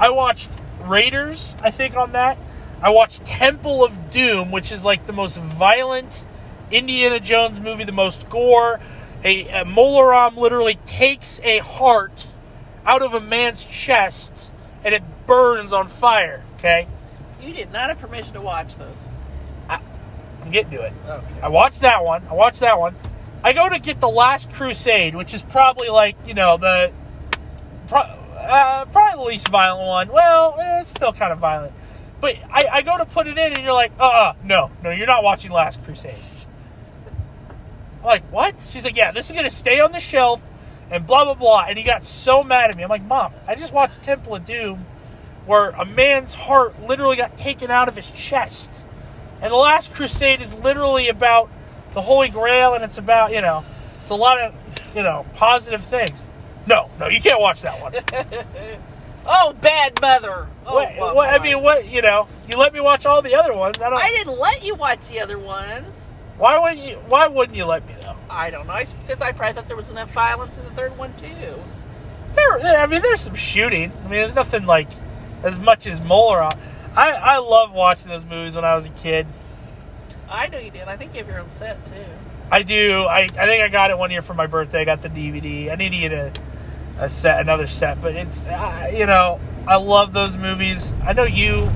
I 0.00 0.10
watched 0.10 0.50
Raiders, 0.80 1.54
I 1.62 1.70
think, 1.70 1.96
on 1.96 2.10
that. 2.10 2.38
I 2.80 2.90
watched 2.90 3.24
Temple 3.24 3.84
of 3.84 4.12
Doom, 4.12 4.50
which 4.50 4.70
is 4.70 4.84
like 4.84 5.06
the 5.06 5.12
most 5.12 5.36
violent 5.38 6.24
Indiana 6.70 7.18
Jones 7.20 7.60
movie, 7.60 7.84
the 7.84 7.92
most 7.92 8.28
gore. 8.28 8.80
A, 9.24 9.48
a 9.48 9.64
Mola 9.64 10.10
Ram 10.10 10.36
literally 10.36 10.78
takes 10.86 11.40
a 11.42 11.58
heart 11.58 12.26
out 12.86 13.02
of 13.02 13.14
a 13.14 13.20
man's 13.20 13.64
chest 13.66 14.50
and 14.84 14.94
it 14.94 15.02
burns 15.26 15.72
on 15.72 15.88
fire. 15.88 16.44
Okay, 16.56 16.86
You 17.40 17.52
did 17.52 17.72
not 17.72 17.88
have 17.88 17.98
permission 17.98 18.34
to 18.34 18.40
watch 18.40 18.76
those. 18.76 19.08
I'm 20.48 20.52
getting 20.52 20.70
to 20.78 20.82
it. 20.86 20.92
Okay. 21.06 21.26
I 21.42 21.48
watched 21.48 21.82
that 21.82 22.04
one. 22.04 22.26
I 22.30 22.32
watched 22.32 22.60
that 22.60 22.78
one. 22.80 22.94
I 23.44 23.52
go 23.52 23.68
to 23.68 23.78
get 23.78 24.00
the 24.00 24.08
Last 24.08 24.50
Crusade, 24.50 25.14
which 25.14 25.34
is 25.34 25.42
probably 25.42 25.88
like 25.90 26.16
you 26.26 26.32
know 26.32 26.56
the 26.56 26.90
pro, 27.86 28.00
uh, 28.00 28.86
probably 28.86 29.24
the 29.24 29.28
least 29.28 29.48
violent 29.48 29.86
one. 29.86 30.08
Well, 30.08 30.56
eh, 30.58 30.80
it's 30.80 30.90
still 30.90 31.12
kind 31.12 31.32
of 31.32 31.38
violent. 31.38 31.72
But 32.20 32.36
I, 32.50 32.64
I 32.72 32.82
go 32.82 32.98
to 32.98 33.04
put 33.04 33.26
it 33.26 33.38
in, 33.38 33.52
and 33.52 33.62
you're 33.62 33.72
like, 33.72 33.92
uh, 33.98 34.04
uh 34.04 34.32
no, 34.44 34.70
no, 34.82 34.90
you're 34.90 35.06
not 35.06 35.22
watching 35.22 35.52
Last 35.52 35.82
Crusade. 35.84 36.14
I'm 38.00 38.04
like, 38.04 38.24
what? 38.32 38.60
She's 38.60 38.84
like, 38.84 38.96
yeah, 38.96 39.12
this 39.12 39.30
is 39.30 39.36
gonna 39.36 39.50
stay 39.50 39.80
on 39.80 39.92
the 39.92 40.00
shelf, 40.00 40.42
and 40.90 41.06
blah 41.06 41.24
blah 41.24 41.34
blah. 41.34 41.66
And 41.68 41.78
he 41.78 41.84
got 41.84 42.04
so 42.04 42.42
mad 42.42 42.70
at 42.70 42.76
me. 42.76 42.82
I'm 42.82 42.88
like, 42.88 43.04
mom, 43.04 43.32
I 43.46 43.54
just 43.54 43.72
watched 43.72 44.02
Temple 44.02 44.34
of 44.34 44.44
Doom, 44.44 44.86
where 45.46 45.70
a 45.70 45.84
man's 45.84 46.34
heart 46.34 46.80
literally 46.82 47.16
got 47.16 47.36
taken 47.36 47.70
out 47.70 47.88
of 47.88 47.96
his 47.96 48.10
chest. 48.10 48.72
And 49.40 49.52
the 49.52 49.56
Last 49.56 49.92
Crusade 49.92 50.40
is 50.40 50.54
literally 50.54 51.08
about 51.08 51.48
the 51.94 52.02
Holy 52.02 52.28
Grail, 52.28 52.74
and 52.74 52.82
it's 52.82 52.98
about 52.98 53.32
you 53.32 53.40
know, 53.40 53.64
it's 54.00 54.10
a 54.10 54.16
lot 54.16 54.40
of 54.40 54.54
you 54.94 55.02
know 55.02 55.24
positive 55.34 55.84
things. 55.84 56.24
No, 56.66 56.90
no, 56.98 57.06
you 57.06 57.20
can't 57.20 57.40
watch 57.40 57.62
that 57.62 57.80
one. 57.80 57.94
Oh, 59.26 59.52
bad 59.60 60.00
mother. 60.00 60.46
Oh, 60.66 60.74
what, 60.74 60.96
what- 60.96 61.16
what- 61.16 61.28
I 61.28 61.42
mean, 61.42 61.62
what 61.62 61.86
you 61.86 62.02
know? 62.02 62.28
You 62.50 62.58
let 62.58 62.72
me 62.72 62.80
watch 62.80 63.04
all 63.06 63.20
the 63.22 63.34
other 63.34 63.54
ones. 63.54 63.76
I 63.80 63.90
don't. 63.90 63.98
I 64.02 64.08
didn't 64.10 64.38
let 64.38 64.64
you 64.64 64.74
watch 64.74 65.08
the 65.08 65.20
other 65.20 65.38
ones. 65.38 66.10
Why 66.38 66.56
wouldn't 66.58 66.78
you? 66.86 66.96
Why 67.08 67.26
wouldn't 67.26 67.56
you 67.56 67.64
let 67.64 67.86
me 67.86 67.94
know? 68.02 68.14
I 68.30 68.50
don't 68.50 68.66
know. 68.66 68.74
It's 68.74 68.92
because 68.92 69.20
I 69.20 69.32
probably 69.32 69.54
thought 69.54 69.66
there 69.66 69.76
was 69.76 69.90
enough 69.90 70.10
violence 70.12 70.56
in 70.56 70.64
the 70.64 70.70
third 70.70 70.96
one 70.96 71.12
too. 71.16 71.26
There, 72.34 72.76
I 72.78 72.86
mean, 72.86 73.02
there's 73.02 73.20
some 73.22 73.34
shooting. 73.34 73.90
I 74.00 74.02
mean, 74.02 74.10
there's 74.20 74.34
nothing 74.36 74.64
like 74.66 74.88
as 75.42 75.58
much 75.58 75.86
as 75.86 76.00
Molar. 76.00 76.42
I, 76.94 77.10
I 77.12 77.38
love 77.38 77.72
watching 77.72 78.08
those 78.10 78.24
movies 78.24 78.54
when 78.54 78.64
I 78.64 78.74
was 78.74 78.86
a 78.86 78.90
kid. 78.90 79.26
I 80.30 80.48
know 80.48 80.58
you 80.58 80.70
did. 80.70 80.82
I 80.88 80.96
think 80.96 81.12
you 81.14 81.18
have 81.20 81.28
your 81.28 81.40
own 81.40 81.50
set 81.50 81.84
too. 81.86 82.04
I 82.50 82.62
do. 82.62 83.02
I, 83.04 83.20
I 83.22 83.26
think 83.46 83.62
I 83.62 83.68
got 83.68 83.90
it 83.90 83.98
one 83.98 84.10
year 84.10 84.22
for 84.22 84.34
my 84.34 84.46
birthday. 84.46 84.80
I 84.82 84.84
got 84.84 85.02
the 85.02 85.08
DVD. 85.10 85.70
I 85.70 85.74
need 85.74 85.92
you 85.94 86.08
to 86.08 86.14
get 86.14 86.38
a, 86.38 86.40
a 86.98 87.08
set, 87.08 87.40
another 87.40 87.66
set. 87.66 88.00
But 88.00 88.14
it's, 88.16 88.46
uh, 88.46 88.90
you 88.92 89.06
know, 89.06 89.40
I 89.66 89.76
love 89.76 90.12
those 90.12 90.36
movies. 90.36 90.94
I 91.04 91.12
know 91.12 91.24
you. 91.24 91.70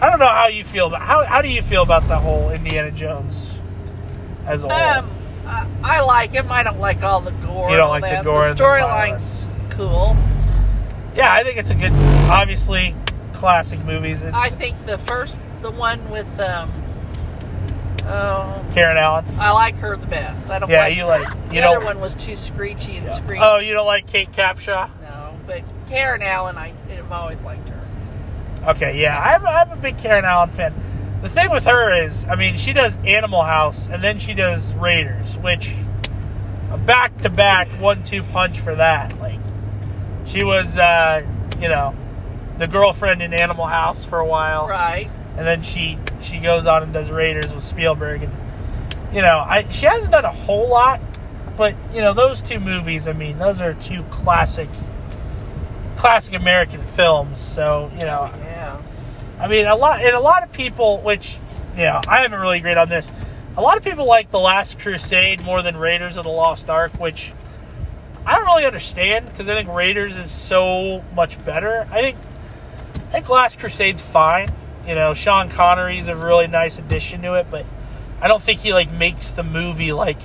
I 0.00 0.10
don't 0.10 0.18
know 0.18 0.26
how 0.26 0.48
you 0.48 0.64
feel 0.64 0.88
about 0.88 1.02
how 1.02 1.24
how 1.24 1.42
do 1.42 1.48
you 1.48 1.62
feel 1.62 1.82
about 1.82 2.08
the 2.08 2.16
whole 2.16 2.50
Indiana 2.50 2.90
Jones 2.90 3.54
as 4.46 4.64
a 4.64 4.68
whole? 4.68 5.04
Um, 5.04 5.10
I, 5.46 5.66
I 5.82 6.00
like 6.02 6.32
him. 6.32 6.50
I 6.50 6.62
don't 6.62 6.80
like 6.80 7.02
all 7.02 7.20
the 7.20 7.30
gore. 7.30 7.70
You 7.70 7.76
don't 7.76 7.90
like 7.90 8.02
the 8.02 8.08
that. 8.08 8.24
gore 8.24 8.42
The 8.42 8.48
and 8.50 8.58
the 8.58 8.64
storyline's 8.64 9.46
cool. 9.70 10.16
yeah, 11.14 11.32
I 11.32 11.42
think 11.44 11.58
it's 11.58 11.70
a 11.70 11.74
good, 11.74 11.92
obviously, 12.30 12.94
classic 13.32 13.84
movies. 13.84 14.22
It's 14.22 14.34
I 14.34 14.48
think 14.50 14.86
the 14.86 14.98
first, 14.98 15.40
the 15.62 15.70
one 15.70 16.10
with 16.10 16.38
um, 16.40 16.72
oh, 18.06 18.64
Karen 18.72 18.96
Allen. 18.96 19.24
I 19.38 19.50
like 19.52 19.76
her 19.76 19.96
the 19.96 20.06
best. 20.06 20.50
I 20.50 20.58
don't. 20.58 20.70
Yeah, 20.70 20.80
like, 20.80 20.96
you 20.96 21.04
like 21.04 21.48
the 21.48 21.54
you 21.54 21.60
other 21.62 21.76
don't. 21.76 21.84
one 21.84 22.00
was 22.00 22.14
too 22.14 22.36
screechy 22.36 22.96
and 22.96 23.12
screechy. 23.12 23.42
Oh, 23.42 23.58
you 23.58 23.72
don't 23.74 23.86
like 23.86 24.06
Kate 24.06 24.30
Capshaw? 24.32 24.90
No, 25.02 25.36
but 25.46 25.62
Karen 25.88 26.22
Allen, 26.22 26.56
I 26.56 26.72
have 26.90 27.10
always 27.12 27.42
liked 27.42 27.68
her. 27.68 27.80
Okay, 28.68 29.00
yeah, 29.00 29.18
I'm, 29.18 29.44
I'm 29.44 29.70
a 29.76 29.80
big 29.80 29.98
Karen 29.98 30.24
Allen 30.24 30.50
fan. 30.50 30.74
The 31.20 31.28
thing 31.28 31.50
with 31.50 31.64
her 31.64 32.04
is, 32.04 32.24
I 32.26 32.34
mean, 32.36 32.56
she 32.58 32.72
does 32.72 32.96
Animal 33.04 33.42
House 33.42 33.88
and 33.88 34.02
then 34.02 34.18
she 34.18 34.34
does 34.34 34.74
Raiders, 34.74 35.38
which 35.38 35.74
back 36.84 37.16
to 37.22 37.30
back 37.30 37.68
one 37.80 38.02
two 38.02 38.22
punch 38.22 38.58
for 38.58 38.74
that. 38.74 39.18
Like, 39.20 39.38
she 40.24 40.42
was, 40.44 40.78
uh, 40.78 41.24
you 41.60 41.68
know, 41.68 41.94
the 42.58 42.66
girlfriend 42.66 43.22
in 43.22 43.32
Animal 43.34 43.66
House 43.66 44.04
for 44.04 44.18
a 44.18 44.26
while, 44.26 44.66
Right. 44.68 45.10
And 45.36 45.46
then 45.46 45.62
she 45.62 45.98
she 46.20 46.38
goes 46.38 46.66
on 46.66 46.82
and 46.82 46.92
does 46.92 47.10
Raiders 47.10 47.54
with 47.54 47.64
Spielberg, 47.64 48.22
and 48.22 48.32
you 49.12 49.22
know, 49.22 49.38
I 49.38 49.66
she 49.70 49.86
hasn't 49.86 50.12
done 50.12 50.24
a 50.24 50.32
whole 50.32 50.68
lot, 50.68 51.00
but 51.56 51.74
you 51.92 52.00
know, 52.00 52.12
those 52.12 52.42
two 52.42 52.60
movies, 52.60 53.08
I 53.08 53.12
mean, 53.12 53.38
those 53.38 53.60
are 53.60 53.74
two 53.74 54.02
classic 54.04 54.68
classic 55.96 56.34
American 56.34 56.82
films. 56.82 57.40
So 57.40 57.90
you 57.94 58.04
know, 58.04 58.30
oh, 58.32 58.38
Yeah. 58.38 58.82
I 59.38 59.48
mean, 59.48 59.66
a 59.66 59.74
lot 59.76 60.00
and 60.00 60.14
a 60.14 60.20
lot 60.20 60.42
of 60.42 60.52
people, 60.52 60.98
which 60.98 61.38
you 61.74 61.84
know, 61.84 62.00
I 62.06 62.22
haven't 62.22 62.40
really 62.40 62.58
agreed 62.58 62.76
on 62.76 62.88
this. 62.88 63.10
A 63.56 63.60
lot 63.60 63.76
of 63.76 63.84
people 63.84 64.06
like 64.06 64.30
The 64.30 64.38
Last 64.38 64.78
Crusade 64.78 65.42
more 65.42 65.60
than 65.62 65.76
Raiders 65.76 66.16
of 66.16 66.24
the 66.24 66.30
Lost 66.30 66.70
Ark, 66.70 66.98
which 66.98 67.32
I 68.24 68.36
don't 68.36 68.46
really 68.46 68.64
understand 68.64 69.26
because 69.26 69.48
I 69.48 69.54
think 69.54 69.68
Raiders 69.68 70.16
is 70.16 70.30
so 70.30 71.04
much 71.14 71.42
better. 71.44 71.86
I 71.90 72.00
think 72.00 72.16
I 72.94 73.12
think 73.12 73.28
Last 73.28 73.58
Crusade's 73.58 74.00
fine. 74.00 74.48
You 74.86 74.94
know, 74.94 75.14
Sean 75.14 75.48
Connery's 75.48 76.08
a 76.08 76.16
really 76.16 76.48
nice 76.48 76.78
addition 76.78 77.22
to 77.22 77.34
it, 77.34 77.46
but 77.50 77.64
I 78.20 78.28
don't 78.28 78.42
think 78.42 78.60
he 78.60 78.72
like 78.72 78.90
makes 78.90 79.32
the 79.32 79.42
movie 79.42 79.92
like 79.92 80.18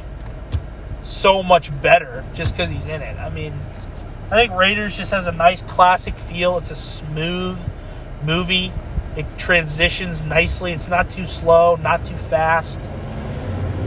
so 1.03 1.43
much 1.43 1.70
better 1.82 2.24
just 2.34 2.53
because 2.53 2.70
he's 2.70 2.88
in 2.88 3.01
it. 3.01 3.18
I 3.18 3.30
mean, 3.30 3.53
I 4.30 4.36
think 4.36 4.53
Raiders 4.53 4.97
just 4.97 5.12
has 5.12 5.28
a 5.28 5.32
nice 5.32 5.62
classic 5.62 6.16
feel. 6.16 6.58
It's 6.58 6.72
a 6.72 6.76
smooth 6.76 7.58
movie. 8.24 8.72
It 9.16 9.26
transitions 9.38 10.22
nicely. 10.22 10.74
It's 10.74 10.88
not 10.88 11.10
too 11.10 11.26
slow, 11.26 11.76
not 11.76 12.03
too 12.03 12.18
fast. 12.18 12.80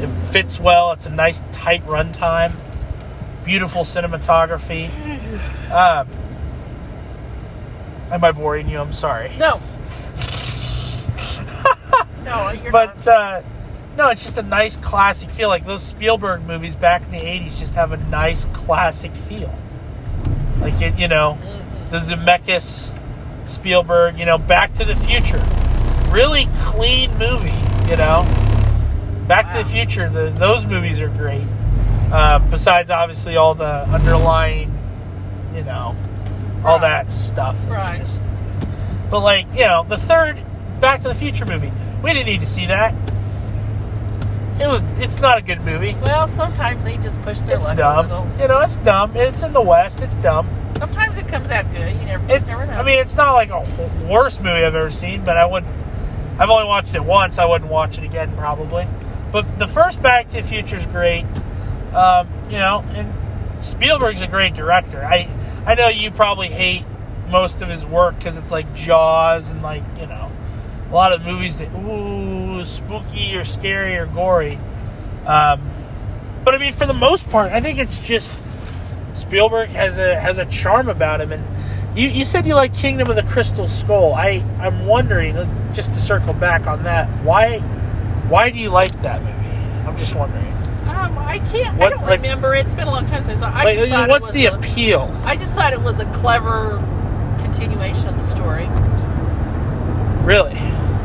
It 0.01 0.09
fits 0.21 0.59
well. 0.59 0.93
It's 0.93 1.07
a 1.07 1.11
nice 1.11 1.43
tight 1.53 1.85
runtime. 1.87 2.53
Beautiful 3.45 3.83
cinematography. 3.83 4.91
Um, 5.71 6.09
am 8.11 8.25
I 8.25 8.33
boring 8.33 8.69
you? 8.69 8.81
I'm 8.81 8.93
sorry. 8.93 9.31
No. 9.39 9.61
No, 12.25 12.51
you're 12.51 12.73
But 12.73 12.97
not. 13.05 13.09
uh, 13.09 13.43
no, 13.97 14.09
it's 14.11 14.23
just 14.23 14.37
a 14.39 14.43
nice 14.43 14.77
classic 14.77 15.31
feel. 15.31 15.49
Like 15.49 15.67
those 15.67 15.83
Spielberg 15.83 16.43
movies 16.47 16.77
back 16.77 17.03
in 17.05 17.11
the 17.11 17.19
'80s 17.19 17.59
just 17.59 17.75
have 17.75 17.93
a 17.93 17.97
nice 17.97 18.47
classic 18.53 19.15
feel. 19.15 19.53
Like 20.61 20.81
it, 20.81 20.99
you 20.99 21.09
know, 21.09 21.39
the 21.91 21.99
Zemeckis, 21.99 22.99
Spielberg, 23.47 24.19
you 24.19 24.27
know, 24.27 24.39
Back 24.39 24.75
to 24.75 24.85
the 24.85 24.95
Future, 24.95 25.43
really 26.11 26.47
clean 26.61 27.11
movie. 27.19 27.51
You 27.91 27.97
know, 27.97 28.25
Back 29.27 29.53
to 29.53 29.63
the 29.63 29.69
Future. 29.69 30.09
The, 30.09 30.31
those 30.31 30.67
movies 30.67 31.01
are 31.01 31.09
great. 31.09 31.47
Uh, 32.13 32.39
besides, 32.39 32.91
obviously, 32.91 33.37
all 33.37 33.55
the 33.55 33.85
underlying, 33.89 34.77
you 35.55 35.63
know, 35.63 35.95
all 36.65 36.73
Right. 36.79 36.81
that 36.83 37.13
stuff. 37.13 37.57
It's 37.63 37.71
Right. 37.71 37.99
just. 38.01 38.23
But 39.11 39.21
like, 39.21 39.47
you 39.55 39.65
know, 39.65 39.85
the 39.89 39.97
third 39.97 40.39
Back 40.81 41.03
to 41.03 41.09
the 41.09 41.15
Future 41.15 41.45
movie, 41.47 41.73
we 42.03 42.13
didn't 42.13 42.27
need 42.27 42.41
to 42.41 42.47
see 42.47 42.67
that. 42.67 42.95
It 44.61 44.69
was. 44.69 44.83
It's 44.99 45.21
not 45.21 45.39
a 45.39 45.43
good 45.43 45.63
movie. 45.63 45.97
Well, 46.03 46.29
sometimes 46.29 46.85
they 46.85 46.99
just 46.99 47.21
push 47.23 47.41
their 47.41 47.57
It's 47.57 47.65
luck 47.67 47.75
a 47.75 47.77
dumb. 47.79 48.09
little. 48.09 48.29
You 48.41 48.49
know, 48.49 48.61
it's 48.61 48.77
dumb. 48.79 49.17
It's 49.17 49.43
in 49.43 49.53
the 49.55 49.63
West. 49.63 50.01
It's 50.01 50.17
dumb. 50.17 50.49
Sometimes 50.77 51.17
it 51.17 51.29
comes 51.29 51.51
out 51.51 51.71
good. 51.73 51.95
You 51.97 52.05
never, 52.05 52.27
It's. 52.33 52.47
never 52.47 52.67
know. 52.67 52.73
I 52.75 52.83
mean, 52.83 52.99
it's 52.99 53.15
not 53.17 53.33
like 53.33 53.51
a 53.51 53.61
worst 54.07 54.41
movie 54.43 54.65
I've 54.65 54.75
ever 54.75 54.91
seen, 54.91 55.25
but 55.25 55.37
I 55.39 55.47
would. 55.47 55.65
I've 56.39 56.51
only 56.51 56.67
watched 56.67 56.95
it 56.95 57.05
once. 57.05 57.39
I 57.39 57.47
wouldn't 57.47 57.71
watch 57.71 57.97
it 57.97 58.05
again 58.05 58.37
probably. 58.37 58.87
But 59.33 59.59
the 59.59 59.67
first 59.69 60.03
Back 60.03 60.29
to 60.29 60.35
the 60.35 60.43
Future 60.43 60.77
is 60.77 60.87
great. 60.87 61.25
Um, 61.95 62.29
you 62.51 62.59
know, 62.59 62.85
and 62.93 63.13
Spielberg's 63.65 64.21
a 64.23 64.27
great 64.27 64.55
director. 64.55 65.03
I 65.05 65.29
I 65.65 65.75
know 65.75 65.89
you 65.89 66.11
probably 66.11 66.49
hate 66.49 66.85
most 67.29 67.63
of 67.63 67.69
his 67.69 67.87
work 67.87 68.17
because 68.19 68.37
it's 68.37 68.51
like 68.51 68.75
Jaws 68.75 69.51
and 69.51 69.63
like 69.63 69.85
you 69.99 70.07
know 70.07 70.30
a 70.91 70.95
lot 70.95 71.13
of 71.13 71.23
movies 71.23 71.59
that 71.59 71.69
ooh 71.75 72.65
spooky 72.65 73.37
or 73.37 73.45
scary 73.45 73.97
or 73.97 74.07
gory. 74.07 74.59
Um, 75.27 75.61
but 76.45 76.55
I 76.55 76.59
mean, 76.59 76.73
for 76.73 76.87
the 76.87 76.95
most 76.95 77.31
part, 77.31 77.53
I 77.53 77.61
think 77.61 77.79
it's 77.79 78.03
just 78.03 78.43
Spielberg 79.15 79.69
has 79.71 79.99
a 79.99 80.19
has 80.19 80.39
a 80.39 80.47
charm 80.47 80.89
about 80.89 81.21
him. 81.21 81.33
And 81.33 81.45
you, 81.97 82.09
you 82.09 82.25
said 82.25 82.47
you 82.47 82.55
like 82.55 82.75
Kingdom 82.75 83.09
of 83.11 83.17
the 83.17 83.23
Crystal 83.23 83.67
Skull. 83.69 84.15
I 84.15 84.45
I'm 84.59 84.87
wondering 84.87 85.37
uh, 85.37 85.73
just 85.75 85.93
to 85.93 85.99
circle 85.99 86.33
back 86.35 86.67
on 86.67 86.83
that. 86.85 87.09
Why 87.25 87.59
why 88.29 88.51
do 88.51 88.59
you 88.59 88.71
like 88.71 88.93
that 89.03 89.21
movie? 89.23 89.87
I'm 89.87 89.97
just 89.97 90.15
wondering. 90.15 90.47
um, 90.89 91.19
I 91.19 91.39
can't. 91.51 91.77
What, 91.77 91.87
I 91.87 91.91
don't 91.91 92.03
like- 92.07 92.21
remember. 92.23 92.55
It's 92.55 92.75
been 92.75 92.87
a 92.89 92.91
long 92.91 93.07
time 93.07 93.23
since 93.25 93.43
I. 93.43 93.51
I 93.51 93.65
Like, 93.65 93.79
just 93.79 94.09
what's 94.09 94.31
the 94.33 94.47
a, 94.47 94.57
appeal? 94.57 95.11
I 95.25 95.37
just 95.37 95.55
thought 95.55 95.73
it 95.73 95.81
was 95.81 95.99
a 96.01 96.05
clever 96.13 96.79
continuation 97.41 98.09
of 98.09 98.17
the 98.17 98.25
story. 98.25 98.67
Really, 100.25 100.55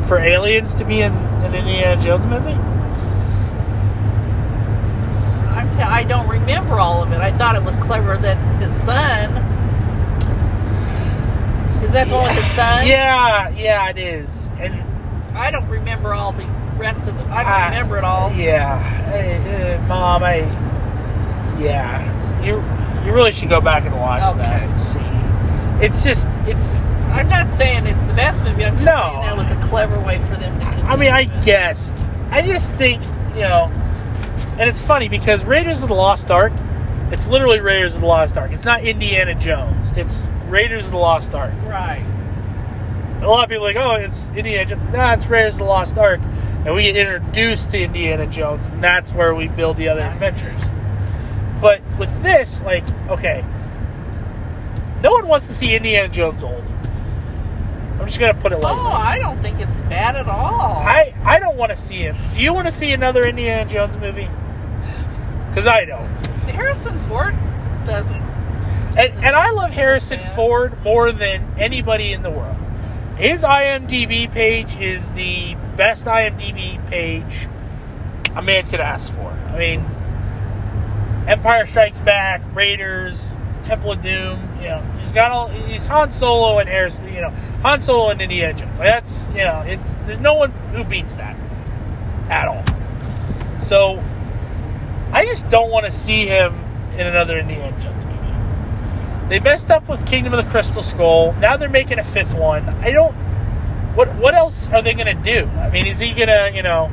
for 0.06 0.18
aliens 0.18 0.74
to 0.74 0.84
be 0.84 1.02
in 1.02 1.12
an 1.12 1.54
Indiana 1.54 2.00
Jones 2.00 2.26
movie? 2.26 2.52
I'm 5.52 5.70
t- 5.70 5.80
I 5.82 6.04
don't 6.04 6.28
remember 6.28 6.78
all 6.78 7.02
of 7.02 7.12
it. 7.12 7.20
I 7.20 7.32
thought 7.32 7.56
it 7.56 7.62
was 7.62 7.76
clever 7.78 8.16
that 8.18 8.36
his 8.60 8.72
son. 8.72 9.30
Is 11.82 11.92
that 11.92 12.08
the 12.08 12.14
one 12.14 12.24
with 12.26 12.36
his 12.36 12.44
son? 12.52 12.86
Yeah, 12.86 13.48
yeah, 13.50 13.88
it 13.90 13.98
is. 13.98 14.50
And 14.58 14.74
I 15.36 15.50
don't 15.50 15.68
remember 15.68 16.14
all 16.14 16.32
the 16.32 16.44
rest 16.76 17.06
of 17.06 17.16
the. 17.16 17.22
I 17.24 17.42
don't 17.42 17.52
I- 17.52 17.68
remember 17.68 17.98
it 17.98 18.04
all. 18.04 18.32
Yeah, 18.32 18.78
uh, 19.78 19.84
uh, 19.84 19.88
mom, 19.88 20.22
I. 20.24 20.38
Yeah, 21.58 22.42
you 22.44 22.56
you 23.06 23.12
really 23.14 23.32
should 23.32 23.48
go 23.48 23.60
back 23.60 23.84
and 23.86 23.94
watch 23.98 24.22
Okay. 24.22 24.38
that 24.38 24.62
and 24.62 24.80
see. 24.80 25.00
It's 25.84 26.04
just 26.04 26.28
it's. 26.46 26.82
I'm 27.16 27.28
not 27.28 27.52
saying 27.52 27.86
it's 27.86 28.04
the 28.04 28.12
best 28.14 28.44
movie. 28.44 28.64
I'm 28.64 28.74
just 28.76 28.84
No. 28.84 29.10
saying 29.12 29.22
that 29.22 29.36
was 29.36 29.50
a 29.50 29.56
clever 29.68 29.98
way 30.00 30.18
for 30.20 30.36
them 30.36 30.58
to. 30.60 30.66
I 30.66 30.96
mean, 30.96 31.10
I 31.12 31.22
it. 31.22 31.44
guess. 31.44 31.92
I 32.30 32.42
just 32.42 32.74
think 32.76 33.02
you 33.34 33.42
know, 33.42 33.70
and 34.58 34.68
it's 34.68 34.80
funny 34.80 35.08
because 35.08 35.44
Raiders 35.44 35.82
of 35.82 35.88
the 35.88 35.94
Lost 35.94 36.30
Ark. 36.30 36.52
It's 37.12 37.26
literally 37.28 37.60
Raiders 37.60 37.94
of 37.94 38.00
the 38.00 38.06
Lost 38.06 38.36
Ark. 38.36 38.50
It's 38.52 38.64
not 38.64 38.82
Indiana 38.82 39.34
Jones. 39.34 39.92
It's 39.96 40.26
Raiders 40.48 40.86
of 40.86 40.92
the 40.92 40.98
Lost 40.98 41.34
Ark. 41.34 41.52
Right. 41.66 42.02
A 43.22 43.26
lot 43.28 43.44
of 43.44 43.50
people 43.50 43.64
are 43.66 43.72
like, 43.72 43.76
oh, 43.76 43.94
it's 43.94 44.28
Indiana 44.32 44.70
Jones. 44.70 44.92
Nah, 44.92 45.12
it's 45.12 45.26
Raiders 45.26 45.54
of 45.54 45.58
the 45.60 45.64
Lost 45.66 45.96
Ark. 45.98 46.20
And 46.64 46.74
we 46.74 46.82
get 46.82 46.96
introduced 46.96 47.70
to 47.70 47.80
Indiana 47.80 48.26
Jones, 48.26 48.66
and 48.68 48.82
that's 48.82 49.12
where 49.12 49.34
we 49.36 49.46
build 49.46 49.76
the 49.76 49.88
other 49.88 50.02
adventures. 50.02 50.60
But 51.60 51.80
with 51.96 52.22
this, 52.24 52.60
like, 52.62 52.82
okay, 53.08 53.44
no 55.02 55.12
one 55.12 55.28
wants 55.28 55.46
to 55.46 55.54
see 55.54 55.76
Indiana 55.76 56.08
Jones 56.12 56.42
old. 56.42 56.64
I'm 58.06 58.10
just 58.10 58.20
gonna 58.20 58.40
put 58.40 58.52
it 58.52 58.60
like 58.60 58.72
Oh, 58.72 58.86
I 58.86 59.18
don't 59.18 59.42
think 59.42 59.58
it's 59.58 59.80
bad 59.80 60.14
at 60.14 60.28
all. 60.28 60.76
I 60.76 61.12
I 61.24 61.40
don't 61.40 61.56
want 61.56 61.72
to 61.72 61.76
see 61.76 61.96
him. 61.96 62.14
Do 62.36 62.40
you 62.40 62.54
want 62.54 62.68
to 62.68 62.72
see 62.72 62.92
another 62.92 63.24
Indiana 63.24 63.68
Jones 63.68 63.96
movie? 63.96 64.30
Because 65.48 65.66
I 65.66 65.86
don't. 65.86 66.06
Harrison 66.46 66.96
Ford 67.08 67.34
doesn't. 67.84 68.22
And, 68.96 69.12
and 69.24 69.34
I 69.34 69.50
love 69.50 69.72
Harrison. 69.72 70.20
Ford 70.36 70.80
more 70.84 71.10
than 71.10 71.52
anybody 71.58 72.12
in 72.12 72.22
the 72.22 72.30
world. 72.30 72.56
His 73.18 73.42
IMDb 73.42 74.30
page 74.30 74.76
is 74.76 75.10
the 75.10 75.56
best 75.74 76.06
IMDb 76.06 76.86
page 76.86 77.48
a 78.36 78.40
man 78.40 78.68
could 78.68 78.78
ask 78.78 79.12
for. 79.12 79.30
I 79.30 79.58
mean, 79.58 79.84
Empire 81.26 81.66
Strikes 81.66 81.98
Back, 81.98 82.40
Raiders, 82.54 83.34
Temple 83.66 83.92
of 83.92 84.00
Doom. 84.00 84.48
You 84.60 84.68
know, 84.68 84.82
he's 85.00 85.12
got 85.12 85.32
all. 85.32 85.48
He's 85.48 85.86
Han 85.88 86.10
Solo 86.10 86.58
and 86.58 86.68
Harrison. 86.68 87.04
You 87.12 87.20
know, 87.22 87.30
Han 87.62 87.80
Solo 87.80 88.10
and 88.10 88.20
Indiana 88.20 88.54
Jones. 88.54 88.78
That's 88.78 89.28
you 89.30 89.44
know, 89.44 89.62
it's 89.66 89.94
there's 90.06 90.20
no 90.20 90.34
one 90.34 90.50
who 90.72 90.84
beats 90.84 91.16
that 91.16 91.36
at 92.28 92.48
all. 92.48 92.64
So, 93.60 94.02
I 95.12 95.24
just 95.24 95.48
don't 95.48 95.70
want 95.70 95.86
to 95.86 95.90
see 95.90 96.26
him 96.26 96.54
in 96.96 97.06
another 97.06 97.38
Indiana 97.38 97.78
Jones 97.80 98.04
movie. 98.04 99.28
They 99.28 99.40
messed 99.40 99.70
up 99.70 99.88
with 99.88 100.06
Kingdom 100.06 100.34
of 100.34 100.44
the 100.44 100.50
Crystal 100.50 100.82
Skull. 100.82 101.32
Now 101.34 101.56
they're 101.56 101.68
making 101.68 101.98
a 101.98 102.04
fifth 102.04 102.34
one. 102.34 102.68
I 102.68 102.90
don't. 102.90 103.14
What 103.94 104.14
what 104.16 104.34
else 104.34 104.68
are 104.70 104.82
they 104.82 104.94
gonna 104.94 105.14
do? 105.14 105.46
I 105.58 105.70
mean, 105.70 105.86
is 105.86 105.98
he 105.98 106.12
gonna 106.12 106.50
you 106.54 106.62
know? 106.62 106.92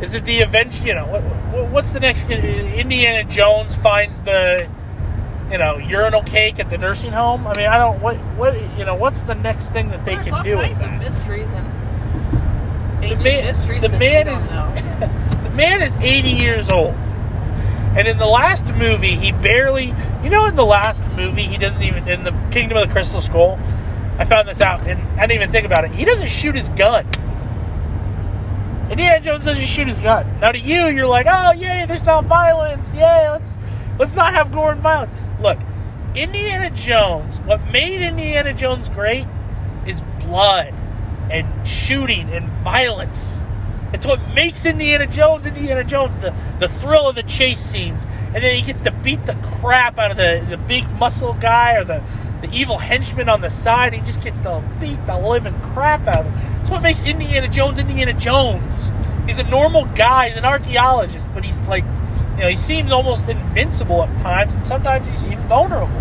Is 0.00 0.14
it 0.14 0.24
the 0.24 0.38
event? 0.38 0.80
You 0.82 0.94
know, 0.94 1.06
what, 1.06 1.68
what's 1.68 1.92
the 1.92 2.00
next? 2.00 2.24
Uh, 2.24 2.34
Indiana 2.34 3.28
Jones 3.28 3.76
finds 3.76 4.22
the, 4.22 4.66
you 5.50 5.58
know, 5.58 5.78
urinal 5.78 6.22
cake 6.22 6.60
at 6.60 6.70
the 6.70 6.78
nursing 6.78 7.12
home. 7.12 7.46
I 7.46 7.54
mean, 7.56 7.66
I 7.66 7.78
don't. 7.78 8.00
What 8.00 8.16
what 8.36 8.54
you 8.78 8.84
know? 8.84 8.94
What's 8.94 9.22
the 9.22 9.34
next 9.34 9.70
thing 9.70 9.90
that 9.90 10.04
they 10.04 10.14
There's 10.14 10.28
can 10.28 10.44
do 10.44 10.58
with 10.58 10.78
that? 10.78 10.94
of 10.94 11.00
mysteries 11.00 11.52
and 11.52 11.66
the 13.02 13.24
man, 13.24 13.44
mysteries 13.44 13.82
the 13.82 13.88
man 13.88 14.28
is 14.28 14.48
the 15.42 15.50
man 15.54 15.82
is 15.82 15.96
80 15.96 16.28
years 16.28 16.70
old 16.70 16.94
and 17.96 18.06
in 18.06 18.18
the 18.18 18.26
last 18.26 18.74
movie 18.74 19.16
he 19.16 19.32
barely 19.32 19.94
you 20.22 20.30
know 20.30 20.46
in 20.46 20.54
the 20.54 20.64
last 20.64 21.10
movie 21.12 21.44
he 21.44 21.56
doesn't 21.56 21.82
even 21.82 22.06
in 22.06 22.24
the 22.24 22.32
kingdom 22.50 22.76
of 22.76 22.86
the 22.86 22.92
crystal 22.92 23.20
skull 23.20 23.58
i 24.18 24.24
found 24.24 24.46
this 24.46 24.60
out 24.60 24.80
and 24.86 25.00
i 25.18 25.26
didn't 25.26 25.42
even 25.42 25.50
think 25.50 25.64
about 25.64 25.84
it 25.84 25.90
he 25.92 26.04
doesn't 26.04 26.30
shoot 26.30 26.54
his 26.54 26.68
gun 26.70 27.06
indiana 28.90 29.18
jones 29.20 29.44
doesn't 29.44 29.64
shoot 29.64 29.88
his 29.88 30.00
gun 30.00 30.38
now 30.40 30.52
to 30.52 30.58
you 30.58 30.86
you're 30.88 31.06
like 31.06 31.26
oh 31.28 31.52
yay 31.52 31.84
there's 31.86 32.04
not 32.04 32.24
violence 32.24 32.94
yay 32.94 33.30
let's 33.30 33.56
let's 33.98 34.14
not 34.14 34.34
have 34.34 34.52
gore 34.52 34.72
and 34.72 34.82
violence 34.82 35.12
look 35.40 35.58
indiana 36.14 36.70
jones 36.70 37.38
what 37.40 37.60
made 37.70 38.02
indiana 38.02 38.52
jones 38.52 38.88
great 38.88 39.26
is 39.86 40.02
blood 40.20 40.74
and 41.30 41.66
shooting 41.66 42.30
and 42.30 42.48
violence. 42.48 43.40
It's 43.92 44.06
what 44.06 44.28
makes 44.30 44.64
Indiana 44.64 45.06
Jones 45.06 45.46
Indiana 45.46 45.82
Jones. 45.82 46.16
The 46.18 46.34
the 46.58 46.68
thrill 46.68 47.08
of 47.08 47.16
the 47.16 47.22
chase 47.22 47.60
scenes, 47.60 48.06
and 48.26 48.36
then 48.36 48.54
he 48.54 48.62
gets 48.62 48.82
to 48.82 48.92
beat 48.92 49.26
the 49.26 49.34
crap 49.42 49.98
out 49.98 50.12
of 50.12 50.16
the, 50.16 50.46
the 50.48 50.56
big 50.56 50.88
muscle 50.92 51.34
guy 51.34 51.74
or 51.74 51.84
the, 51.84 52.02
the 52.40 52.48
evil 52.52 52.78
henchman 52.78 53.28
on 53.28 53.40
the 53.40 53.50
side. 53.50 53.92
He 53.92 54.00
just 54.00 54.22
gets 54.22 54.40
to 54.40 54.62
beat 54.78 55.04
the 55.06 55.18
living 55.18 55.58
crap 55.60 56.06
out 56.06 56.26
of 56.26 56.32
him. 56.32 56.60
It's 56.60 56.70
what 56.70 56.82
makes 56.82 57.02
Indiana 57.02 57.48
Jones 57.48 57.78
Indiana 57.78 58.12
Jones. 58.12 58.90
He's 59.26 59.38
a 59.38 59.44
normal 59.44 59.86
guy, 59.86 60.28
he's 60.28 60.38
an 60.38 60.44
archaeologist, 60.44 61.28
but 61.34 61.44
he's 61.44 61.58
like, 61.62 61.84
you 62.40 62.46
know, 62.46 62.48
he 62.50 62.56
seems 62.56 62.90
almost 62.90 63.28
invincible 63.28 64.02
at 64.02 64.18
times, 64.22 64.54
and 64.54 64.66
sometimes 64.66 65.06
he 65.06 65.14
seems 65.14 65.44
vulnerable 65.44 66.00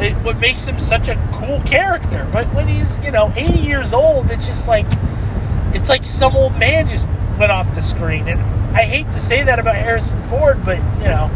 it, 0.00 0.14
what 0.24 0.38
makes 0.38 0.64
him 0.66 0.78
such 0.78 1.08
a 1.08 1.16
cool 1.34 1.60
character. 1.62 2.26
But 2.32 2.46
when 2.54 2.68
he's, 2.68 3.00
you 3.04 3.10
know, 3.10 3.32
80 3.36 3.58
years 3.58 3.92
old, 3.92 4.30
it's 4.30 4.46
just 4.46 4.68
like, 4.68 4.86
it's 5.74 5.88
like 5.88 6.04
some 6.06 6.36
old 6.36 6.56
man 6.56 6.88
just 6.88 7.08
went 7.36 7.50
off 7.50 7.74
the 7.74 7.82
screen. 7.82 8.28
And 8.28 8.40
I 8.76 8.82
hate 8.84 9.10
to 9.10 9.18
say 9.18 9.42
that 9.42 9.58
about 9.58 9.74
Harrison 9.74 10.22
Ford, 10.28 10.64
but, 10.64 10.78
you 10.78 11.08
know. 11.08 11.28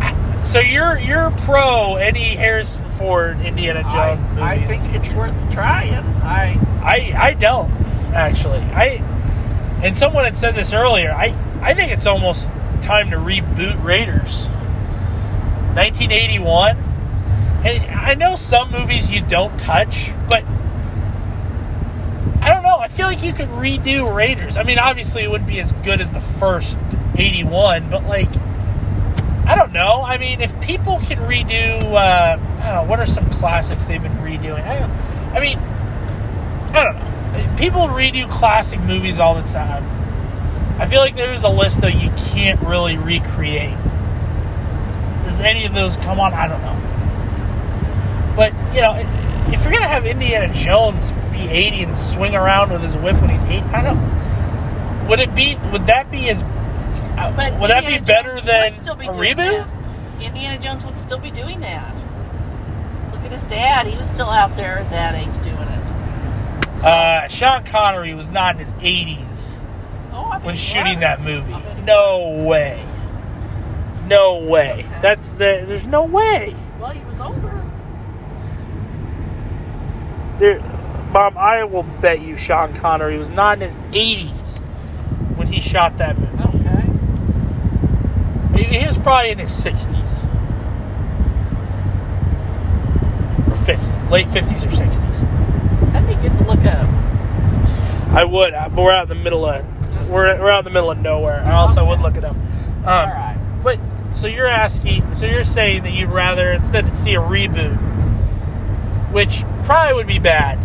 I- 0.00 0.42
So 0.42 0.60
you're 0.60 0.98
you're 0.98 1.30
pro 1.30 1.96
any 1.96 2.36
Harrison 2.36 2.84
Ford 2.92 3.40
Indiana 3.40 3.82
Jones 3.84 4.20
movie? 4.28 4.42
I, 4.42 4.52
I 4.52 4.58
think 4.66 4.94
it's 4.94 5.14
worth 5.14 5.50
trying. 5.50 5.94
I 6.22 6.58
I 6.82 7.14
I 7.30 7.34
don't 7.34 7.70
actually. 8.14 8.58
I 8.60 9.02
and 9.82 9.96
someone 9.96 10.24
had 10.26 10.36
said 10.38 10.54
this 10.54 10.72
earlier. 10.74 11.10
I 11.12 11.34
I 11.62 11.74
think 11.74 11.90
it's 11.92 12.06
almost 12.06 12.50
time 12.82 13.10
to 13.10 13.16
reboot 13.16 13.82
Raiders. 13.82 14.46
1981. 15.74 16.76
And 17.64 17.84
I 17.90 18.14
know 18.14 18.36
some 18.36 18.70
movies 18.70 19.10
you 19.10 19.20
don't 19.20 19.58
touch, 19.58 20.12
but 20.28 20.44
I 22.40 22.52
don't 22.52 22.62
know. 22.62 22.78
I 22.78 22.88
feel 22.88 23.06
like 23.06 23.22
you 23.22 23.32
could 23.32 23.48
redo 23.48 24.14
Raiders. 24.14 24.56
I 24.56 24.62
mean, 24.62 24.78
obviously 24.78 25.22
it 25.22 25.30
wouldn't 25.30 25.48
be 25.48 25.60
as 25.60 25.72
good 25.72 26.00
as 26.00 26.12
the 26.12 26.20
first 26.20 26.78
81, 27.16 27.90
but 27.90 28.04
like 28.04 28.30
I 29.48 29.54
don't 29.54 29.72
know. 29.72 30.02
I 30.02 30.18
mean, 30.18 30.42
if 30.42 30.58
people 30.60 30.98
can 30.98 31.18
redo, 31.20 31.82
uh, 31.82 31.96
I 31.96 32.36
don't 32.36 32.74
know, 32.74 32.84
what 32.84 33.00
are 33.00 33.06
some 33.06 33.30
classics 33.30 33.86
they've 33.86 34.02
been 34.02 34.18
redoing? 34.18 34.62
I, 34.62 34.82
I 35.34 35.40
mean, 35.40 35.58
I 36.74 36.84
don't 36.84 36.96
know. 36.96 37.56
People 37.56 37.88
redo 37.88 38.30
classic 38.30 38.78
movies 38.80 39.18
all 39.18 39.34
the 39.34 39.48
time. 39.48 39.84
I 40.78 40.86
feel 40.86 41.00
like 41.00 41.16
there's 41.16 41.42
a 41.42 41.48
list 41.48 41.80
though 41.80 41.88
you 41.88 42.10
can't 42.16 42.60
really 42.60 42.96
recreate. 42.96 43.76
Does 45.24 45.40
any 45.40 45.66
of 45.66 45.74
those 45.74 45.96
come 45.96 46.20
on? 46.20 46.32
I 46.32 46.46
don't 46.46 46.62
know. 46.62 48.34
But 48.36 48.52
you 48.72 48.80
know, 48.80 48.94
if 49.52 49.64
you're 49.64 49.72
gonna 49.72 49.88
have 49.88 50.06
Indiana 50.06 50.54
Jones 50.54 51.12
be 51.32 51.48
80 51.48 51.82
and 51.82 51.98
swing 51.98 52.36
around 52.36 52.70
with 52.70 52.82
his 52.82 52.96
whip 52.96 53.20
when 53.20 53.28
he's 53.30 53.42
8, 53.42 53.60
I 53.64 53.82
don't. 53.82 55.08
Would 55.08 55.18
it 55.18 55.34
be? 55.34 55.56
Would 55.72 55.86
that 55.86 56.12
be 56.12 56.28
as? 56.30 56.44
uh, 56.44 57.34
but 57.34 57.58
would 57.58 57.70
that 57.70 57.84
be 57.84 57.96
Indiana 57.96 58.06
better 58.06 58.40
than 58.40 58.72
still 58.72 58.94
be 58.94 59.06
a 59.06 59.10
reboot? 59.10 59.36
that. 59.36 60.22
Indiana 60.22 60.62
Jones 60.62 60.84
would 60.84 60.98
still 60.98 61.18
be 61.18 61.32
doing 61.32 61.58
that. 61.60 61.92
Look 63.12 63.24
at 63.24 63.32
his 63.32 63.44
dad; 63.44 63.88
he 63.88 63.96
was 63.96 64.08
still 64.08 64.30
out 64.30 64.54
there 64.54 64.78
at 64.78 64.90
that 64.90 65.16
age 65.16 65.34
doing 65.42 65.56
it. 65.56 66.82
So, 66.82 66.88
Uh, 66.88 67.26
Sean 67.26 67.64
Connery 67.64 68.14
was 68.14 68.30
not 68.30 68.54
in 68.54 68.60
his 68.60 68.72
80s 68.74 69.16
oh, 69.20 69.26
I 69.26 69.26
bet 69.26 69.47
when 70.42 70.56
shooting 70.56 71.00
that 71.00 71.20
movie. 71.20 71.52
I 71.52 71.60
bet 71.60 71.76
he 71.78 71.82
No 71.82 72.44
way. 72.46 72.84
No 74.06 74.44
way. 74.44 74.86
That's 75.02 75.30
the. 75.30 75.62
There's 75.66 75.86
no 75.86 76.04
way. 76.04 76.54
Well, 76.80 76.90
he 76.90 77.04
was 77.04 77.20
older. 77.20 77.62
There, 80.38 80.60
Mom, 81.12 81.36
I 81.36 81.64
will 81.64 81.82
bet 81.82 82.20
you 82.20 82.36
Sean 82.36 82.74
Connery 82.74 83.18
was 83.18 83.30
not 83.30 83.58
in 83.58 83.62
his 83.62 83.76
80s 83.92 84.58
when 85.36 85.48
he 85.48 85.60
shot 85.60 85.98
that 85.98 86.18
movie. 86.18 86.42
Okay. 86.42 86.88
He 88.58 88.78
he 88.78 88.86
was 88.86 88.96
probably 88.98 89.30
in 89.32 89.38
his 89.38 89.50
60s. 89.50 90.12
Or 93.50 93.56
50, 93.56 93.90
late 94.10 94.26
50s 94.26 94.62
or 94.62 94.70
60s. 94.70 95.92
That'd 95.92 96.08
be 96.08 96.14
good 96.14 96.38
to 96.38 96.44
look 96.44 96.64
up. 96.64 96.88
I 98.14 98.24
would, 98.24 98.52
but 98.52 98.76
we're 98.76 98.92
out 98.92 99.02
in 99.04 99.08
the 99.10 99.14
middle 99.16 99.44
of 99.44 99.64
we're, 100.08 100.38
we're 100.40 100.50
out 100.50 100.60
in 100.60 100.64
the 100.64 100.70
middle 100.70 100.90
of 100.90 100.98
nowhere. 100.98 101.42
I 101.44 101.52
also 101.52 101.80
Okay. 101.82 101.90
would 101.90 102.00
look 102.00 102.16
it 102.16 102.24
up. 102.24 102.34
Um, 102.34 102.84
All 102.86 103.06
right. 103.06 103.36
But 103.62 103.78
so 104.12 104.26
you're 104.26 104.46
asking, 104.48 105.14
so 105.14 105.26
you're 105.26 105.44
saying 105.44 105.82
that 105.82 105.92
you'd 105.92 106.10
rather 106.10 106.50
instead 106.52 106.86
to 106.86 106.94
see 106.94 107.14
a 107.14 107.20
reboot, 107.20 107.76
which 109.12 109.44
probably 109.64 109.94
would 109.94 110.06
be 110.06 110.18
bad 110.18 110.58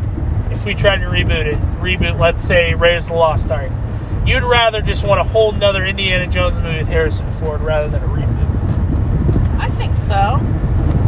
if 0.51 0.65
we 0.65 0.73
tried 0.73 0.99
to 0.99 1.05
reboot 1.07 1.45
it. 1.45 1.57
Reboot, 1.81 2.19
let's 2.19 2.43
say 2.43 2.73
Raiders 2.73 3.05
of 3.05 3.09
the 3.09 3.15
Lost 3.15 3.49
Ark. 3.51 3.71
You'd 4.25 4.43
rather 4.43 4.81
just 4.81 5.05
want 5.05 5.19
a 5.19 5.23
whole 5.23 5.51
nother 5.51 5.83
Indiana 5.85 6.27
Jones 6.31 6.61
movie 6.61 6.77
with 6.79 6.87
Harrison 6.87 7.29
Ford 7.31 7.61
rather 7.61 7.89
than 7.89 8.01
a 8.03 8.07
reboot. 8.07 9.59
I 9.59 9.69
think 9.69 9.95
so. 9.95 10.39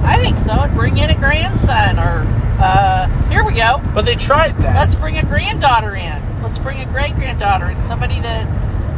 I 0.04 0.20
think 0.22 0.38
so. 0.38 0.52
And 0.52 0.76
bring 0.76 0.98
in 0.98 1.10
a 1.10 1.16
grandson, 1.16 1.98
or 2.00 2.24
uh, 2.60 3.08
here 3.30 3.44
we 3.44 3.54
go. 3.54 3.82
But 3.94 4.06
they 4.06 4.16
tried 4.16 4.58
that. 4.58 4.76
Let's 4.76 4.96
bring 4.96 5.18
a 5.18 5.24
granddaughter 5.24 5.96
in. 5.96 6.44
Let's 6.44 6.58
bring 6.58 6.80
a 6.80 6.86
great 6.86 7.16
granddaughter 7.16 7.70
in. 7.70 7.82
Somebody 7.82 8.20
that 8.22 8.46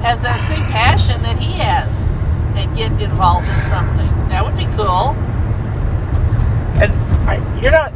has 0.02 0.22
that 0.22 0.40
same 0.48 0.64
passion 0.68 1.22
that 1.24 1.40
he 1.40 1.54
has, 1.54 2.02
and 2.56 2.76
get 2.76 2.92
involved 3.02 3.48
in 3.48 3.62
something. 3.64 4.08
That 4.30 4.46
would 4.46 4.56
be 4.58 4.66
cool. 4.76 5.16
and 6.82 6.92
I, 7.28 7.60
you're 7.62 7.72
not. 7.72 7.94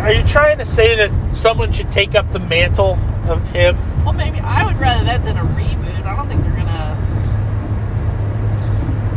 Are 0.00 0.12
you 0.12 0.24
trying 0.24 0.58
to 0.58 0.64
say 0.66 0.96
that 0.96 1.36
someone 1.36 1.72
should 1.72 1.90
take 1.92 2.14
up 2.14 2.30
the 2.32 2.40
mantle 2.40 2.98
of 3.28 3.48
him? 3.50 3.76
Well, 4.04 4.12
maybe 4.12 4.38
I 4.40 4.66
would 4.66 4.76
rather 4.78 5.04
that 5.04 5.22
than 5.24 5.36
a 5.38 5.42
reboot. 5.44 6.04
I 6.04 6.16
don't 6.16 6.28
think 6.28 6.42
they're 6.42 6.56
gonna. 6.56 6.98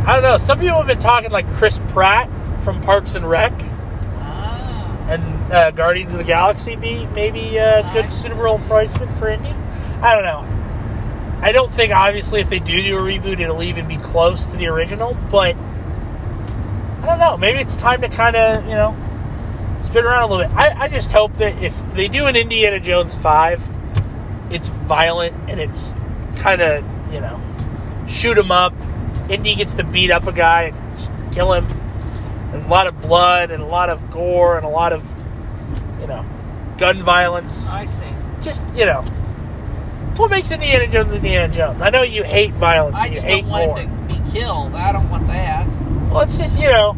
I 0.06 0.14
don't 0.14 0.22
know. 0.22 0.36
Some 0.38 0.58
people 0.60 0.76
have 0.78 0.86
been 0.86 1.00
talking 1.00 1.30
like 1.30 1.52
Chris 1.52 1.80
Pratt 1.88 2.30
from 2.62 2.80
Parks 2.80 3.14
and 3.16 3.28
Rec. 3.28 3.52
And 5.08 5.52
uh, 5.52 5.70
Guardians 5.70 6.12
of 6.12 6.18
the 6.18 6.24
Galaxy 6.24 6.76
be 6.76 7.06
maybe 7.06 7.56
a 7.56 7.82
good 7.94 8.04
Nice. 8.04 8.22
suitable 8.22 8.58
replacement 8.58 9.10
for 9.12 9.28
Indy. 9.28 9.54
I 10.02 10.14
don't 10.14 10.24
know. 10.24 10.44
I 11.40 11.52
don't 11.52 11.70
think 11.70 11.92
obviously 11.92 12.40
if 12.40 12.48
they 12.50 12.58
do 12.58 12.82
do 12.82 12.98
a 12.98 13.00
reboot, 13.00 13.40
it'll 13.40 13.62
even 13.62 13.86
be 13.88 13.96
close 13.96 14.44
to 14.46 14.56
the 14.56 14.66
original. 14.66 15.16
But 15.30 15.56
I 17.02 17.06
don't 17.06 17.18
know. 17.18 17.36
Maybe 17.36 17.60
it's 17.60 17.76
time 17.76 18.00
to 18.02 18.08
kind 18.08 18.36
of 18.36 18.64
you 18.64 18.74
know 18.74 18.94
spin 19.82 20.04
around 20.04 20.24
a 20.24 20.26
little 20.34 20.46
bit. 20.46 20.54
I, 20.56 20.82
I 20.84 20.88
just 20.88 21.10
hope 21.10 21.34
that 21.34 21.62
if 21.62 21.80
they 21.94 22.08
do 22.08 22.26
an 22.26 22.36
Indiana 22.36 22.78
Jones 22.80 23.14
five, 23.14 23.66
it's 24.50 24.68
violent 24.68 25.34
and 25.48 25.58
it's 25.60 25.94
kind 26.36 26.60
of 26.60 26.84
you 27.12 27.20
know 27.20 27.40
shoot 28.06 28.36
him 28.36 28.50
up. 28.50 28.74
Indy 29.30 29.54
gets 29.54 29.74
to 29.74 29.84
beat 29.84 30.10
up 30.10 30.26
a 30.26 30.32
guy 30.32 30.72
and 30.74 31.32
kill 31.32 31.52
him 31.52 31.66
and 32.52 32.64
a 32.64 32.68
lot 32.68 32.86
of 32.86 33.00
blood 33.00 33.50
and 33.50 33.62
a 33.62 33.66
lot 33.66 33.90
of 33.90 34.10
gore 34.10 34.56
and 34.56 34.64
a 34.66 34.68
lot 34.70 34.92
of 34.92 35.04
you 36.00 36.06
know 36.06 36.24
gun 36.76 37.02
violence 37.02 37.68
I 37.68 37.84
see. 37.84 38.04
just 38.40 38.62
you 38.74 38.86
know 38.86 39.02
That's 40.08 40.20
what 40.20 40.30
makes 40.30 40.50
Indiana 40.50 40.86
Jones 40.86 41.12
Indiana 41.14 41.52
Jones. 41.52 41.80
I 41.82 41.90
know 41.90 42.02
you 42.02 42.22
hate 42.24 42.52
violence. 42.54 42.96
I 43.00 43.06
and 43.06 43.14
you 43.14 43.20
just 43.20 43.26
hate 43.26 43.40
don't 43.42 43.50
want 43.50 43.66
gore. 43.66 43.78
him 43.80 44.08
to 44.08 44.14
be 44.14 44.30
killed. 44.30 44.74
I 44.74 44.92
don't 44.92 45.08
want 45.10 45.26
that. 45.28 45.66
Well, 46.10 46.20
it's 46.20 46.38
just 46.38 46.58
you 46.58 46.68
know, 46.68 46.96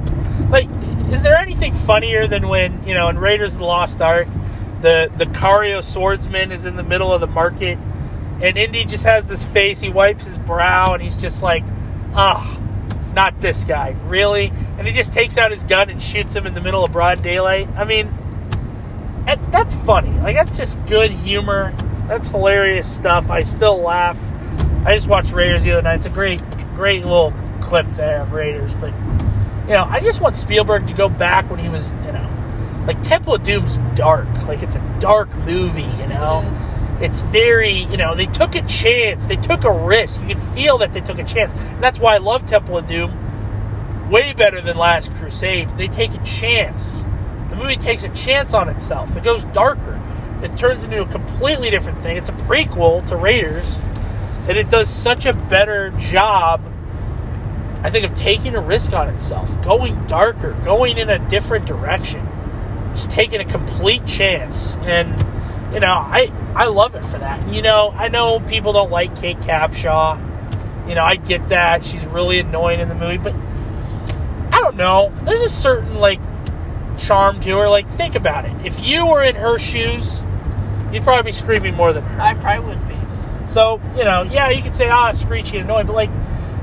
like, 0.51 0.69
is 1.13 1.23
there 1.23 1.37
anything 1.37 1.75
funnier 1.75 2.27
than 2.27 2.47
when 2.49 2.83
you 2.87 2.95
know 2.95 3.09
in 3.09 3.19
Raiders 3.19 3.55
of 3.55 3.59
the 3.59 3.65
Lost 3.67 4.01
Ark, 4.01 4.29
the 4.83 5.11
the 5.17 5.27
Cairo 5.27 5.81
swordsman 5.81 6.53
is 6.53 6.65
in 6.65 6.77
the 6.77 6.83
middle 6.85 7.13
of 7.13 7.21
the 7.21 7.27
market, 7.27 7.77
and 8.41 8.57
Indy 8.57 8.85
just 8.85 9.05
has 9.05 9.27
this 9.27 9.45
face. 9.45 9.81
He 9.81 9.89
wipes 9.91 10.25
his 10.27 10.39
brow, 10.39 10.95
and 10.95 11.03
he's 11.03 11.21
just 11.21 11.43
like, 11.43 11.65
ah, 12.15 12.59
not 13.13 13.41
this 13.41 13.65
guy, 13.65 13.97
really. 14.07 14.53
And 14.79 14.87
he 14.87 14.93
just 14.93 15.13
takes 15.13 15.37
out 15.37 15.51
his 15.51 15.63
gun 15.63 15.91
and 15.91 16.03
shoots 16.03 16.35
him 16.35 16.47
in 16.47 16.55
the 16.55 16.61
middle 16.61 16.85
of 16.85 16.93
broad 16.93 17.23
daylight. 17.23 17.69
I 17.77 17.85
mean, 17.85 18.13
that's 19.51 19.75
funny. 19.75 20.11
Like 20.21 20.37
that's 20.37 20.57
just 20.57 20.85
good 20.87 21.11
humor. 21.11 21.73
That's 22.07 22.29
hilarious 22.29 22.93
stuff. 22.93 23.31
I 23.31 23.43
still 23.43 23.79
laugh. 23.79 24.19
I 24.85 24.95
just 24.95 25.09
watched 25.09 25.33
Raiders 25.33 25.63
the 25.63 25.73
other 25.73 25.83
night. 25.83 25.97
It's 25.97 26.07
a 26.07 26.11
great, 26.11 26.41
great 26.75 27.05
little 27.05 27.33
clip 27.61 27.87
there 27.91 28.23
of 28.23 28.33
Raiders. 28.33 28.73
But 28.75 28.93
you 29.67 29.75
know, 29.75 29.87
I 29.89 30.01
just 30.01 30.21
want 30.21 30.37
Spielberg 30.37 30.87
to 30.87 30.93
go 30.93 31.09
back 31.09 31.49
when 31.51 31.61
he 31.61 31.69
was, 31.69 31.93
you 32.07 32.13
know, 32.13 32.85
like 32.87 33.01
Temple 33.03 33.35
of 33.35 33.43
Doom's 33.43 33.79
dark. 33.95 34.29
Like 34.49 34.63
it's 34.63 34.77
a 34.77 34.97
dark 35.01 35.33
movie. 35.37 35.83
You 35.83 36.07
know. 36.09 36.45
It's 37.01 37.23
very, 37.23 37.71
you 37.71 37.97
know, 37.97 38.15
they 38.15 38.27
took 38.27 38.55
a 38.55 38.63
chance. 38.63 39.27
They 39.27 39.37
took 39.37 39.65
a 39.65 39.73
risk. 39.73 40.21
You 40.23 40.29
can 40.35 40.55
feel 40.55 40.79
that 40.79 40.93
they 40.93 41.01
took 41.01 41.19
a 41.19 41.25
chance. 41.25 41.55
And 41.55 41.83
that's 41.83 41.99
why 41.99 42.15
I 42.15 42.19
love 42.19 42.47
Temple 42.47 42.77
of 42.77 42.87
Doom 42.87 44.11
way 44.11 44.33
better 44.35 44.61
than 44.61 44.77
Last 44.77 45.13
Crusade. 45.15 45.71
They 45.79 45.89
take 45.89 46.15
a 46.15 46.25
chance. 46.25 46.93
The 47.49 47.57
movie 47.57 47.77
takes 47.77 48.05
a 48.05 48.09
chance 48.11 48.55
on 48.55 48.69
itself. 48.69 49.17
It 49.17 49.25
goes 49.25 49.45
darker. 49.45 50.01
It 50.43 50.57
turns 50.57 50.85
into 50.85 51.03
a 51.03 51.07
completely 51.07 51.71
different 51.71 51.99
thing. 51.99 52.17
It's 52.17 52.29
a 52.29 52.33
prequel 52.33 53.07
to 53.09 53.17
Raiders, 53.17 53.77
and 54.49 54.57
it 54.57 54.71
does 54.71 54.89
such 54.89 55.27
a 55.27 55.33
better 55.33 55.91
job, 55.99 56.63
I 57.83 57.91
think, 57.91 58.05
of 58.05 58.15
taking 58.15 58.55
a 58.55 58.61
risk 58.61 58.93
on 58.93 59.09
itself, 59.09 59.51
going 59.63 60.07
darker, 60.07 60.53
going 60.65 60.97
in 60.97 61.11
a 61.11 61.19
different 61.29 61.67
direction, 61.67 62.27
just 62.95 63.11
taking 63.11 63.41
a 63.41 63.45
complete 63.45 64.07
chance. 64.07 64.77
And 64.83 65.15
you 65.73 65.81
know, 65.81 65.93
I 65.93 66.33
I 66.55 66.67
love 66.67 66.95
it 66.95 67.05
for 67.05 67.19
that. 67.19 67.49
You 67.49 67.63
know, 67.63 67.93
I 67.95 68.09
know 68.09 68.41
people 68.41 68.73
don't 68.73 68.91
like 68.91 69.17
Kate 69.17 69.39
Capshaw. 69.39 70.19
You 70.89 70.95
know, 70.95 71.05
I 71.05 71.17
get 71.17 71.49
that 71.51 71.85
she's 71.85 72.05
really 72.07 72.41
annoying 72.41 72.81
in 72.81 72.89
the 72.89 72.95
movie, 72.95 73.19
but 73.19 73.35
I 74.53 74.61
don't 74.61 74.77
know. 74.77 75.13
There's 75.25 75.43
a 75.43 75.49
certain 75.49 75.97
like 75.97 76.21
charm 76.99 77.41
to 77.41 77.59
her. 77.59 77.69
Like, 77.69 77.89
think 77.91 78.15
about 78.15 78.45
it. 78.45 78.53
If 78.65 78.85
you 78.85 79.07
were 79.07 79.23
in 79.23 79.37
her 79.37 79.59
shoes, 79.59 80.23
you'd 80.93 81.03
probably 81.03 81.31
be 81.31 81.33
screaming 81.33 81.75
more 81.75 81.93
than 81.93 82.03
her. 82.03 82.21
I 82.21 82.35
probably 82.35 82.75
would 82.75 82.89
be. 82.89 82.97
So, 83.47 83.81
you 83.97 84.05
know, 84.05 84.23
yeah, 84.23 84.51
you 84.51 84.63
could 84.63 84.77
say, 84.77 84.89
ah, 84.89 85.13
screechy 85.13 85.59
and 85.59 85.69
annoying, 85.69 85.87
but 85.87 85.95
like, 85.95 86.11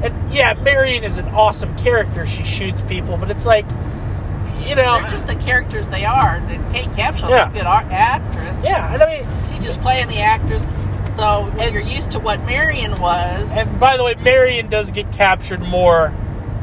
and 0.02 0.34
yeah, 0.34 0.54
Marion 0.54 1.04
is 1.04 1.18
an 1.18 1.28
awesome 1.30 1.78
character. 1.78 2.26
She 2.26 2.44
shoots 2.44 2.82
people, 2.82 3.18
but 3.18 3.32
it's 3.32 3.46
like, 3.46 3.66
you 4.68 4.76
know, 4.76 5.00
They're 5.02 5.12
just 5.12 5.28
the 5.28 5.36
characters 5.36 5.88
they 5.90 6.06
are. 6.06 6.36
And 6.36 6.72
Kate 6.74 6.88
Capshaw's 6.90 7.30
Yeah. 7.32 7.50
a 7.50 7.54
good 7.54 7.66
art- 7.66 7.88
actress. 7.92 8.62
yeah, 8.64 8.94
and 8.94 9.02
I 9.02 9.18
mean, 9.20 9.28
She's 9.50 9.64
just 9.66 9.82
playing 9.82 10.08
the 10.08 10.20
actress. 10.20 10.72
So 11.16 11.44
when 11.56 11.68
And- 11.68 11.74
you're 11.74 11.82
used 11.84 12.12
to 12.12 12.20
what 12.20 12.46
Marion 12.46 12.96
was, 13.02 13.52
and 13.52 13.80
by 13.80 13.98
the 13.98 14.04
way, 14.04 14.16
Marion 14.24 14.68
does 14.68 14.92
get 14.92 15.12
captured 15.12 15.62
more 15.62 16.14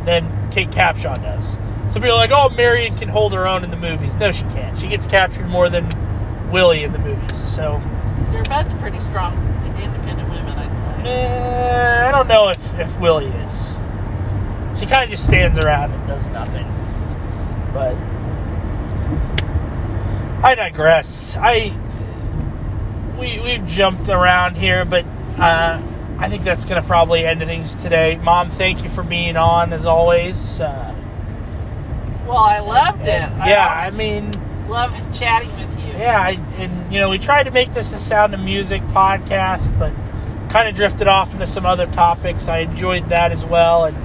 than 0.05 0.27
Kate 0.53 0.71
Capshaw 0.71 1.21
does. 1.21 1.59
So 1.89 2.01
people 2.01 2.13
are 2.17 2.19
like, 2.19 2.31
oh, 2.33 2.51
Marion 2.51 2.97
can 2.97 3.09
hold 3.09 3.33
her 3.35 3.47
own 3.49 3.65
in 3.65 3.71
the 3.71 3.77
movies. 3.77 4.17
No, 4.17 4.31
she 4.33 4.45
can't. 4.55 4.79
She 4.79 4.87
gets 4.87 5.07
captured 5.07 5.49
more 5.49 5.69
than 5.69 5.89
Willie 6.51 6.85
in 6.85 6.93
the 6.93 6.99
movies. 6.99 7.39
So, 7.39 7.81
they're 8.31 8.43
both 8.45 8.79
pretty 8.81 9.01
strong 9.01 9.35
independent 9.81 10.29
women, 10.31 10.57
I'd 10.57 10.79
say. 10.79 11.11
eh, 11.11 12.09
I 12.09 12.11
don't 12.13 12.29
know 12.29 12.49
if, 12.49 12.79
if 12.79 12.99
Willie 13.01 13.27
is. 13.27 13.71
She 14.79 14.87
kind 14.87 15.05
of 15.05 15.11
just 15.11 15.25
stands 15.27 15.59
around 15.59 15.93
and 15.93 16.07
does 16.07 16.29
nothing. 16.31 16.65
But 17.75 17.97
I 20.45 20.55
digress. 20.55 21.37
I 21.41 21.75
we 23.19 23.41
we've 23.41 23.67
jumped 23.67 24.09
around 24.09 24.57
here, 24.57 24.85
but 24.85 25.05
uh, 25.39 25.81
I 26.19 26.29
think 26.29 26.45
that's 26.45 26.65
going 26.65 26.81
to 26.81 26.87
probably 26.87 27.25
end 27.27 27.41
things 27.41 27.75
today. 27.75 28.17
Mom, 28.23 28.49
thank 28.51 28.85
you 28.85 28.91
for 28.91 29.03
being 29.03 29.37
on 29.37 29.73
as 29.73 29.87
always. 29.87 30.61
Uh, 30.61 30.95
Well, 32.27 32.37
I 32.39 32.61
loved 32.61 33.03
it. 33.03 33.07
yeah, 33.07 33.67
I 33.69 33.91
mean, 33.97 34.33
love 34.69 34.95
chatting 35.13 35.55
with 35.57 35.79
you. 35.79 35.93
yeah, 35.99 36.21
I, 36.21 36.31
and 36.59 36.93
you 36.93 37.01
know, 37.01 37.09
we 37.11 37.19
tried 37.19 37.45
to 37.45 37.51
make 37.51 37.73
this 37.75 37.93
a 37.93 37.99
Sound 37.99 38.35
of 38.35 38.41
Music 38.41 38.83
podcast, 38.89 39.77
but 39.79 39.93
kind 40.51 40.69
of 40.69 40.75
drifted 40.75 41.09
off 41.09 41.33
into 41.33 41.47
some 41.47 41.67
other 41.67 41.87
topics. 41.87 42.47
I 42.49 42.59
enjoyed 42.59 43.09
that 43.09 43.33
as 43.33 43.45
well, 43.45 43.85
and 43.87 43.97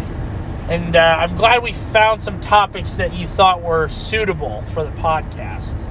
and 0.69 0.95
uh, 0.95 1.17
I'm 1.19 1.35
glad 1.35 1.63
we 1.63 1.73
found 1.73 2.21
some 2.21 2.39
topics 2.39 2.95
that 2.95 3.13
you 3.13 3.27
thought 3.27 3.61
were 3.61 3.89
suitable 3.89 4.61
for 4.67 4.83
the 4.83 4.91
podcast 4.91 5.83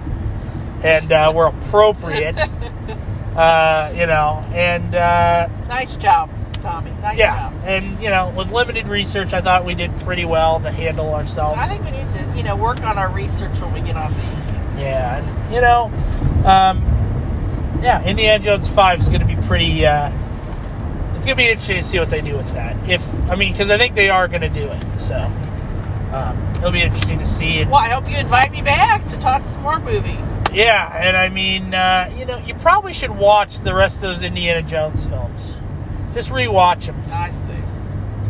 and 0.85 1.11
uh, 1.11 1.33
were 1.35 1.47
appropriate. 1.47 2.39
uh, 3.37 3.93
you 3.95 4.07
know, 4.07 4.45
and 4.53 4.95
uh, 4.95 5.49
Nice 5.67 5.97
job, 5.97 6.31
Tommy. 6.55 6.93
Nice 7.03 7.19
yeah, 7.19 7.51
job. 7.51 7.61
and 7.65 8.01
you 8.01 8.09
know, 8.09 8.33
with 8.37 8.53
limited 8.53 8.87
research, 8.87 9.33
I 9.33 9.41
thought 9.41 9.65
we 9.65 9.75
did 9.75 9.97
pretty 10.01 10.25
well 10.25 10.61
to 10.61 10.71
handle 10.71 11.13
ourselves. 11.13 11.59
I 11.59 11.67
think 11.67 11.85
we 11.85 11.91
need 11.91 12.07
to, 12.15 12.37
you 12.37 12.43
know, 12.45 12.57
work 12.57 12.81
on 12.83 12.99
our 12.99 13.11
research 13.11 13.59
when 13.61 13.73
we 13.73 13.81
get 13.81 13.97
on 13.97 14.13
these. 14.15 14.47
Yeah, 14.79 15.19
and 15.19 15.55
you 15.55 15.61
know, 15.61 15.87
um, 16.49 16.83
yeah, 17.83 18.05
Indiana 18.05 18.43
Jones 18.43 18.69
Five 18.69 19.01
is 19.01 19.09
going 19.09 19.21
to 19.21 19.27
be 19.27 19.37
pretty. 19.49 19.85
It's 21.19 21.27
to 21.27 21.35
be 21.35 21.49
interesting 21.49 21.79
to 21.79 21.85
see 21.85 21.99
what 21.99 22.11
they 22.11 22.21
do 22.21 22.37
with 22.37 22.53
that. 22.53 22.77
If 22.89 23.03
I 23.31 23.35
mean, 23.35 23.53
because 23.53 23.71
I 23.71 23.77
think 23.77 23.95
they 23.95 24.09
are 24.09 24.29
going 24.29 24.41
to 24.43 24.49
do 24.49 24.71
it, 24.71 24.97
so 24.97 25.17
um, 26.13 26.55
it'll 26.59 26.71
be 26.71 26.81
interesting 26.83 27.19
to 27.19 27.27
see. 27.27 27.59
And, 27.59 27.71
Well, 27.71 27.81
I 27.81 27.89
hope 27.89 28.09
you 28.09 28.17
invite 28.17 28.53
me 28.53 28.63
back 28.63 29.07
to 29.09 29.19
talk 29.19 29.45
some 29.45 29.61
more 29.63 29.79
movie. 29.81 30.17
yeah, 30.55 30.97
and 30.97 31.17
I 31.17 31.29
mean, 31.29 31.75
uh, 31.75 32.13
you 32.17 32.25
know, 32.25 32.39
you 32.39 32.55
probably 32.55 32.93
should 32.93 33.11
watch 33.11 33.59
the 33.61 33.75
rest 33.75 33.97
of 33.97 34.03
those 34.03 34.23
Indiana 34.23 34.63
Jones 34.63 35.07
films. 35.07 35.57
Just 36.15 36.31
rewatch 36.31 36.87
them 36.87 37.03
I 37.13 37.33
see. 37.33 37.53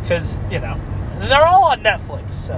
because 0.00 0.42
you 0.50 0.58
know 0.58 0.76
they're 1.20 1.46
all 1.46 1.64
on 1.64 1.82
Netflix, 1.82 2.32
so 2.32 2.54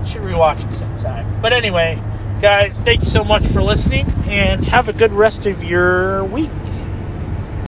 you 0.00 0.06
should 0.06 0.22
rewatch 0.22 0.58
them 0.60 0.74
sometime. 0.74 1.40
But 1.40 1.52
anyway, 1.54 2.00
guys, 2.42 2.78
thank 2.80 3.00
you 3.00 3.06
so 3.08 3.24
much 3.24 3.46
for 3.46 3.62
listening, 3.62 4.06
and 4.26 4.64
have 4.66 4.88
a 4.88 4.92
good 4.92 5.12
rest 5.12 5.46
of 5.46 5.64
your 5.64 6.22
week. 6.24 6.50